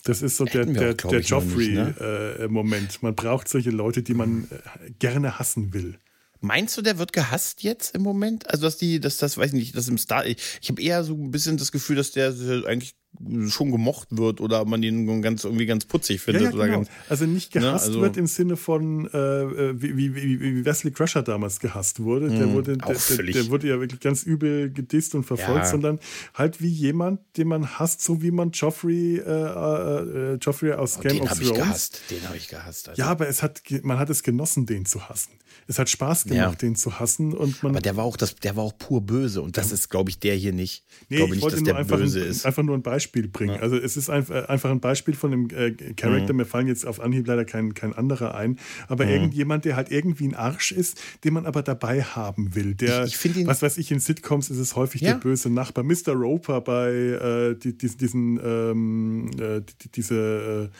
Das 0.04 0.22
ist 0.22 0.36
so 0.36 0.44
der, 0.44 0.64
der, 0.64 0.92
auch, 0.92 1.10
der 1.10 1.20
Joffrey-Moment. 1.20 1.98
Ne? 2.00 2.98
Äh, 2.98 3.02
man 3.02 3.14
braucht 3.14 3.48
solche 3.48 3.70
Leute, 3.70 4.02
die 4.02 4.14
man 4.14 4.44
äh, 4.50 4.90
gerne 4.98 5.38
hassen 5.38 5.74
will. 5.74 5.98
Meinst 6.40 6.78
du, 6.78 6.82
der 6.82 6.98
wird 6.98 7.12
gehasst 7.12 7.64
jetzt 7.64 7.96
im 7.96 8.02
Moment? 8.02 8.48
Also, 8.48 8.62
dass 8.62 8.76
die, 8.76 9.00
dass 9.00 9.16
das, 9.16 9.36
weiß 9.36 9.48
ich 9.48 9.58
nicht, 9.58 9.76
dass 9.76 9.88
im 9.88 9.98
Star, 9.98 10.24
ich, 10.24 10.38
ich 10.62 10.68
habe 10.68 10.80
eher 10.80 11.02
so 11.02 11.14
ein 11.14 11.32
bisschen 11.32 11.56
das 11.56 11.72
Gefühl, 11.72 11.96
dass 11.96 12.12
der 12.12 12.32
eigentlich 12.64 12.94
schon 13.48 13.72
gemocht 13.72 14.08
wird 14.10 14.40
oder 14.40 14.64
man 14.64 14.82
ihn 14.82 15.22
ganz 15.22 15.44
irgendwie 15.44 15.66
ganz 15.66 15.84
putzig 15.84 16.20
findet. 16.20 16.42
Ja, 16.42 16.50
ja, 16.50 16.64
genau. 16.66 16.78
ganz, 16.78 16.88
also 17.08 17.26
nicht 17.26 17.54
ne, 17.54 17.60
gehasst 17.60 17.86
ne? 17.86 17.90
also, 17.90 18.00
wird 18.02 18.16
im 18.16 18.26
Sinne 18.26 18.56
von 18.56 19.06
äh, 19.12 19.18
äh 19.18 19.74
wie, 19.82 20.14
wie, 20.14 20.40
wie, 20.40 20.64
Wesley 20.64 20.92
Crusher 20.92 21.22
damals 21.22 21.58
gehasst 21.58 22.00
wurde. 22.00 22.28
Der, 22.28 22.46
mhm, 22.46 22.52
wurde 22.52 22.76
der, 22.76 22.94
der, 22.94 23.24
der, 23.24 23.46
wurde 23.48 23.68
ja 23.68 23.80
wirklich 23.80 24.00
ganz 24.00 24.22
übel 24.22 24.70
gedisst 24.70 25.14
und 25.14 25.24
verfolgt, 25.24 25.64
ja. 25.64 25.66
sondern 25.66 25.98
halt 26.34 26.62
wie 26.62 26.68
jemand, 26.68 27.20
den 27.36 27.48
man 27.48 27.78
hasst, 27.78 28.02
so 28.02 28.22
wie 28.22 28.30
man 28.30 28.52
Joffrey, 28.52 29.16
äh, 29.16 29.20
äh, 29.20 30.34
äh 30.34 30.38
Joffrey 30.40 30.72
aus 30.72 30.98
oh, 30.98 31.00
Game 31.00 31.20
of 31.22 31.30
Thrones. 31.30 31.38
Den 31.38 31.40
habe 31.40 31.42
ich 31.42 31.54
gehasst. 31.54 32.00
Den 32.10 32.28
habe 32.28 32.36
ich 32.36 32.48
gehasst. 32.48 32.88
Also. 32.88 33.02
Ja, 33.02 33.08
aber 33.08 33.28
es 33.28 33.42
hat, 33.42 33.62
man 33.82 33.98
hat 33.98 34.10
es 34.10 34.22
genossen, 34.22 34.66
den 34.66 34.86
zu 34.86 35.08
hassen. 35.08 35.32
Es 35.66 35.78
hat 35.78 35.90
Spaß 35.90 36.24
gemacht, 36.24 36.62
den 36.62 36.76
zu 36.76 36.98
hassen 36.98 37.34
und 37.34 37.62
man. 37.62 37.72
Aber 37.72 37.80
der 37.80 37.96
war 37.96 38.04
auch 38.04 38.16
das, 38.16 38.36
der 38.36 38.56
war 38.56 38.64
auch 38.64 38.78
pur 38.78 39.00
böse 39.02 39.42
und 39.42 39.56
das 39.56 39.72
ist, 39.72 39.90
glaube 39.90 40.08
ich, 40.10 40.18
der 40.18 40.34
hier 40.34 40.52
nicht. 40.52 40.84
Nee, 41.08 41.16
ich 41.16 41.18
glaube 41.18 41.34
nicht, 41.34 41.52
dass 41.52 41.62
der 41.62 41.84
böse 41.84 42.22
ein, 42.22 42.26
ist. 42.28 42.46
Einfach 42.46 42.62
nur 42.62 42.76
ein 42.76 42.82
Beispiel 42.82 42.97
bringen. 43.06 43.60
Also 43.60 43.76
es 43.76 43.96
ist 43.96 44.10
ein, 44.10 44.30
einfach 44.30 44.70
ein 44.70 44.80
Beispiel 44.80 45.14
von 45.14 45.32
einem 45.32 45.48
äh, 45.50 45.72
Charakter. 45.94 46.32
Mhm. 46.32 46.38
Mir 46.38 46.44
fallen 46.44 46.66
jetzt 46.66 46.86
auf 46.86 47.00
Anhieb 47.00 47.26
leider 47.26 47.44
kein, 47.44 47.74
kein 47.74 47.92
anderer 47.92 48.34
ein. 48.34 48.58
Aber 48.88 49.04
mhm. 49.04 49.10
irgendjemand, 49.10 49.64
der 49.64 49.76
halt 49.76 49.90
irgendwie 49.90 50.28
ein 50.28 50.34
Arsch 50.34 50.72
ist, 50.72 51.00
den 51.24 51.34
man 51.34 51.46
aber 51.46 51.62
dabei 51.62 52.02
haben 52.02 52.54
will. 52.54 52.74
Der, 52.74 53.04
ich, 53.04 53.24
ich 53.24 53.36
ihn, 53.36 53.46
was 53.46 53.62
weiß 53.62 53.78
ich, 53.78 53.90
in 53.90 54.00
Sitcoms 54.00 54.50
ist 54.50 54.58
es 54.58 54.76
häufig 54.76 55.00
ja. 55.00 55.12
der 55.12 55.20
böse 55.20 55.50
Nachbar. 55.50 55.84
Mr. 55.84 56.12
Roper 56.12 56.60
bei 56.60 56.90
äh, 56.90 57.54
die, 57.54 57.76
die, 57.76 57.96
diesen, 57.96 58.40
ähm, 58.42 59.30
äh, 59.38 59.60
die, 59.60 59.90
diese 59.92 60.70
äh, 60.72 60.76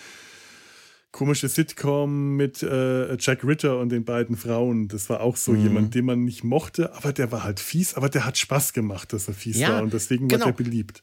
komische 1.12 1.48
Sitcom 1.48 2.36
mit 2.36 2.62
äh, 2.62 3.16
Jack 3.18 3.44
Ritter 3.44 3.78
und 3.78 3.90
den 3.90 4.04
beiden 4.04 4.36
Frauen. 4.36 4.88
Das 4.88 5.08
war 5.10 5.20
auch 5.20 5.36
so 5.36 5.52
mhm. 5.52 5.62
jemand, 5.62 5.94
den 5.94 6.04
man 6.04 6.24
nicht 6.24 6.44
mochte, 6.44 6.94
aber 6.94 7.12
der 7.12 7.32
war 7.32 7.44
halt 7.44 7.60
fies, 7.60 7.94
aber 7.94 8.08
der 8.08 8.24
hat 8.24 8.38
Spaß 8.38 8.72
gemacht, 8.72 9.12
dass 9.12 9.28
er 9.28 9.34
fies 9.34 9.58
ja, 9.58 9.70
war 9.70 9.82
und 9.82 9.92
deswegen 9.92 10.28
genau. 10.28 10.46
war 10.46 10.52
der 10.52 10.64
beliebt. 10.64 11.02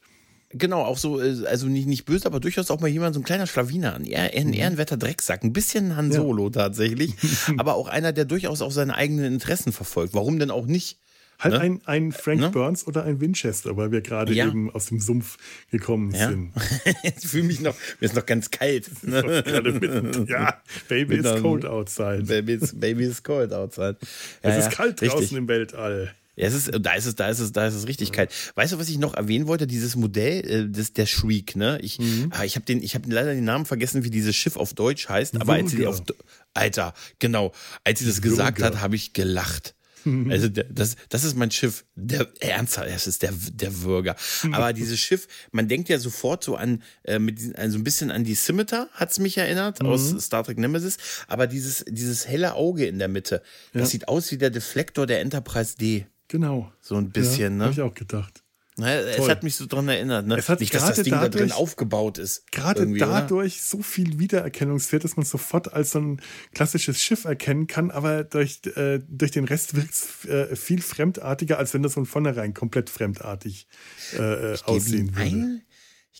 Genau, 0.58 0.82
auch 0.82 0.98
so, 0.98 1.20
äh, 1.20 1.46
also 1.46 1.66
nicht, 1.66 1.86
nicht 1.86 2.04
böse, 2.04 2.26
aber 2.26 2.40
durchaus 2.40 2.70
auch 2.70 2.80
mal 2.80 2.88
jemand, 2.88 3.14
so 3.14 3.20
ein 3.20 3.24
kleiner 3.24 3.46
Schlawiner, 3.46 3.94
ein, 3.94 4.12
ein 4.12 4.46
mhm. 4.48 4.52
ehrenwerter 4.52 4.96
Drecksack, 4.96 5.44
ein 5.44 5.52
bisschen 5.52 5.96
Han 5.96 6.12
Solo 6.12 6.44
ja. 6.44 6.50
tatsächlich, 6.50 7.14
aber 7.56 7.74
auch 7.74 7.88
einer, 7.88 8.12
der 8.12 8.24
durchaus 8.24 8.62
auch 8.62 8.70
seine 8.70 8.94
eigenen 8.94 9.34
Interessen 9.34 9.72
verfolgt. 9.72 10.14
Warum 10.14 10.38
denn 10.38 10.50
auch 10.50 10.66
nicht? 10.66 10.98
Halt 11.38 11.54
ne? 11.54 11.60
ein, 11.60 11.80
ein 11.84 12.12
Frank 12.12 12.40
ne? 12.40 12.50
Burns 12.50 12.86
oder 12.86 13.04
ein 13.04 13.20
Winchester, 13.20 13.76
weil 13.76 13.92
wir 13.92 14.00
gerade 14.00 14.32
ja. 14.32 14.46
eben 14.46 14.70
aus 14.70 14.86
dem 14.86 15.00
Sumpf 15.00 15.36
gekommen 15.70 16.12
ja. 16.14 16.28
sind. 16.30 16.52
ich 17.02 17.28
fühle 17.28 17.44
mich 17.44 17.60
noch, 17.60 17.74
mir 18.00 18.06
ist 18.06 18.14
noch 18.14 18.26
ganz 18.26 18.50
kalt. 18.50 18.90
Ne? 19.06 19.22
Mit, 19.22 20.28
ja, 20.28 20.60
Baby 20.88 21.16
is 21.16 21.42
cold 21.42 21.64
outside. 21.64 22.24
Baby 22.24 22.54
is, 22.54 22.78
baby 22.78 23.04
is 23.04 23.22
cold 23.22 23.52
outside. 23.52 23.96
Ja, 24.42 24.50
es 24.50 24.66
ist 24.66 24.72
kalt 24.72 25.00
draußen 25.00 25.18
richtig. 25.18 25.38
im 25.38 25.48
Weltall. 25.48 26.14
Ja, 26.36 26.46
es 26.46 26.54
ist, 26.54 26.70
da 26.80 26.94
ist 26.94 27.06
es, 27.06 27.14
da 27.14 27.28
ist 27.28 27.40
es, 27.40 27.52
da 27.52 27.66
ist 27.66 27.74
es 27.74 27.86
richtig 27.86 28.12
kalt. 28.12 28.30
Weißt 28.54 28.74
du, 28.74 28.78
was 28.78 28.88
ich 28.88 28.98
noch 28.98 29.14
erwähnen 29.14 29.46
wollte? 29.46 29.66
Dieses 29.66 29.96
Modell, 29.96 30.48
äh, 30.48 30.68
das, 30.70 30.92
der 30.92 31.06
Shriek, 31.06 31.56
ne? 31.56 31.78
Ich, 31.80 31.98
mhm. 31.98 32.30
ah, 32.30 32.44
ich 32.44 32.56
habe 32.56 32.66
den, 32.66 32.82
ich 32.82 32.94
habe 32.94 33.10
leider 33.10 33.34
den 33.34 33.44
Namen 33.44 33.64
vergessen, 33.64 34.04
wie 34.04 34.10
dieses 34.10 34.36
Schiff 34.36 34.56
auf 34.56 34.74
Deutsch 34.74 35.08
heißt. 35.08 35.40
Aber 35.40 35.54
als 35.54 35.70
sie 35.70 35.86
auf, 35.86 36.02
Alter, 36.52 36.94
genau, 37.18 37.52
als 37.84 38.00
sie 38.00 38.06
das 38.06 38.20
gesagt 38.20 38.62
hat, 38.62 38.80
habe 38.80 38.96
ich 38.96 39.14
gelacht. 39.14 39.74
Mhm. 40.06 40.30
Also 40.30 40.48
der, 40.48 40.64
das, 40.64 40.96
das 41.08 41.24
ist 41.24 41.36
mein 41.36 41.50
Schiff. 41.50 41.84
Der 41.94 42.28
ernsthaft, 42.40 42.88
das 42.88 43.06
ist 43.06 43.22
der, 43.22 43.32
der 43.52 43.82
Würger. 43.82 44.14
Mhm. 44.42 44.54
Aber 44.54 44.72
dieses 44.72 44.98
Schiff, 45.00 45.26
man 45.50 45.68
denkt 45.68 45.88
ja 45.88 45.98
sofort 45.98 46.44
so 46.44 46.56
an, 46.56 46.82
äh, 47.04 47.18
mit, 47.18 47.56
also 47.58 47.78
ein 47.78 47.84
bisschen 47.84 48.10
an 48.10 48.24
die 48.24 48.34
Scimitar, 48.34 48.88
hat's 48.92 49.18
mich 49.18 49.36
erinnert, 49.36 49.82
mhm. 49.82 49.88
aus 49.88 50.14
Star 50.20 50.44
Trek 50.44 50.58
Nemesis. 50.58 50.98
Aber 51.26 51.46
dieses, 51.46 51.84
dieses 51.88 52.28
helle 52.28 52.54
Auge 52.54 52.86
in 52.86 52.98
der 52.98 53.08
Mitte, 53.08 53.42
ja. 53.72 53.80
das 53.80 53.90
sieht 53.90 54.08
aus 54.08 54.30
wie 54.30 54.38
der 54.38 54.50
Deflektor 54.50 55.06
der 55.06 55.20
Enterprise 55.20 55.76
D. 55.76 56.06
Genau. 56.28 56.72
So 56.80 56.96
ein 56.96 57.10
bisschen, 57.10 57.52
ja, 57.52 57.58
ne? 57.58 57.64
Habe 57.64 57.72
ich 57.72 57.82
auch 57.82 57.94
gedacht. 57.94 58.42
Naja, 58.78 59.00
es 59.00 59.26
hat 59.26 59.42
mich 59.42 59.56
so 59.56 59.64
dran 59.64 59.88
erinnert, 59.88 60.26
ne? 60.26 60.36
Es 60.36 60.50
hat 60.50 60.60
Nicht, 60.60 60.74
dass 60.74 60.84
das 60.84 61.02
Ding 61.02 61.12
dadurch, 61.12 61.30
da 61.32 61.38
drin 61.38 61.52
aufgebaut 61.52 62.18
ist. 62.18 62.52
Gerade 62.52 62.86
dadurch 62.98 63.54
oder? 63.54 63.78
so 63.78 63.82
viel 63.82 64.18
Wiedererkennungswert, 64.18 65.02
dass 65.02 65.16
man 65.16 65.24
sofort 65.24 65.72
als 65.72 65.92
so 65.92 66.00
ein 66.00 66.20
klassisches 66.52 67.00
Schiff 67.00 67.24
erkennen 67.24 67.68
kann, 67.68 67.90
aber 67.90 68.24
durch, 68.24 68.60
äh, 68.76 69.00
durch 69.08 69.30
den 69.30 69.46
Rest 69.46 69.76
wirkt 69.76 69.94
es 69.94 70.26
äh, 70.26 70.54
viel 70.56 70.82
fremdartiger, 70.82 71.56
als 71.56 71.72
wenn 71.72 71.82
das 71.82 71.94
von 71.94 72.04
vornherein 72.04 72.52
komplett 72.52 72.90
fremdartig 72.90 73.66
äh, 74.18 74.52
äh 74.52 74.58
aussehen 74.66 75.16
würde. 75.16 75.26
Ich 75.26 75.75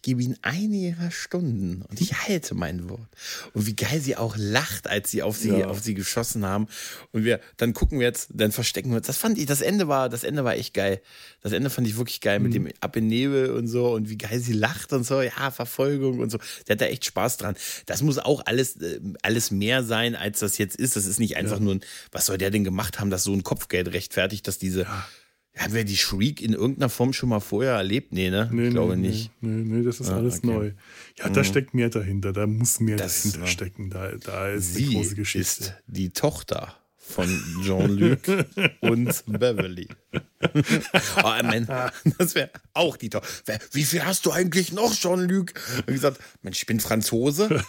gebe 0.06 0.22
ihnen 0.22 0.38
eine 0.42 0.76
ihrer 0.76 1.10
Stunden 1.10 1.82
und 1.82 2.00
ich 2.00 2.28
halte 2.28 2.54
mein 2.54 2.88
Wort. 2.88 3.08
Und 3.54 3.66
wie 3.66 3.74
geil 3.74 4.00
sie 4.00 4.16
auch 4.16 4.36
lacht, 4.38 4.86
als 4.86 5.10
sie 5.10 5.24
auf 5.24 5.36
sie, 5.36 5.48
ja. 5.48 5.66
auf 5.66 5.80
sie 5.80 5.94
geschossen 5.94 6.46
haben. 6.46 6.68
Und 7.10 7.24
wir, 7.24 7.40
dann 7.56 7.74
gucken 7.74 7.98
wir 7.98 8.06
jetzt, 8.06 8.28
dann 8.32 8.52
verstecken 8.52 8.90
wir 8.90 8.98
uns. 8.98 9.08
Das 9.08 9.16
fand 9.16 9.36
ich, 9.36 9.46
das 9.46 9.62
Ende 9.62 9.88
war, 9.88 10.08
das 10.08 10.22
Ende 10.22 10.44
war 10.44 10.54
echt 10.54 10.74
geil. 10.74 11.02
Das 11.42 11.50
Ende 11.50 11.70
fand 11.70 11.88
ich 11.88 11.96
wirklich 11.96 12.20
geil 12.20 12.38
mhm. 12.38 12.44
mit 12.44 12.54
dem 12.54 12.68
Ab 12.78 12.94
in 12.94 13.08
Nebel 13.08 13.50
und 13.50 13.66
so 13.66 13.92
und 13.94 14.08
wie 14.08 14.16
geil 14.16 14.38
sie 14.38 14.52
lacht 14.52 14.92
und 14.92 15.02
so. 15.02 15.20
Ja, 15.20 15.50
Verfolgung 15.50 16.20
und 16.20 16.30
so. 16.30 16.38
Der 16.68 16.74
hat 16.74 16.82
da 16.82 16.86
echt 16.86 17.04
Spaß 17.04 17.38
dran. 17.38 17.56
Das 17.86 18.00
muss 18.02 18.18
auch 18.18 18.46
alles, 18.46 18.76
äh, 18.76 19.00
alles 19.22 19.50
mehr 19.50 19.82
sein, 19.82 20.14
als 20.14 20.38
das 20.38 20.56
jetzt 20.56 20.76
ist. 20.76 20.94
Das 20.94 21.06
ist 21.06 21.18
nicht 21.18 21.36
einfach 21.36 21.58
ja. 21.58 21.64
nur 21.64 21.74
ein, 21.74 21.80
was 22.12 22.26
soll 22.26 22.38
der 22.38 22.52
denn 22.52 22.62
gemacht 22.62 23.00
haben, 23.00 23.10
dass 23.10 23.24
so 23.24 23.32
ein 23.32 23.42
Kopfgeld 23.42 23.92
rechtfertigt, 23.92 24.46
dass 24.46 24.58
diese, 24.58 24.82
ja 24.82 25.08
haben 25.56 25.74
wir 25.74 25.84
die 25.84 25.96
Shriek 25.96 26.42
in 26.42 26.52
irgendeiner 26.52 26.88
Form 26.88 27.12
schon 27.12 27.30
mal 27.30 27.40
vorher 27.40 27.72
erlebt? 27.72 28.12
Nee, 28.12 28.30
ne? 28.30 28.48
Nee, 28.52 28.68
ich 28.68 28.70
glaube 28.70 28.96
nee, 28.96 29.08
nicht. 29.08 29.30
Nee, 29.40 29.64
nee, 29.64 29.82
das 29.82 30.00
ist 30.00 30.10
ah, 30.10 30.16
alles 30.16 30.38
okay. 30.38 30.46
neu. 30.46 30.72
Ja, 31.18 31.28
da 31.30 31.40
mhm. 31.40 31.44
steckt 31.44 31.74
mehr 31.74 31.88
dahinter. 31.88 32.32
Da 32.32 32.46
muss 32.46 32.78
mehr 32.80 32.96
das 32.96 33.22
dahinter 33.22 33.46
stecken. 33.46 33.90
Da, 33.90 34.12
da 34.22 34.48
ist 34.50 34.76
eine 34.76 34.86
große 34.86 35.14
Geschichte. 35.14 35.64
ist 35.64 35.74
die 35.86 36.10
Tochter 36.10 36.74
von 37.08 37.28
Jean-Luc 37.62 38.20
und 38.80 39.24
Beverly. 39.26 39.88
oh, 41.24 41.42
man, 41.42 41.66
das 42.18 42.34
wäre 42.34 42.50
auch 42.74 42.96
die 42.96 43.10
Tochter. 43.10 43.58
Wie 43.72 43.84
viel 43.84 44.04
hast 44.04 44.26
du 44.26 44.32
eigentlich 44.32 44.72
noch, 44.72 44.94
Jean-Luc? 44.94 45.54
Und 45.86 45.86
gesagt, 45.86 46.18
Mensch, 46.42 46.58
ich 46.58 46.66
bin 46.66 46.80
Franzose. 46.80 47.62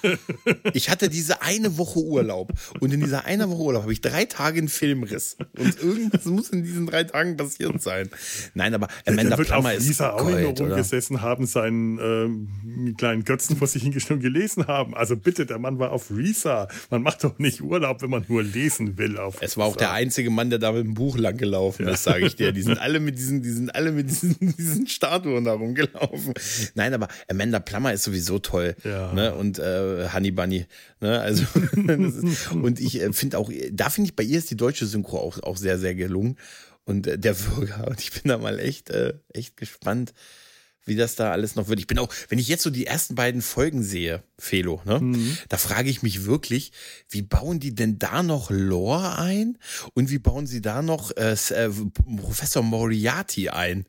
Ich 0.73 0.89
hatte 0.89 1.09
diese 1.09 1.41
eine 1.41 1.77
Woche 1.77 1.99
Urlaub. 1.99 2.51
Und 2.79 2.93
in 2.93 2.99
dieser 2.99 3.25
eine 3.25 3.49
Woche 3.49 3.61
Urlaub 3.61 3.83
habe 3.83 3.93
ich 3.93 4.01
drei 4.01 4.25
Tage 4.25 4.59
einen 4.59 4.69
Filmriss. 4.69 5.37
Und 5.57 5.81
irgendwas 5.81 6.25
muss 6.25 6.49
in 6.49 6.63
diesen 6.63 6.87
drei 6.87 7.03
Tagen 7.03 7.37
passiert 7.37 7.81
sein. 7.81 8.09
Nein, 8.53 8.73
aber 8.73 8.87
Amanda 9.05 9.29
der 9.29 9.37
wird 9.37 9.47
Plummer 9.49 9.69
auf 9.69 9.79
Lisa 9.79 10.09
ist 10.09 10.13
auch 10.13 10.17
Gold, 10.19 10.59
nur 10.59 10.67
rumgesessen 10.67 11.21
haben, 11.21 11.45
seinen 11.45 11.99
ähm, 11.99 12.95
kleinen 12.97 13.23
Götzen 13.23 13.55
vor 13.55 13.67
sich 13.67 13.83
hingestellt 13.83 14.17
und 14.17 14.23
gelesen 14.23 14.67
haben. 14.67 14.95
Also 14.95 15.15
bitte, 15.15 15.45
der 15.45 15.59
Mann 15.59 15.79
war 15.79 15.91
auf 15.91 16.11
Risa. 16.11 16.67
Man 16.89 17.01
macht 17.01 17.23
doch 17.23 17.39
nicht 17.39 17.61
Urlaub, 17.61 18.01
wenn 18.01 18.09
man 18.09 18.25
nur 18.27 18.43
lesen 18.43 18.97
will 18.97 19.17
auf 19.27 19.37
Es 19.41 19.57
war 19.57 19.65
auch 19.65 19.75
der 19.75 19.91
einzige 19.91 20.29
Mann, 20.29 20.49
der 20.49 20.59
da 20.59 20.71
mit 20.71 20.83
dem 20.83 20.93
Buch 20.93 21.17
lang 21.17 21.37
gelaufen 21.37 21.85
ja. 21.85 21.93
ist, 21.93 22.03
sage 22.03 22.25
ich 22.25 22.35
dir. 22.35 22.51
Die 22.51 22.61
sind 22.61 22.77
alle 22.81 22.99
mit 22.99 23.17
diesen, 23.17 23.43
die 23.43 23.51
sind 23.51 23.73
alle 23.75 23.91
mit 23.91 24.09
diesen, 24.09 24.37
diesen 24.57 24.87
Statuen 24.87 25.43
da 25.43 25.53
rumgelaufen. 25.53 26.33
Nein, 26.73 26.93
aber 26.93 27.07
Amanda 27.27 27.59
Plummer 27.59 27.93
ist 27.93 28.03
sowieso 28.03 28.39
toll. 28.39 28.75
Ja. 28.83 29.13
Ne? 29.13 29.35
Und 29.35 29.59
äh, 29.59 30.09
Honey 30.13 30.31
Bunny. 30.31 30.65
Ne? 30.99 31.19
Also, 31.19 31.43
ist, 31.75 32.51
und 32.51 32.79
ich 32.79 33.01
äh, 33.01 33.13
finde 33.13 33.37
auch, 33.37 33.51
da 33.71 33.89
finde 33.89 34.09
ich, 34.09 34.15
bei 34.15 34.23
ihr 34.23 34.37
ist 34.37 34.49
die 34.49 34.57
deutsche 34.57 34.85
Synchro 34.85 35.19
auch, 35.19 35.41
auch 35.43 35.57
sehr, 35.57 35.77
sehr 35.77 35.95
gelungen. 35.95 36.37
Und 36.85 37.05
äh, 37.05 37.19
der 37.19 37.33
Bürger. 37.33 37.87
Und 37.87 38.01
ich 38.01 38.11
bin 38.11 38.23
da 38.25 38.37
mal 38.37 38.59
echt, 38.59 38.89
äh, 38.89 39.13
echt 39.33 39.57
gespannt 39.57 40.13
wie 40.87 40.95
das 40.95 41.15
da 41.15 41.31
alles 41.31 41.55
noch 41.55 41.67
wird. 41.67 41.79
Ich 41.79 41.87
bin 41.87 41.99
auch, 41.99 42.09
wenn 42.29 42.39
ich 42.39 42.47
jetzt 42.47 42.63
so 42.63 42.69
die 42.69 42.87
ersten 42.87 43.15
beiden 43.15 43.41
Folgen 43.41 43.83
sehe, 43.83 44.23
Felo, 44.37 44.81
ne, 44.85 44.99
mhm. 44.99 45.37
da 45.49 45.57
frage 45.57 45.89
ich 45.89 46.03
mich 46.03 46.25
wirklich, 46.25 46.71
wie 47.09 47.21
bauen 47.21 47.59
die 47.59 47.75
denn 47.75 47.99
da 47.99 48.23
noch 48.23 48.49
Lore 48.49 49.17
ein 49.19 49.57
und 49.93 50.09
wie 50.09 50.19
bauen 50.19 50.47
sie 50.47 50.61
da 50.61 50.81
noch 50.81 51.15
äh, 51.17 51.33
äh 51.33 51.69
Professor 52.17 52.63
Moriarty 52.63 53.49
ein? 53.49 53.85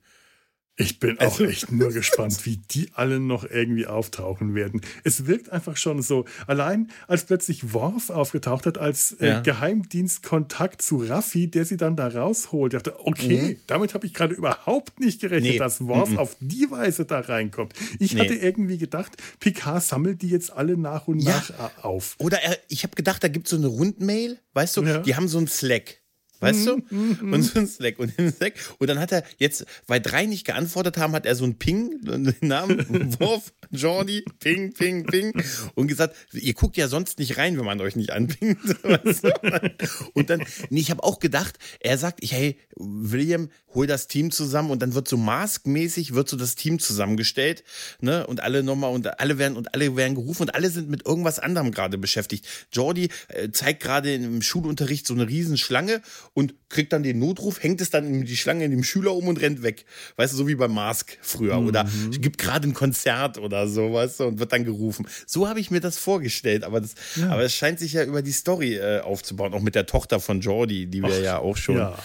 Ich 0.80 1.00
bin 1.00 1.18
auch 1.18 1.22
also, 1.22 1.44
echt 1.44 1.72
nur 1.72 1.90
gespannt, 1.90 2.46
wie 2.46 2.56
die 2.70 2.90
alle 2.94 3.18
noch 3.18 3.44
irgendwie 3.44 3.88
auftauchen 3.88 4.54
werden. 4.54 4.80
Es 5.02 5.26
wirkt 5.26 5.50
einfach 5.50 5.76
schon 5.76 6.02
so. 6.02 6.24
Allein 6.46 6.88
als 7.08 7.24
plötzlich 7.24 7.72
Worf 7.72 8.10
aufgetaucht 8.10 8.64
hat 8.64 8.78
als 8.78 9.12
äh, 9.20 9.26
ja. 9.26 9.40
Geheimdienstkontakt 9.40 10.80
zu 10.80 10.98
Raffi, 10.98 11.50
der 11.50 11.64
sie 11.64 11.76
dann 11.76 11.96
da 11.96 12.06
rausholt. 12.06 12.74
Ich 12.74 12.80
dachte, 12.80 13.04
okay, 13.04 13.42
mhm. 13.42 13.56
damit 13.66 13.92
habe 13.94 14.06
ich 14.06 14.14
gerade 14.14 14.34
überhaupt 14.34 15.00
nicht 15.00 15.20
gerechnet, 15.20 15.54
nee. 15.54 15.58
dass 15.58 15.84
Worf 15.84 16.10
mhm. 16.10 16.18
auf 16.18 16.36
die 16.38 16.70
Weise 16.70 17.04
da 17.04 17.18
reinkommt. 17.18 17.72
Ich 17.98 18.14
nee. 18.14 18.20
hatte 18.20 18.34
irgendwie 18.34 18.78
gedacht, 18.78 19.16
Picard 19.40 19.82
sammelt 19.82 20.22
die 20.22 20.28
jetzt 20.28 20.52
alle 20.52 20.76
nach 20.76 21.08
und 21.08 21.18
ja. 21.18 21.30
nach 21.30 21.82
auf. 21.82 22.14
Oder 22.18 22.40
er, 22.40 22.56
ich 22.68 22.84
habe 22.84 22.94
gedacht, 22.94 23.24
da 23.24 23.28
gibt 23.28 23.48
es 23.48 23.50
so 23.50 23.56
eine 23.56 23.66
Rundmail, 23.66 24.38
weißt 24.52 24.76
du, 24.76 24.84
ja. 24.84 24.98
die 24.98 25.16
haben 25.16 25.26
so 25.26 25.38
ein 25.38 25.48
Slack. 25.48 26.02
Weißt 26.40 26.66
du? 26.66 26.82
Und 26.90 27.42
so 27.42 27.58
ein 27.58 27.66
Slack. 27.66 27.98
Und, 27.98 28.12
Slack. 28.12 28.54
und 28.78 28.88
dann 28.88 28.98
hat 28.98 29.12
er 29.12 29.24
jetzt, 29.38 29.66
weil 29.86 30.00
drei 30.00 30.26
nicht 30.26 30.46
geantwortet 30.46 30.96
haben, 30.96 31.12
hat 31.14 31.26
er 31.26 31.34
so 31.34 31.44
einen 31.44 31.58
Ping, 31.58 32.00
den 32.02 32.34
Namen, 32.40 32.78
Wurf, 33.20 33.52
Jordi, 33.70 34.24
Ping, 34.38 34.72
Ping, 34.72 35.04
Ping. 35.04 35.32
Und 35.74 35.88
gesagt, 35.88 36.14
ihr 36.32 36.54
guckt 36.54 36.76
ja 36.76 36.88
sonst 36.88 37.18
nicht 37.18 37.38
rein, 37.38 37.58
wenn 37.58 37.64
man 37.64 37.80
euch 37.80 37.96
nicht 37.96 38.10
anpingt. 38.10 38.58
und 40.14 40.30
dann, 40.30 40.44
nee, 40.70 40.80
ich 40.80 40.90
habe 40.90 41.02
auch 41.02 41.18
gedacht, 41.18 41.58
er 41.80 41.98
sagt, 41.98 42.20
hey, 42.22 42.58
William, 42.76 43.50
hol 43.78 43.86
das 43.86 44.08
Team 44.08 44.32
zusammen 44.32 44.70
und 44.70 44.82
dann 44.82 44.94
wird 44.94 45.06
so 45.06 45.16
maskmäßig 45.16 46.12
wird 46.12 46.28
so 46.28 46.36
das 46.36 46.56
Team 46.56 46.80
zusammengestellt, 46.80 47.62
ne? 48.00 48.26
Und 48.26 48.40
alle 48.40 48.64
nochmal 48.64 48.92
und 48.92 49.20
alle 49.20 49.38
werden 49.38 49.56
und 49.56 49.72
alle 49.72 49.94
werden 49.94 50.16
gerufen 50.16 50.42
und 50.42 50.54
alle 50.54 50.68
sind 50.68 50.90
mit 50.90 51.06
irgendwas 51.06 51.38
anderem 51.38 51.70
gerade 51.70 51.96
beschäftigt. 51.96 52.44
Jordi 52.72 53.08
äh, 53.28 53.50
zeigt 53.52 53.80
gerade 53.80 54.12
im 54.12 54.42
Schulunterricht 54.42 55.06
so 55.06 55.14
eine 55.14 55.28
Riesenschlange 55.28 56.02
und 56.34 56.56
kriegt 56.68 56.92
dann 56.92 57.04
den 57.04 57.20
Notruf, 57.20 57.62
hängt 57.62 57.80
es 57.80 57.90
dann 57.90 58.04
in 58.04 58.24
die 58.24 58.36
Schlange 58.36 58.64
in 58.64 58.72
dem 58.72 58.82
Schüler 58.82 59.14
um 59.14 59.28
und 59.28 59.40
rennt 59.40 59.62
weg. 59.62 59.84
Weißt 60.16 60.32
du, 60.32 60.38
so 60.38 60.48
wie 60.48 60.56
bei 60.56 60.66
Mask 60.66 61.16
früher. 61.22 61.60
Mhm. 61.60 61.68
Oder 61.68 61.88
gibt 62.10 62.38
gerade 62.38 62.66
ein 62.68 62.74
Konzert 62.74 63.38
oder 63.38 63.68
so, 63.68 63.92
weißt 63.92 64.20
du, 64.20 64.24
und 64.24 64.38
wird 64.40 64.52
dann 64.52 64.64
gerufen. 64.64 65.06
So 65.24 65.48
habe 65.48 65.60
ich 65.60 65.70
mir 65.70 65.80
das 65.80 65.98
vorgestellt, 65.98 66.64
aber 66.64 66.80
das, 66.80 66.96
ja. 67.14 67.30
aber 67.30 67.44
es 67.44 67.54
scheint 67.54 67.78
sich 67.78 67.92
ja 67.92 68.02
über 68.02 68.22
die 68.22 68.32
Story 68.32 68.74
äh, 68.74 69.02
aufzubauen, 69.02 69.54
auch 69.54 69.62
mit 69.62 69.76
der 69.76 69.86
Tochter 69.86 70.18
von 70.18 70.40
Jordi, 70.40 70.86
die 70.86 71.00
wir 71.00 71.14
Ach, 71.16 71.22
ja 71.22 71.38
auch 71.38 71.56
schon 71.56 71.76
ja. 71.76 71.96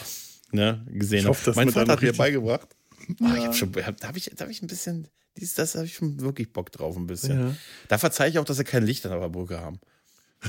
Ne, 0.53 0.85
gesehen 0.87 1.25
haben. 1.25 1.35
Mein 1.55 1.69
Vater 1.71 1.93
hat 1.93 2.01
mir 2.01 2.13
beigebracht. 2.13 2.69
Ja. 3.19 3.31
Oh, 3.31 3.35
ich 3.37 3.45
hab 3.45 3.55
schon, 3.55 3.75
hab, 3.75 3.99
da 3.99 4.07
habe 4.07 4.17
ich, 4.17 4.27
hab 4.27 4.49
ich 4.49 4.61
ein 4.61 4.67
bisschen, 4.67 5.07
dies, 5.37 5.55
das 5.55 5.75
habe 5.75 5.85
ich 5.85 5.95
schon 5.95 6.21
wirklich 6.21 6.53
Bock 6.53 6.71
drauf, 6.71 6.95
ein 6.95 7.07
bisschen. 7.07 7.57
Da 7.87 7.97
verzeihe 7.97 8.29
ich 8.29 8.39
auch, 8.39 8.45
dass 8.45 8.57
sie 8.57 8.63
kein 8.63 8.85
Licht 8.85 9.05
an 9.05 9.19
der 9.19 9.29
Brücke 9.29 9.59
haben. 9.59 9.79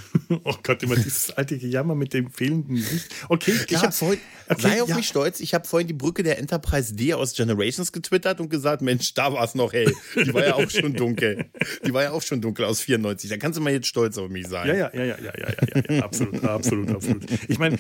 oh 0.45 0.55
Gott, 0.63 0.83
immer 0.83 0.97
dieses 0.97 1.31
alte 1.31 1.59
Gejammer 1.59 1.95
mit 1.95 2.15
dem 2.15 2.31
fehlenden 2.31 2.77
Licht. 2.77 3.15
Okay, 3.29 3.53
klar. 3.53 3.67
Ich 3.69 3.83
habe 3.83 3.93
vorhin, 3.93 4.21
okay, 4.49 4.63
sei 4.63 4.83
auf 4.83 4.89
ja. 4.89 4.97
mich 4.97 5.09
stolz, 5.09 5.41
ich 5.41 5.55
habe 5.55 5.67
vorhin 5.67 5.87
die 5.87 5.95
Brücke 5.95 6.23
der 6.23 6.39
Enterprise 6.39 6.95
D 6.95 7.15
aus 7.15 7.35
Generations 7.35 7.93
getwittert 7.93 8.41
und 8.41 8.49
gesagt, 8.49 8.83
Mensch, 8.83 9.15
da 9.15 9.33
war 9.33 9.45
es 9.45 9.55
noch 9.55 9.73
hell. 9.73 9.93
Die 10.17 10.33
war 10.33 10.47
ja 10.47 10.55
auch 10.55 10.71
schon 10.71 10.95
dunkel. 10.95 11.47
Die 11.87 11.93
war 11.93 12.03
ja 12.03 12.13
auch 12.13 12.23
schon 12.23 12.41
dunkel 12.41 12.65
aus 12.65 12.81
94. 12.81 13.31
Da 13.31 13.37
kannst 13.37 13.59
du 13.59 13.63
mal 13.63 13.73
jetzt 13.73 13.87
stolz 13.87 14.19
auf 14.19 14.31
mich 14.31 14.47
sein. 14.47 14.69
Ja, 14.69 14.75
ja, 14.75 14.91
ja, 14.93 15.05
ja, 15.05 15.17
ja, 15.17 15.33
ja, 15.37 15.49
ja, 15.75 15.95
ja 15.97 16.05
absolut, 16.05 16.45
absolut, 16.45 16.91
absolut. 16.91 17.25
Ich 17.49 17.59
meine, 17.59 17.79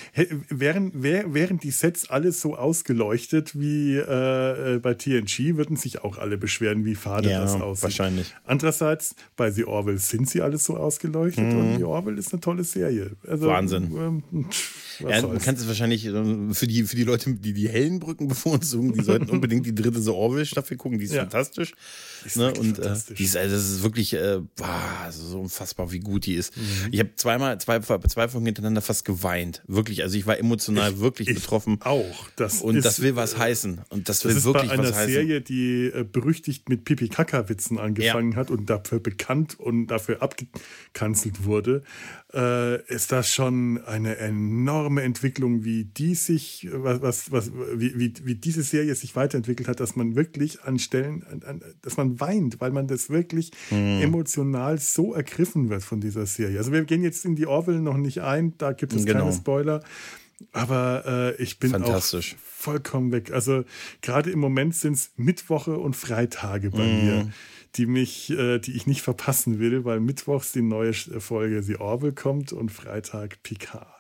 wären, 0.48 1.02
wären 1.02 1.58
die 1.58 1.70
Sets 1.70 2.10
alles 2.10 2.40
so 2.40 2.56
ausgeleuchtet 2.56 3.58
wie 3.58 3.96
äh, 3.96 4.78
bei 4.78 4.94
TNG, 4.94 5.56
würden 5.56 5.76
sich 5.76 6.02
auch 6.02 6.18
alle 6.18 6.38
beschweren, 6.38 6.84
wie 6.84 6.94
fade 6.94 7.30
ja, 7.30 7.40
das 7.40 7.54
aussieht. 7.54 7.84
wahrscheinlich. 7.84 8.34
Andererseits, 8.44 9.14
bei 9.36 9.50
The 9.50 9.64
Orville 9.64 9.98
sind 9.98 10.28
sie 10.28 10.42
alles 10.42 10.64
so 10.64 10.76
ausgeleuchtet 10.76 11.44
mhm. 11.44 11.58
und 11.58 11.76
The 11.78 11.84
Orville 11.84 12.03
Marvel 12.04 12.18
ist 12.18 12.32
eine 12.32 12.40
tolle 12.40 12.64
Serie. 12.64 13.12
Also, 13.26 13.46
Wahnsinn. 13.46 13.90
Ähm, 13.96 14.46
ja, 15.00 15.22
du 15.22 15.38
kannst 15.38 15.62
es 15.62 15.68
wahrscheinlich 15.68 16.04
ähm, 16.06 16.54
für 16.54 16.66
die, 16.66 16.84
für 16.84 16.96
die 16.96 17.04
Leute, 17.04 17.34
die 17.34 17.52
die 17.52 17.68
hellen 17.68 17.98
Brücken 18.00 18.28
bevorzugen, 18.34 18.92
die 18.92 19.02
sollten 19.02 19.30
unbedingt 19.30 19.66
die 19.66 19.74
dritte 19.74 20.00
The 20.00 20.10
Orville-Staffel 20.10 20.76
gucken. 20.76 20.98
Die 20.98 21.06
ist 21.06 21.14
ja. 21.14 21.22
fantastisch. 21.22 21.72
Die 22.22 22.26
ist 22.28 22.36
ne? 22.36 22.52
Und 22.52 22.78
äh, 22.78 22.94
die 23.16 23.24
ist, 23.24 23.36
also, 23.36 23.54
das 23.54 23.70
ist 23.70 23.82
wirklich 23.82 24.14
äh, 24.14 24.40
boah, 24.56 25.10
so 25.10 25.40
unfassbar, 25.40 25.92
wie 25.92 26.00
gut 26.00 26.26
die 26.26 26.34
ist. 26.34 26.56
Mhm. 26.56 26.62
Ich 26.92 27.00
habe 27.00 27.10
zweimal, 27.16 27.58
zwei, 27.60 27.80
zwei 27.80 28.28
Folgen 28.28 28.46
hintereinander 28.46 28.82
fast 28.82 29.04
geweint. 29.04 29.62
Wirklich. 29.66 30.02
Also 30.02 30.16
ich 30.16 30.26
war 30.26 30.38
emotional 30.38 30.92
ich, 30.92 31.00
wirklich 31.00 31.28
ich 31.28 31.34
betroffen. 31.34 31.78
Auch. 31.80 32.28
Das 32.36 32.60
und 32.62 32.76
ist, 32.76 32.84
das 32.84 33.00
will 33.00 33.16
was 33.16 33.34
äh, 33.34 33.38
heißen. 33.38 33.80
Und 33.90 34.08
das, 34.08 34.20
das 34.20 34.34
will 34.34 34.44
wirklich 34.44 34.70
was 34.70 34.78
heißen. 34.78 34.82
Das 34.82 34.90
ist 34.90 34.96
eine 34.96 35.12
Serie, 35.12 35.40
die 35.40 35.86
äh, 35.86 36.04
berüchtigt 36.04 36.68
mit 36.68 36.84
Pipi-Kaka-Witzen 36.84 37.78
angefangen 37.78 38.32
ja. 38.32 38.38
hat 38.38 38.50
und 38.50 38.68
dafür 38.70 39.00
bekannt 39.00 39.58
und 39.58 39.86
dafür 39.88 40.22
abgekanzelt 40.22 41.44
wurde 41.44 41.64
äh, 41.64 41.80
ist 42.88 43.12
das 43.12 43.32
schon 43.32 43.80
eine 43.84 44.16
enorme 44.16 45.02
Entwicklung, 45.02 45.62
wie 45.62 45.84
die 45.84 46.16
sich, 46.16 46.66
was, 46.72 47.30
was, 47.30 47.52
wie, 47.76 47.96
wie, 47.96 48.12
wie 48.24 48.34
diese 48.34 48.64
Serie 48.64 48.92
sich 48.96 49.14
weiterentwickelt 49.14 49.68
hat, 49.68 49.78
dass 49.78 49.94
man 49.94 50.16
wirklich 50.16 50.62
an 50.62 50.80
Stellen, 50.80 51.24
an, 51.46 51.62
dass 51.82 51.96
man 51.96 52.18
weint, 52.18 52.60
weil 52.60 52.72
man 52.72 52.88
das 52.88 53.08
wirklich 53.08 53.52
mhm. 53.70 54.00
emotional 54.02 54.78
so 54.80 55.14
ergriffen 55.14 55.68
wird 55.68 55.84
von 55.84 56.00
dieser 56.00 56.26
Serie. 56.26 56.58
Also 56.58 56.72
wir 56.72 56.82
gehen 56.84 57.04
jetzt 57.04 57.24
in 57.24 57.36
die 57.36 57.46
Orville 57.46 57.80
noch 57.80 57.96
nicht 57.96 58.22
ein, 58.22 58.58
da 58.58 58.72
gibt 58.72 58.94
es 58.94 59.06
genau. 59.06 59.20
keine 59.20 59.32
Spoiler. 59.32 59.84
Aber 60.52 61.04
äh, 61.38 61.42
ich 61.42 61.60
bin 61.60 61.74
auch 61.74 62.02
vollkommen 62.42 63.12
weg. 63.12 63.30
Also 63.32 63.64
gerade 64.02 64.30
im 64.30 64.40
Moment 64.40 64.74
sind 64.74 64.94
es 64.94 65.12
Mittwoche 65.16 65.78
und 65.78 65.94
Freitage 65.94 66.70
bei 66.70 66.84
mm. 66.84 67.04
mir 67.04 67.32
die 67.76 67.86
mich, 67.86 68.30
äh, 68.30 68.58
die 68.58 68.72
ich 68.72 68.86
nicht 68.86 69.02
verpassen 69.02 69.58
will, 69.58 69.84
weil 69.84 70.00
mittwochs 70.00 70.52
die 70.52 70.62
neue 70.62 70.92
Folge 70.92 71.62
The 71.62 71.76
Orville 71.76 72.12
kommt 72.12 72.52
und 72.52 72.70
Freitag 72.70 73.42
Picard. 73.42 73.94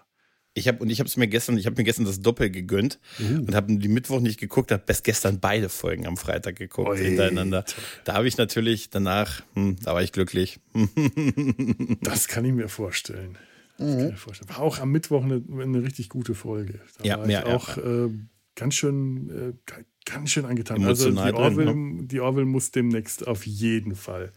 Ich 0.56 0.68
habe 0.68 0.78
und 0.78 0.88
ich 0.88 1.00
habe 1.00 1.08
es 1.08 1.16
mir 1.16 1.26
gestern, 1.26 1.58
ich 1.58 1.66
habe 1.66 1.76
mir 1.76 1.82
gestern 1.82 2.04
das 2.04 2.20
Doppel 2.20 2.48
gegönnt 2.48 3.00
uh. 3.18 3.38
und 3.38 3.54
habe 3.56 3.76
die 3.76 3.88
Mittwoch 3.88 4.20
nicht 4.20 4.38
geguckt, 4.38 4.70
habe 4.70 4.84
bis 4.86 5.02
gestern 5.02 5.40
beide 5.40 5.68
Folgen 5.68 6.06
am 6.06 6.16
Freitag 6.16 6.56
geguckt 6.56 6.90
Oi, 6.90 6.98
hintereinander. 6.98 7.64
Da 8.04 8.14
habe 8.14 8.28
ich 8.28 8.36
natürlich 8.36 8.88
danach, 8.88 9.42
hm, 9.54 9.76
da 9.82 9.94
war 9.94 10.02
ich 10.02 10.12
glücklich. 10.12 10.60
das 12.02 12.28
kann 12.28 12.44
ich 12.44 12.52
mir 12.52 12.68
vorstellen. 12.68 13.36
Mhm. 13.78 14.14
War 14.46 14.60
auch 14.60 14.78
am 14.78 14.92
Mittwoch 14.92 15.24
eine, 15.24 15.42
eine 15.60 15.82
richtig 15.82 16.08
gute 16.08 16.36
Folge. 16.36 16.78
Da 16.98 17.04
ja, 17.04 17.18
war 17.18 17.28
ja, 17.28 17.40
ich 17.40 17.46
auch 17.46 17.76
ja. 17.76 18.04
Äh, 18.04 18.10
ganz 18.54 18.74
schön, 18.74 19.30
äh, 19.30 19.82
ganz 20.04 20.30
schön 20.30 20.44
angetan. 20.44 20.76
Emotional 20.76 21.24
also 21.24 21.36
die 21.36 21.42
Orville, 21.42 21.74
ne? 21.74 22.04
die 22.04 22.20
Orville 22.20 22.46
muss 22.46 22.70
demnächst 22.70 23.26
auf 23.26 23.46
jeden 23.46 23.94
Fall 23.94 24.32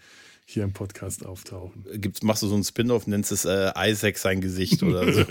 hier 0.46 0.64
im 0.64 0.72
Podcast 0.72 1.26
auftauchen. 1.26 1.84
Gibt's, 1.96 2.24
machst 2.24 2.42
du 2.42 2.48
so 2.48 2.56
ein 2.56 2.64
Spin-off, 2.64 3.06
nennst 3.06 3.34
es 3.34 3.44
äh, 3.44 3.72
Isaac 3.78 4.18
sein 4.18 4.40
Gesicht 4.40 4.82
oder 4.82 5.12
so. 5.12 5.26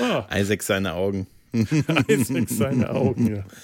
oh. 0.00 0.24
Isaac 0.34 0.62
seine 0.62 0.94
Augen. 0.94 1.26
Isaac 2.08 2.48
seine 2.48 2.90
Augen, 2.90 3.36
ja. 3.36 3.44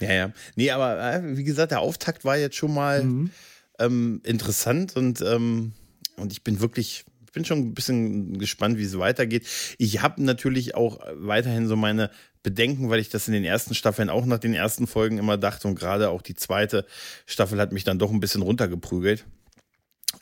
Ja, 0.00 0.14
ja. 0.14 0.32
Nee, 0.56 0.70
aber 0.70 0.98
äh, 0.98 1.36
wie 1.36 1.44
gesagt, 1.44 1.72
der 1.72 1.80
Auftakt 1.80 2.24
war 2.24 2.38
jetzt 2.38 2.56
schon 2.56 2.72
mal 2.72 3.04
mhm. 3.04 3.30
ähm, 3.78 4.22
interessant 4.24 4.96
und, 4.96 5.20
ähm, 5.20 5.72
und 6.16 6.32
ich 6.32 6.42
bin 6.42 6.60
wirklich 6.60 7.04
ich 7.04 7.09
bin 7.32 7.44
schon 7.44 7.58
ein 7.58 7.74
bisschen 7.74 8.38
gespannt, 8.38 8.78
wie 8.78 8.84
es 8.84 8.98
weitergeht. 8.98 9.46
Ich 9.78 10.02
habe 10.02 10.22
natürlich 10.22 10.74
auch 10.74 10.98
weiterhin 11.14 11.66
so 11.68 11.76
meine 11.76 12.10
Bedenken, 12.42 12.88
weil 12.88 13.00
ich 13.00 13.10
das 13.10 13.28
in 13.28 13.34
den 13.34 13.44
ersten 13.44 13.74
Staffeln 13.74 14.08
auch 14.08 14.24
nach 14.24 14.38
den 14.38 14.54
ersten 14.54 14.86
Folgen 14.86 15.18
immer 15.18 15.36
dachte 15.36 15.68
und 15.68 15.78
gerade 15.78 16.10
auch 16.10 16.22
die 16.22 16.34
zweite 16.34 16.86
Staffel 17.26 17.60
hat 17.60 17.72
mich 17.72 17.84
dann 17.84 17.98
doch 17.98 18.10
ein 18.10 18.20
bisschen 18.20 18.42
runtergeprügelt. 18.42 19.26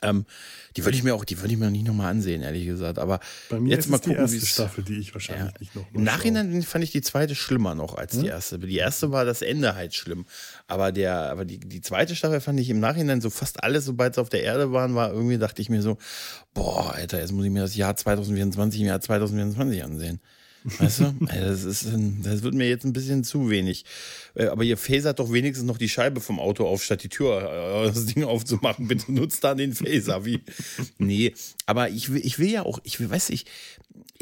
Ähm, 0.01 0.25
die 0.77 0.85
würde 0.85 0.97
ich 0.97 1.03
mir 1.03 1.13
auch, 1.13 1.25
die 1.25 1.39
würde 1.39 1.53
ich 1.53 1.59
mir 1.59 1.69
nicht 1.69 1.85
nochmal 1.85 2.11
ansehen, 2.11 2.41
ehrlich 2.41 2.65
gesagt. 2.65 2.99
Aber 2.99 3.19
Bei 3.49 3.59
mir 3.59 3.71
jetzt 3.71 3.85
ist 3.85 3.91
mal 3.91 3.97
gucken, 3.97 4.13
die 4.27 4.35
erste 4.35 4.45
Staffel, 4.45 4.83
die 4.83 4.99
ich 4.99 5.13
wahrscheinlich 5.13 5.53
ja, 5.53 5.59
nicht 5.59 5.75
noch 5.75 5.85
Im 5.93 6.03
Nachhinein 6.03 6.51
schaue. 6.51 6.61
fand 6.63 6.83
ich 6.83 6.91
die 6.91 7.01
zweite 7.01 7.35
schlimmer 7.35 7.75
noch 7.75 7.95
als 7.95 8.13
hm? 8.13 8.23
die 8.23 8.27
erste. 8.27 8.59
Die 8.59 8.77
erste 8.77 9.11
war 9.11 9.25
das 9.25 9.41
Ende 9.41 9.75
halt 9.75 9.93
schlimm. 9.93 10.25
Aber 10.67 10.91
der, 10.91 11.29
aber 11.29 11.45
die, 11.45 11.59
die 11.59 11.81
zweite 11.81 12.15
Staffel 12.15 12.39
fand 12.39 12.59
ich 12.59 12.69
im 12.69 12.79
Nachhinein 12.79 13.21
so 13.21 13.29
fast 13.29 13.63
alles, 13.63 13.85
sobald 13.85 14.13
es 14.13 14.19
auf 14.19 14.29
der 14.29 14.43
Erde 14.43 14.71
waren, 14.71 14.95
war 14.95 15.11
irgendwie, 15.11 15.37
dachte 15.37 15.61
ich 15.61 15.69
mir 15.69 15.81
so, 15.81 15.97
boah, 16.53 16.93
Alter, 16.93 17.19
jetzt 17.19 17.31
muss 17.31 17.45
ich 17.45 17.51
mir 17.51 17.61
das 17.61 17.75
Jahr 17.75 17.95
2024 17.95 18.81
im 18.81 18.87
Jahr 18.87 19.01
2024 19.01 19.83
ansehen. 19.83 20.19
Weißt 20.63 20.99
du? 20.99 21.15
Das, 21.21 21.63
ist, 21.63 21.87
das 22.23 22.43
wird 22.43 22.53
mir 22.53 22.67
jetzt 22.67 22.85
ein 22.85 22.93
bisschen 22.93 23.23
zu 23.23 23.49
wenig. 23.49 23.85
Äh, 24.35 24.47
aber 24.47 24.63
ihr 24.63 24.77
phasert 24.77 25.19
doch 25.19 25.31
wenigstens 25.31 25.65
noch 25.65 25.77
die 25.77 25.89
Scheibe 25.89 26.21
vom 26.21 26.39
Auto 26.39 26.67
auf, 26.67 26.83
statt 26.83 27.03
die 27.03 27.09
Tür, 27.09 27.85
äh, 27.85 27.87
das 27.87 28.05
Ding 28.05 28.23
aufzumachen. 28.23 28.87
Bitte 28.87 29.11
nutzt 29.11 29.43
da 29.43 29.55
den 29.55 29.73
Phaser. 29.73 30.25
Wie? 30.25 30.41
Nee, 30.97 31.33
aber 31.65 31.89
ich 31.89 32.11
will, 32.11 32.21
ich 32.23 32.39
will 32.39 32.49
ja 32.49 32.63
auch, 32.63 32.79
ich 32.83 32.99
will, 32.99 33.09
weiß 33.09 33.29
ich, 33.29 33.45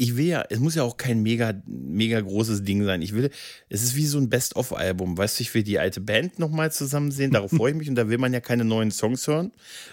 ich 0.00 0.16
will 0.16 0.26
ja, 0.26 0.44
es 0.48 0.60
muss 0.60 0.76
ja 0.76 0.84
auch 0.84 0.96
kein 0.96 1.22
mega, 1.22 1.60
mega 1.66 2.20
großes 2.20 2.62
Ding 2.62 2.84
sein. 2.84 3.02
Ich 3.02 3.14
will, 3.14 3.30
es 3.68 3.82
ist 3.82 3.96
wie 3.96 4.06
so 4.06 4.18
ein 4.18 4.28
Best-of-Album. 4.28 5.18
Weißt 5.18 5.38
du, 5.38 5.42
ich 5.42 5.52
will 5.54 5.64
die 5.64 5.80
alte 5.80 6.00
Band 6.00 6.38
nochmal 6.38 6.70
zusammen 6.70 7.10
sehen, 7.10 7.32
darauf 7.32 7.50
freue 7.56 7.72
ich 7.72 7.76
mich 7.76 7.88
und 7.88 7.96
da 7.96 8.08
will 8.08 8.18
man 8.18 8.32
ja 8.32 8.38
keine 8.38 8.64
neuen 8.64 8.92
Songs 8.92 9.26
hören, 9.26 9.50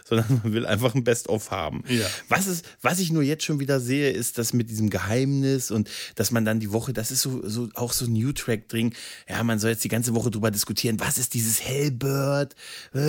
sondern 0.08 0.41
man 0.43 0.53
will 0.53 0.68
einfach 0.68 0.93
ein 0.93 1.03
Best-of 1.03 1.49
haben. 1.49 1.84
Ja. 1.89 2.06
Was, 2.30 2.45
ist, 2.45 2.66
was 2.84 2.99
ich 2.99 3.12
nur 3.12 3.24
jetzt 3.24 3.45
schon 3.45 3.60
wieder 3.60 3.80
sehe, 3.80 4.12
ist 4.12 4.38
das 4.38 4.53
mit 4.53 4.70
diesem 4.70 4.91
Geheimnis 4.91 5.72
und 5.72 5.89
dass 6.14 6.30
man 6.30 6.45
dann 6.45 6.60
die 6.60 6.72
Woche, 6.72 6.93
das 6.93 7.10
ist 7.10 7.24
so, 7.24 7.41
so 7.49 7.70
auch 7.74 7.91
so 7.91 8.06
ein 8.06 8.14
New-Track-Ding. 8.14 8.93
Ja, 9.28 9.43
man 9.43 9.58
soll 9.58 9.72
jetzt 9.72 9.84
die 9.84 9.89
ganze 9.89 10.14
Woche 10.14 10.30
drüber 10.30 10.51
diskutieren, 10.51 10.99
was 10.99 11.18
ist 11.18 11.34
dieses 11.34 11.64
Hellbird? 11.64 12.53
Äh, 12.93 12.99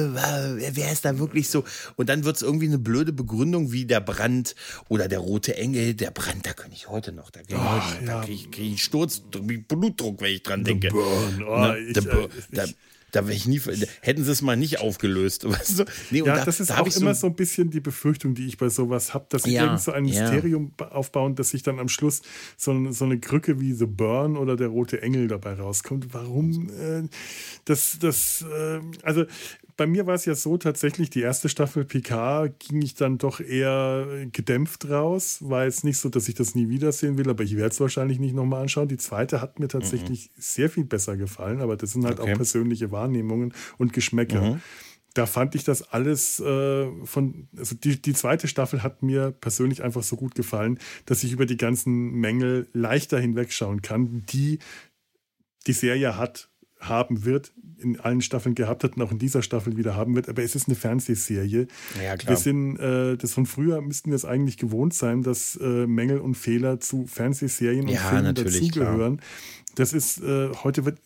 wer 0.72 0.92
ist 0.92 1.04
da 1.04 1.18
wirklich 1.18 1.50
so? 1.50 1.62
Und 1.96 2.08
dann 2.08 2.24
wird 2.24 2.36
es 2.36 2.42
irgendwie 2.42 2.68
eine 2.68 2.78
blöde 2.78 3.12
Begründung 3.12 3.70
wie 3.70 3.84
der 3.84 4.00
Brand 4.00 4.54
oder 4.88 5.08
der 5.08 5.18
rote 5.18 5.58
Engel. 5.58 5.92
Der 5.92 6.10
Brand, 6.10 6.46
da 6.46 6.54
kann 6.54 6.72
ich 6.72 6.85
heute 6.88 7.12
noch. 7.12 7.30
Da, 7.30 7.42
kriege 7.42 7.60
ich, 8.00 8.06
ja. 8.06 8.20
krieg 8.22 8.34
ich, 8.34 8.50
krieg 8.50 8.72
ich 8.74 8.82
Sturz, 8.82 9.20
Blutdruck, 9.20 10.20
wenn 10.20 10.34
ich 10.34 10.42
dran 10.42 10.64
denke. 10.64 10.88
Burn. 10.88 11.42
Oh, 11.42 11.56
Na, 11.58 11.76
ich, 11.76 11.96
ich, 11.96 12.06
äh, 12.06 12.28
da, 12.50 12.64
da 13.12 13.26
wäre 13.26 13.34
ich 13.34 13.46
nie, 13.46 13.60
hätten 14.02 14.24
sie 14.24 14.30
es 14.30 14.42
mal 14.42 14.56
nicht 14.56 14.80
aufgelöst, 14.80 15.44
weißt 15.48 15.78
du? 15.78 15.84
Nee, 16.10 16.18
ja, 16.18 16.36
da, 16.36 16.44
das 16.44 16.60
ist 16.60 16.70
da 16.70 16.80
auch 16.80 16.86
immer 16.86 17.14
so, 17.14 17.22
so 17.22 17.26
ein 17.28 17.34
bisschen 17.34 17.70
die 17.70 17.80
Befürchtung, 17.80 18.34
die 18.34 18.46
ich 18.46 18.58
bei 18.58 18.68
sowas 18.68 19.14
habe, 19.14 19.26
dass 19.30 19.44
sie 19.44 19.54
ja, 19.54 19.64
irgend 19.64 19.80
so 19.80 19.92
ein 19.92 20.04
Mysterium 20.04 20.72
ja. 20.78 20.88
aufbauen, 20.88 21.34
dass 21.34 21.50
sich 21.50 21.62
dann 21.62 21.78
am 21.78 21.88
Schluss 21.88 22.22
so, 22.56 22.92
so, 22.92 23.04
eine 23.04 23.18
Krücke 23.18 23.60
wie 23.60 23.72
The 23.72 23.86
Burn 23.86 24.36
oder 24.36 24.56
der 24.56 24.68
Rote 24.68 25.00
Engel 25.00 25.28
dabei 25.28 25.54
rauskommt. 25.54 26.12
Warum? 26.12 26.68
Äh, 26.68 27.08
das, 27.64 27.98
das, 28.00 28.42
äh, 28.42 28.80
also 29.02 29.24
bei 29.76 29.86
mir 29.86 30.06
war 30.06 30.14
es 30.14 30.24
ja 30.24 30.34
so 30.34 30.56
tatsächlich, 30.56 31.10
die 31.10 31.20
erste 31.20 31.48
Staffel 31.48 31.84
PK 31.84 32.48
ging 32.48 32.80
ich 32.80 32.94
dann 32.94 33.18
doch 33.18 33.40
eher 33.40 34.26
gedämpft 34.32 34.88
raus. 34.88 35.38
War 35.40 35.64
jetzt 35.64 35.84
nicht 35.84 35.98
so, 35.98 36.08
dass 36.08 36.28
ich 36.28 36.34
das 36.34 36.54
nie 36.54 36.68
wiedersehen 36.68 37.18
will, 37.18 37.28
aber 37.28 37.44
ich 37.44 37.56
werde 37.56 37.70
es 37.70 37.80
wahrscheinlich 37.80 38.18
nicht 38.18 38.34
nochmal 38.34 38.62
anschauen. 38.62 38.88
Die 38.88 38.96
zweite 38.96 39.40
hat 39.42 39.58
mir 39.58 39.68
tatsächlich 39.68 40.30
mhm. 40.30 40.40
sehr 40.40 40.70
viel 40.70 40.84
besser 40.84 41.16
gefallen, 41.16 41.60
aber 41.60 41.76
das 41.76 41.92
sind 41.92 42.04
halt 42.04 42.20
okay. 42.20 42.32
auch 42.32 42.36
persönliche 42.36 42.90
Wahrnehmungen 42.90 43.52
und 43.78 43.92
Geschmäcker. 43.92 44.54
Mhm 44.54 44.60
da 45.16 45.24
fand 45.24 45.54
ich 45.54 45.64
das 45.64 45.82
alles 45.92 46.40
äh, 46.40 46.88
von, 47.04 47.48
also 47.56 47.74
die, 47.74 48.00
die 48.00 48.12
zweite 48.12 48.48
Staffel 48.48 48.82
hat 48.82 49.02
mir 49.02 49.30
persönlich 49.30 49.82
einfach 49.82 50.02
so 50.02 50.14
gut 50.14 50.34
gefallen, 50.34 50.78
dass 51.06 51.24
ich 51.24 51.32
über 51.32 51.46
die 51.46 51.56
ganzen 51.56 52.10
Mängel 52.10 52.68
leichter 52.74 53.18
hinwegschauen 53.18 53.80
kann, 53.80 54.24
die 54.28 54.58
die 55.66 55.72
Serie 55.72 56.18
hat, 56.18 56.50
haben 56.80 57.24
wird, 57.24 57.52
in 57.78 58.00
allen 58.00 58.20
Staffeln 58.20 58.54
gehabt 58.54 58.84
hat 58.84 58.96
und 58.96 59.02
auch 59.02 59.12
in 59.12 59.18
dieser 59.18 59.42
Staffel 59.42 59.76
wieder 59.76 59.96
haben 59.96 60.14
wird. 60.14 60.28
Aber 60.28 60.42
es 60.42 60.54
ist 60.54 60.68
eine 60.68 60.76
Fernsehserie. 60.76 61.66
Ja, 62.02 62.16
klar. 62.16 62.30
Wir 62.30 62.36
sind, 62.36 62.78
äh, 62.78 63.16
das 63.16 63.32
von 63.32 63.46
früher 63.46 63.80
müssten 63.80 64.10
wir 64.10 64.16
es 64.16 64.24
eigentlich 64.24 64.56
gewohnt 64.56 64.94
sein, 64.94 65.22
dass 65.22 65.56
äh, 65.56 65.86
Mängel 65.86 66.18
und 66.18 66.34
Fehler 66.36 66.80
zu 66.80 67.06
Fernsehserien 67.06 67.86
und 67.86 67.92
ja, 67.92 68.00
Filmen 68.00 68.34
dazugehören. 68.34 69.20
Das 69.74 69.92
ist, 69.92 70.22
äh, 70.22 70.50
heute 70.64 70.84
wird 70.84 70.98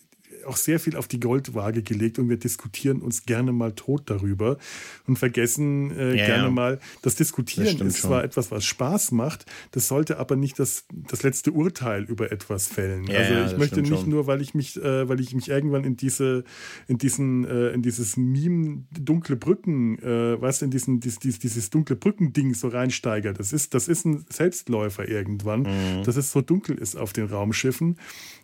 auch 0.47 0.57
sehr 0.57 0.81
viel 0.81 0.97
auf 0.97 1.09
die 1.09 1.21
Goldwaage 1.21 1.83
gelegt 1.83 2.19
und 2.19 2.29
wir 2.29 2.37
diskutieren 2.37 3.03
uns 3.03 3.25
gerne 3.25 3.53
mal 3.53 3.73
tot 3.73 4.03
darüber 4.07 4.59
und 5.07 5.19
vergessen 5.19 5.91
äh, 5.97 6.17
ja, 6.17 6.27
gerne 6.27 6.45
ja. 6.45 6.51
mal, 6.51 6.81
das 7.03 7.15
Diskutieren 7.15 7.79
das 7.79 7.89
ist 7.89 8.03
zwar 8.03 8.21
schon. 8.21 8.31
etwas, 8.31 8.51
was 8.51 8.65
Spaß 8.65 9.13
macht, 9.13 9.47
das 9.73 9.89
sollte 9.89 10.19
aber 10.19 10.37
nicht 10.37 10.59
das, 10.59 10.85
das 10.93 11.23
letzte 11.23 11.53
Urteil 11.53 12.05
über 12.05 12.33
etwas 12.33 12.67
fällen. 12.67 13.05
Ja, 13.05 13.19
also 13.19 13.53
ich 13.53 13.59
möchte 13.59 13.83
nicht 13.83 14.01
schon. 14.01 14.09
nur, 14.09 14.27
weil 14.27 14.41
ich 14.41 14.55
mich, 14.55 14.77
äh, 14.77 15.09
weil 15.09 15.21
ich 15.21 15.35
mich 15.35 15.49
irgendwann 15.49 15.85
in 15.85 15.97
diese, 15.97 16.45
in 16.89 16.99
diesen, 16.99 17.45
äh, 17.45 17.71
in 17.71 17.83
dieses 17.83 18.17
Meme 18.17 18.85
dunkle 18.91 19.37
Brücken, 19.37 19.99
äh, 19.99 20.37
du, 20.37 20.65
in 20.65 20.71
diesen, 20.71 21.01
dieses, 21.01 21.19
dieses 21.19 21.71
dunkle 21.71 21.97
Brücken-Ding 21.97 22.55
so 22.55 22.69
reinsteigert. 22.69 23.39
Das 23.39 23.53
ist, 23.53 23.75
das 23.75 23.89
ist 23.89 24.05
ein 24.05 24.25
Selbstläufer 24.29 25.09
irgendwann, 25.09 25.63
mhm. 25.63 26.05
dass 26.05 26.17
es 26.17 26.33
so 26.33 26.41
dunkel 26.41 26.77
ist 26.79 26.97
auf 26.97 27.13
den 27.13 27.27
Raumschiffen. 27.27 27.97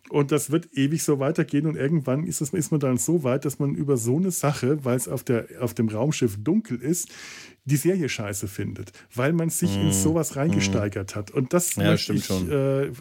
Und 0.09 0.31
das 0.31 0.51
wird 0.51 0.69
ewig 0.73 1.03
so 1.03 1.19
weitergehen 1.19 1.67
und 1.67 1.77
irgendwann 1.77 2.25
ist, 2.25 2.41
das, 2.41 2.51
ist 2.51 2.71
man 2.71 2.81
dann 2.81 2.97
so 2.97 3.25
weit, 3.25 3.45
dass 3.45 3.59
man 3.59 3.75
über 3.75 3.97
so 3.97 4.17
eine 4.17 4.31
Sache, 4.31 4.85
weil 4.85 4.97
es 4.97 5.09
auf, 5.09 5.25
auf 5.61 5.75
dem 5.75 5.89
Raumschiff 5.89 6.37
dunkel 6.43 6.81
ist, 6.81 7.09
die 7.67 7.77
Serie 7.77 8.09
scheiße 8.09 8.47
findet, 8.47 8.93
weil 9.13 9.33
man 9.33 9.51
sich 9.51 9.77
mm. 9.77 9.81
in 9.81 9.87
mhm. 9.87 9.93
sowas 9.93 10.31
mhm. 10.31 10.41
reingesteigert 10.41 11.15
mm. 11.15 11.19
hat. 11.19 11.31
Und 11.33 11.53
das 11.53 11.75
ja, 11.75 11.91
möchte 11.91 12.13
ich, 12.13 12.31
äh, 12.31 12.93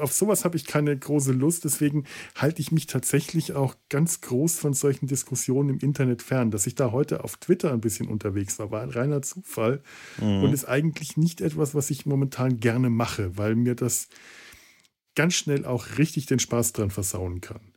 auf 0.00 0.12
sowas 0.14 0.46
habe 0.46 0.56
ich 0.56 0.64
keine 0.64 0.96
große 0.96 1.32
Lust, 1.32 1.64
deswegen 1.64 2.04
halte 2.34 2.62
ich 2.62 2.72
mich 2.72 2.86
tatsächlich 2.86 3.52
auch 3.52 3.76
ganz 3.90 4.22
groß 4.22 4.58
von 4.58 4.72
solchen 4.72 5.08
Diskussionen 5.08 5.68
im 5.68 5.78
Internet 5.80 6.22
fern. 6.22 6.50
Dass 6.50 6.66
ich 6.66 6.74
da 6.74 6.90
heute 6.90 7.22
auf 7.22 7.36
Twitter 7.36 7.70
ein 7.70 7.82
bisschen 7.82 8.08
unterwegs 8.08 8.58
war, 8.58 8.70
war 8.70 8.80
ein 8.80 8.88
reiner 8.88 9.20
Zufall 9.20 9.82
mm. 10.18 10.42
und 10.42 10.54
ist 10.54 10.64
eigentlich 10.64 11.18
nicht 11.18 11.42
etwas, 11.42 11.74
was 11.74 11.90
ich 11.90 12.06
momentan 12.06 12.56
gerne 12.60 12.88
mache, 12.88 13.36
weil 13.36 13.56
mir 13.56 13.74
das 13.74 14.08
ganz 15.18 15.34
schnell 15.34 15.64
auch 15.64 15.98
richtig 15.98 16.26
den 16.26 16.38
Spaß 16.38 16.74
dran 16.74 16.92
versauen 16.92 17.40
kann. 17.40 17.74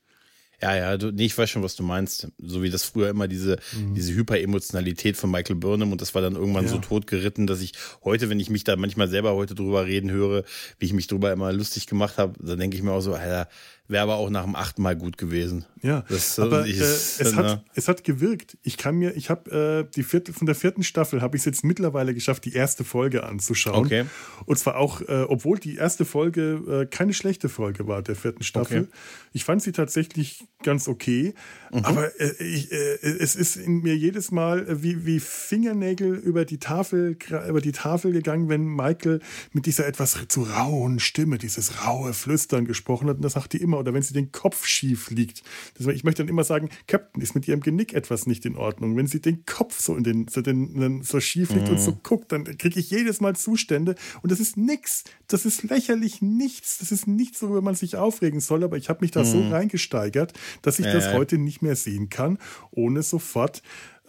Ja, 0.62 0.76
ja, 0.76 0.98
du, 0.98 1.12
nee, 1.12 1.26
ich 1.26 1.38
weiß 1.38 1.50
schon, 1.50 1.64
was 1.64 1.76
du 1.76 1.84
meinst. 1.84 2.28
So 2.38 2.62
wie 2.62 2.70
das 2.70 2.84
früher 2.84 3.10
immer 3.10 3.28
diese, 3.28 3.58
mhm. 3.76 3.96
diese 3.96 4.14
Hyperemotionalität 4.14 5.18
von 5.18 5.32
Michael 5.32 5.56
Burnham 5.56 5.92
und 5.92 6.02
das 6.02 6.14
war 6.14 6.22
dann 6.22 6.36
irgendwann 6.36 6.66
ja. 6.66 6.72
so 6.72 6.78
totgeritten, 6.78 7.48
dass 7.48 7.62
ich 7.62 7.74
heute, 8.04 8.30
wenn 8.30 8.40
ich 8.40 8.50
mich 8.50 8.64
da 8.64 8.76
manchmal 8.76 9.08
selber 9.08 9.34
heute 9.34 9.56
drüber 9.56 9.86
reden 9.86 10.12
höre, 10.12 10.44
wie 10.78 10.86
ich 10.86 10.94
mich 10.94 11.08
drüber 11.08 11.32
immer 11.32 11.52
lustig 11.52 11.88
gemacht 11.88 12.18
habe, 12.18 12.34
dann 12.40 12.60
denke 12.60 12.78
ich 12.78 12.84
mir 12.84 12.92
auch 12.92 13.02
so, 13.02 13.14
Alter, 13.14 13.48
wäre 13.92 14.04
aber 14.04 14.16
auch 14.16 14.30
nach 14.30 14.46
dem 14.46 14.56
achten 14.56 14.82
Mal 14.82 14.96
gut 14.96 15.18
gewesen. 15.18 15.66
Ja, 15.82 16.06
das, 16.08 16.40
aber 16.40 16.66
ich, 16.66 16.80
äh, 16.80 16.84
es, 16.84 17.36
hat, 17.36 17.64
es 17.76 17.88
hat 17.88 18.04
gewirkt. 18.04 18.58
Ich 18.64 18.78
kann 18.78 18.96
mir, 18.96 19.16
ich 19.16 19.30
habe 19.30 19.88
äh, 19.90 19.92
die 19.96 20.04
vierte, 20.04 20.34
von 20.34 20.46
der 20.46 20.56
vierten 20.56 20.84
Staffel 20.84 21.22
habe 21.22 21.36
ich 21.36 21.42
es 21.42 21.46
jetzt 21.46 21.64
mittlerweile 21.64 22.14
geschafft, 22.14 22.46
die 22.46 22.54
erste 22.54 22.84
Folge 22.84 23.24
anzuschauen. 23.24 23.86
Okay. 23.86 24.06
Und 24.46 24.58
zwar 24.58 24.78
auch, 24.78 25.02
äh, 25.02 25.26
obwohl 25.28 25.60
die 25.60 25.76
erste 25.76 26.06
Folge 26.06 26.84
äh, 26.84 26.86
keine 26.86 27.14
schlechte 27.14 27.50
Folge 27.50 27.88
war, 27.88 28.02
der 28.02 28.16
vierten 28.16 28.44
Staffel. 28.44 28.84
Okay. 28.84 28.92
Ich 29.34 29.44
fand 29.44 29.62
sie 29.62 29.72
tatsächlich 29.72 30.46
ganz 30.64 30.88
okay. 30.88 31.34
Mhm. 31.74 31.86
Aber 31.86 32.20
äh, 32.20 32.44
ich, 32.44 32.72
äh, 32.72 32.98
es 33.02 33.36
ist 33.36 33.56
in 33.56 33.82
mir 33.82 33.96
jedes 33.96 34.32
Mal 34.32 34.84
wie, 34.84 35.06
wie 35.06 35.20
Fingernägel 35.20 36.16
über 36.16 36.44
die 36.46 36.58
Tafel, 36.58 37.18
über 37.48 37.62
die 37.62 37.72
Tafel 37.72 38.12
gegangen, 38.12 38.50
wenn 38.50 38.66
Michael 38.66 39.22
mit 39.54 39.66
dieser 39.66 39.88
etwas 39.88 40.18
zu 40.28 40.44
rauen 40.44 41.00
Stimme, 41.00 41.38
dieses 41.38 41.86
raue 41.86 42.14
Flüstern 42.14 42.66
gesprochen 42.66 43.08
hat. 43.08 43.18
Und 43.18 43.24
das 43.24 43.34
sagt 43.34 43.54
die 43.54 43.62
immer 43.62 43.80
oder 43.80 43.94
wenn 43.94 44.02
sie 44.02 44.14
den 44.14 44.32
Kopf 44.32 44.66
schief 44.66 45.10
liegt. 45.12 45.44
Deswegen, 45.78 45.96
ich 45.96 46.04
möchte 46.04 46.24
dann 46.24 46.30
immer 46.30 46.44
sagen, 46.44 46.70
Captain, 46.88 47.22
ist 47.22 47.36
mit 47.36 47.48
ihrem 47.48 47.62
Genick 47.62 47.94
etwas 47.94 48.28
nicht 48.28 48.46
in 48.46 48.58
Ordnung. 48.58 48.98
Wenn 48.98 49.08
sie 49.08 49.22
den 49.22 49.46
Kopf 49.46 49.80
so 49.80 49.96
in 49.96 50.04
den, 50.04 50.28
so, 50.28 50.42
den, 50.42 51.04
so 51.04 51.20
schief 51.20 51.52
liegt 51.52 51.68
mhm. 51.68 51.74
und 51.76 51.80
so 51.80 51.98
guckt, 52.04 52.32
dann 52.32 52.44
kriege 52.58 52.80
ich 52.80 52.90
jedes 52.90 53.22
Mal 53.22 53.36
Zustände 53.36 53.96
und 54.22 54.32
das 54.32 54.40
ist 54.40 54.58
nichts. 54.58 55.06
Das 55.28 55.46
ist 55.46 55.64
lächerlich 55.64 56.22
nichts. 56.22 56.80
Das 56.80 56.92
ist 56.92 57.08
nichts, 57.08 57.42
worüber 57.42 57.62
man 57.62 57.76
sich 57.76 57.96
aufregen 57.96 58.42
soll, 58.42 58.64
aber 58.64 58.78
ich 58.78 58.90
habe 58.90 59.00
mich 59.02 59.12
da 59.12 59.22
mhm. 59.22 59.26
so 59.26 59.50
reingesteigert, 59.50 60.34
dass 60.62 60.80
ich 60.80 60.86
äh. 60.86 60.94
das 60.94 61.14
heute 61.14 61.38
nicht 61.38 61.61
mehr 61.62 61.76
sehen 61.76 62.10
kann, 62.10 62.38
ohne 62.72 63.04
sofort 63.04 63.62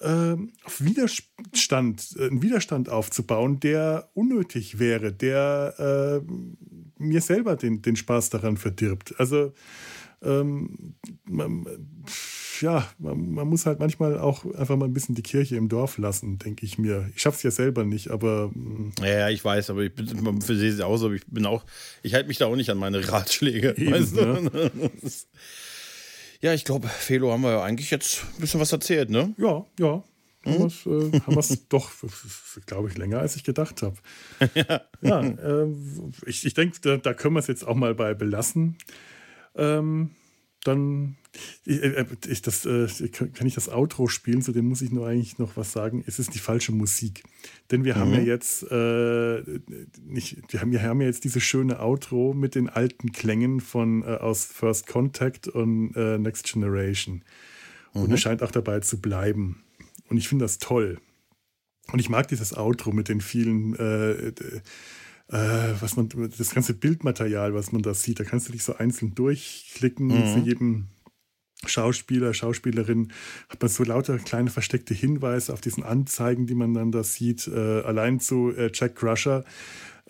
ähm, 0.02 0.52
auf 0.64 0.82
Widerstand, 0.82 2.16
äh, 2.18 2.26
einen 2.26 2.42
Widerstand 2.42 2.88
aufzubauen, 2.88 3.60
der 3.60 4.10
unnötig 4.14 4.78
wäre, 4.78 5.12
der 5.12 6.22
äh, 6.28 6.32
mir 6.98 7.20
selber 7.20 7.56
den, 7.56 7.82
den 7.82 7.96
Spaß 7.96 8.30
daran 8.30 8.56
verdirbt. 8.56 9.14
Also 9.18 9.52
ähm, 10.22 10.94
man, 11.24 11.66
ja, 12.60 12.88
man, 12.98 13.32
man, 13.32 13.48
muss 13.48 13.66
halt 13.66 13.80
manchmal 13.80 14.18
auch 14.18 14.44
einfach 14.54 14.76
mal 14.76 14.86
ein 14.86 14.92
bisschen 14.92 15.14
die 15.14 15.22
Kirche 15.22 15.56
im 15.56 15.68
Dorf 15.68 15.98
lassen, 15.98 16.38
denke 16.38 16.64
ich 16.64 16.78
mir. 16.78 17.10
Ich 17.14 17.22
schaffe 17.22 17.36
es 17.36 17.42
ja 17.42 17.50
selber 17.50 17.84
nicht, 17.84 18.10
aber. 18.10 18.48
Mm. 18.54 18.92
Ja, 19.00 19.06
ja, 19.06 19.28
ich 19.30 19.44
weiß, 19.44 19.70
aber 19.70 19.82
ich 19.82 19.94
bin 19.94 20.40
für 20.40 20.56
sie 20.56 20.84
auch 20.84 20.96
so, 20.96 21.12
ich 21.12 21.26
bin 21.26 21.44
auch, 21.46 21.64
ich 22.02 22.14
halte 22.14 22.28
mich 22.28 22.38
da 22.38 22.46
auch 22.46 22.56
nicht 22.56 22.70
an 22.70 22.78
meine 22.78 23.08
Ratschläge. 23.08 23.74
Eben, 23.76 23.92
weißt 23.92 24.16
du? 24.16 24.24
ne? 24.24 24.70
ja, 26.42 26.52
ich 26.52 26.64
glaube, 26.64 26.88
Felo 26.88 27.32
haben 27.32 27.42
wir 27.42 27.52
ja 27.52 27.62
eigentlich 27.62 27.90
jetzt 27.90 28.24
ein 28.34 28.40
bisschen 28.40 28.60
was 28.60 28.72
erzählt, 28.72 29.10
ne? 29.10 29.34
Ja, 29.38 29.64
ja. 29.78 30.02
Haben 30.44 30.54
hm? 30.54 30.72
wir 31.28 31.38
es 31.38 31.50
äh, 31.52 31.56
doch, 31.68 31.90
glaube 32.66 32.88
ich, 32.88 32.98
länger 32.98 33.20
als 33.20 33.36
ich 33.36 33.44
gedacht 33.44 33.82
habe. 33.82 33.96
ja, 34.54 34.80
ja 35.00 35.20
äh, 35.20 35.68
ich, 36.26 36.44
ich 36.44 36.54
denke, 36.54 36.78
da, 36.82 36.96
da, 36.96 37.14
können 37.14 37.34
wir 37.34 37.40
es 37.40 37.46
jetzt 37.46 37.66
auch 37.66 37.76
mal 37.76 37.94
bei 37.94 38.14
belassen. 38.14 38.76
Ähm, 39.54 40.10
dann 40.64 41.16
ich, 41.64 41.82
äh, 41.82 42.06
ich, 42.28 42.42
das, 42.42 42.66
äh, 42.66 42.86
kann 43.08 43.46
ich 43.46 43.54
das 43.54 43.68
Outro 43.68 44.06
spielen, 44.08 44.42
zu 44.42 44.52
dem 44.52 44.66
muss 44.66 44.82
ich 44.82 44.92
nur 44.92 45.06
eigentlich 45.06 45.38
noch 45.38 45.56
was 45.56 45.72
sagen. 45.72 46.04
Es 46.06 46.18
ist 46.18 46.34
die 46.34 46.38
falsche 46.38 46.72
Musik. 46.72 47.24
Denn 47.70 47.84
wir 47.84 47.96
mhm. 47.96 48.00
haben 48.00 48.12
ja 48.14 48.20
jetzt 48.20 48.62
äh, 48.70 49.42
nicht, 50.04 50.42
wir 50.52 50.60
haben, 50.60 50.72
wir 50.72 50.82
haben 50.82 51.00
ja 51.00 51.06
jetzt 51.06 51.24
diese 51.24 51.40
schöne 51.40 51.80
Outro 51.80 52.34
mit 52.34 52.54
den 52.54 52.68
alten 52.68 53.12
Klängen 53.12 53.60
von 53.60 54.02
äh, 54.02 54.16
aus 54.16 54.44
First 54.44 54.86
Contact 54.86 55.48
und 55.48 55.94
äh, 55.96 56.18
Next 56.18 56.52
Generation. 56.52 57.22
Und 57.92 58.08
mhm. 58.08 58.14
es 58.14 58.20
scheint 58.20 58.42
auch 58.42 58.50
dabei 58.50 58.80
zu 58.80 59.00
bleiben. 59.00 59.62
Und 60.08 60.18
ich 60.18 60.28
finde 60.28 60.44
das 60.44 60.58
toll. 60.58 60.98
Und 61.90 61.98
ich 61.98 62.08
mag 62.08 62.28
dieses 62.28 62.56
Outro 62.56 62.92
mit 62.92 63.08
den 63.08 63.20
vielen, 63.20 63.74
äh, 63.76 64.12
äh, 64.28 64.32
was 65.32 65.96
man, 65.96 66.08
das 66.36 66.50
ganze 66.50 66.74
Bildmaterial, 66.74 67.54
was 67.54 67.72
man 67.72 67.82
da 67.82 67.94
sieht. 67.94 68.20
Da 68.20 68.24
kannst 68.24 68.48
du 68.48 68.52
dich 68.52 68.62
so 68.62 68.76
einzeln 68.76 69.14
durchklicken. 69.14 70.08
Mhm. 70.08 70.34
Für 70.34 70.40
jeden 70.40 70.88
Schauspieler, 71.66 72.34
Schauspielerin 72.34 73.12
hat 73.48 73.60
man 73.60 73.68
so 73.68 73.84
lauter 73.84 74.18
kleine 74.18 74.50
versteckte 74.50 74.94
Hinweise 74.94 75.52
auf 75.52 75.60
diesen 75.60 75.84
Anzeigen, 75.84 76.46
die 76.46 76.54
man 76.54 76.74
dann 76.74 76.92
da 76.92 77.04
sieht. 77.04 77.46
Äh, 77.46 77.82
allein 77.82 78.20
zu 78.20 78.50
äh, 78.50 78.70
Jack 78.74 78.96
Crusher, 78.96 79.44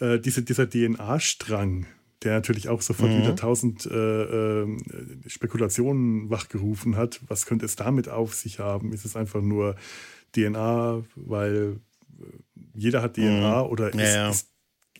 äh, 0.01 0.19
diese, 0.19 0.43
dieser 0.43 0.69
DNA-Strang, 0.69 1.87
der 2.23 2.33
natürlich 2.33 2.69
auch 2.69 2.81
sofort 2.81 3.11
mhm. 3.11 3.19
wieder 3.19 3.37
tausend 3.37 3.87
äh, 3.87 4.63
äh, 4.63 4.79
Spekulationen 5.27 6.31
wachgerufen 6.31 6.97
hat. 6.97 7.21
Was 7.29 7.47
könnte 7.47 7.67
es 7.67 7.77
damit 7.77 8.09
auf 8.09 8.35
sich 8.35 8.59
haben? 8.59 8.93
Ist 8.93 9.05
es 9.05 9.17
einfach 9.17 9.43
nur 9.43 9.77
DNA, 10.35 11.05
weil 11.17 11.81
äh, 12.19 12.25
jeder 12.75 13.03
hat 13.03 13.15
DNA 13.15 13.65
mhm. 13.65 13.71
oder 13.71 13.89
ist, 13.91 13.99
ja, 13.99 14.07
ja. 14.07 14.31
ist, 14.31 14.52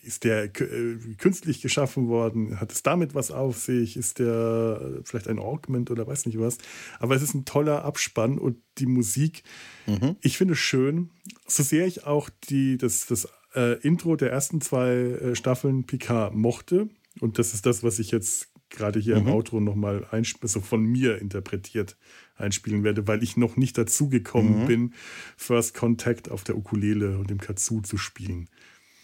ist 0.03 0.23
der 0.23 0.45
äh, 0.45 0.97
künstlich 1.17 1.61
geschaffen 1.61 2.07
worden? 2.07 2.59
Hat 2.59 2.71
es 2.71 2.83
damit 2.83 3.15
was 3.15 3.31
auf 3.31 3.57
sich? 3.57 3.97
Ist 3.97 4.19
der 4.19 4.81
äh, 4.81 5.01
vielleicht 5.03 5.27
ein 5.27 5.39
Augment 5.39 5.91
oder 5.91 6.05
weiß 6.05 6.25
nicht 6.25 6.39
was? 6.39 6.57
Aber 6.99 7.15
es 7.15 7.21
ist 7.21 7.33
ein 7.33 7.45
toller 7.45 7.85
Abspann 7.85 8.37
und 8.37 8.57
die 8.77 8.85
Musik, 8.85 9.43
mhm. 9.87 10.15
ich 10.21 10.37
finde 10.37 10.53
es 10.53 10.59
schön. 10.59 11.09
So 11.47 11.63
sehr 11.63 11.87
ich 11.87 12.05
auch 12.05 12.29
die, 12.49 12.77
das, 12.77 13.05
das 13.07 13.27
äh, 13.55 13.79
Intro 13.81 14.15
der 14.15 14.31
ersten 14.31 14.61
zwei 14.61 14.91
äh, 14.91 15.35
Staffeln 15.35 15.85
Picard 15.85 16.35
mochte, 16.35 16.89
und 17.19 17.39
das 17.39 17.53
ist 17.53 17.65
das, 17.65 17.83
was 17.83 17.99
ich 17.99 18.11
jetzt 18.11 18.49
gerade 18.69 18.99
hier 18.99 19.19
mhm. 19.19 19.27
im 19.27 19.33
Outro 19.33 19.59
nochmal 19.59 20.07
also 20.11 20.61
von 20.61 20.83
mir 20.83 21.19
interpretiert 21.19 21.95
einspielen 22.35 22.83
werde, 22.83 23.07
weil 23.07 23.21
ich 23.21 23.37
noch 23.37 23.55
nicht 23.55 23.77
dazu 23.77 24.09
gekommen 24.09 24.63
mhm. 24.63 24.67
bin, 24.67 24.93
First 25.37 25.75
Contact 25.75 26.31
auf 26.31 26.43
der 26.43 26.57
Ukulele 26.57 27.19
und 27.19 27.29
dem 27.29 27.39
Kazoo 27.39 27.81
zu 27.81 27.97
spielen. 27.97 28.49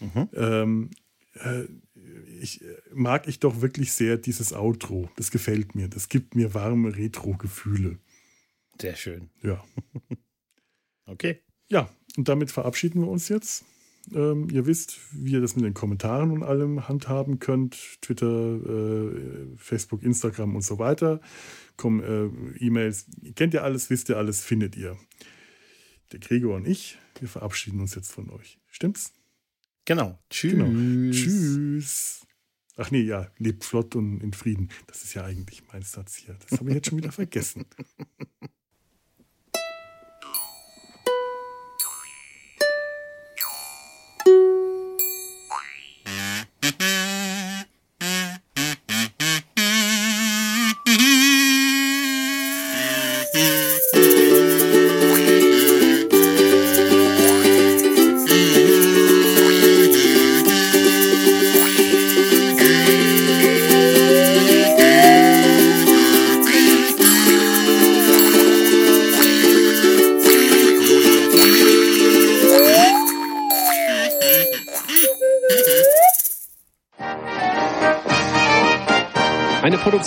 Mhm. 0.00 0.28
Ähm, 0.34 0.90
äh, 1.34 1.64
ich, 2.40 2.64
mag 2.92 3.28
ich 3.28 3.38
doch 3.40 3.60
wirklich 3.60 3.92
sehr 3.92 4.16
dieses 4.16 4.52
Outro. 4.52 5.10
Das 5.16 5.30
gefällt 5.30 5.74
mir. 5.74 5.88
Das 5.88 6.08
gibt 6.08 6.34
mir 6.34 6.54
warme 6.54 6.96
Retro-Gefühle. 6.96 7.98
Sehr 8.80 8.96
schön. 8.96 9.30
Ja. 9.42 9.64
Okay. 11.06 11.40
Ja, 11.68 11.90
und 12.16 12.28
damit 12.28 12.52
verabschieden 12.52 13.00
wir 13.00 13.08
uns 13.08 13.28
jetzt. 13.28 13.64
Ähm, 14.14 14.48
ihr 14.50 14.66
wisst, 14.66 14.98
wie 15.12 15.32
ihr 15.32 15.40
das 15.40 15.56
mit 15.56 15.64
den 15.64 15.74
Kommentaren 15.74 16.30
und 16.30 16.42
allem 16.42 16.88
handhaben 16.88 17.40
könnt. 17.40 18.00
Twitter, 18.00 18.26
äh, 18.26 19.56
Facebook, 19.56 20.02
Instagram 20.02 20.54
und 20.54 20.62
so 20.62 20.78
weiter. 20.78 21.20
Komm, 21.76 22.00
äh, 22.00 22.26
E-Mails, 22.64 23.06
kennt 23.34 23.54
ihr 23.54 23.64
alles, 23.64 23.90
wisst 23.90 24.08
ihr 24.08 24.18
alles, 24.18 24.40
findet 24.44 24.76
ihr. 24.76 24.96
Der 26.12 26.20
Gregor 26.20 26.56
und 26.56 26.66
ich, 26.66 26.98
wir 27.18 27.28
verabschieden 27.28 27.80
uns 27.80 27.94
jetzt 27.94 28.12
von 28.12 28.30
euch. 28.30 28.58
Stimmt's? 28.68 29.12
Genau. 29.84 30.18
Tschüss. 30.30 30.52
Genau. 30.52 31.10
Tschüss. 31.12 32.26
Ach 32.76 32.90
nee, 32.90 33.02
ja, 33.02 33.30
lebt 33.38 33.64
flott 33.64 33.94
und 33.96 34.22
in 34.22 34.32
Frieden. 34.32 34.70
Das 34.86 35.02
ist 35.02 35.14
ja 35.14 35.24
eigentlich 35.24 35.62
mein 35.72 35.82
Satz 35.82 36.16
hier. 36.16 36.36
Das 36.48 36.58
habe 36.58 36.70
ich 36.70 36.76
jetzt 36.76 36.88
schon 36.88 36.98
wieder 36.98 37.12
vergessen. 37.12 37.66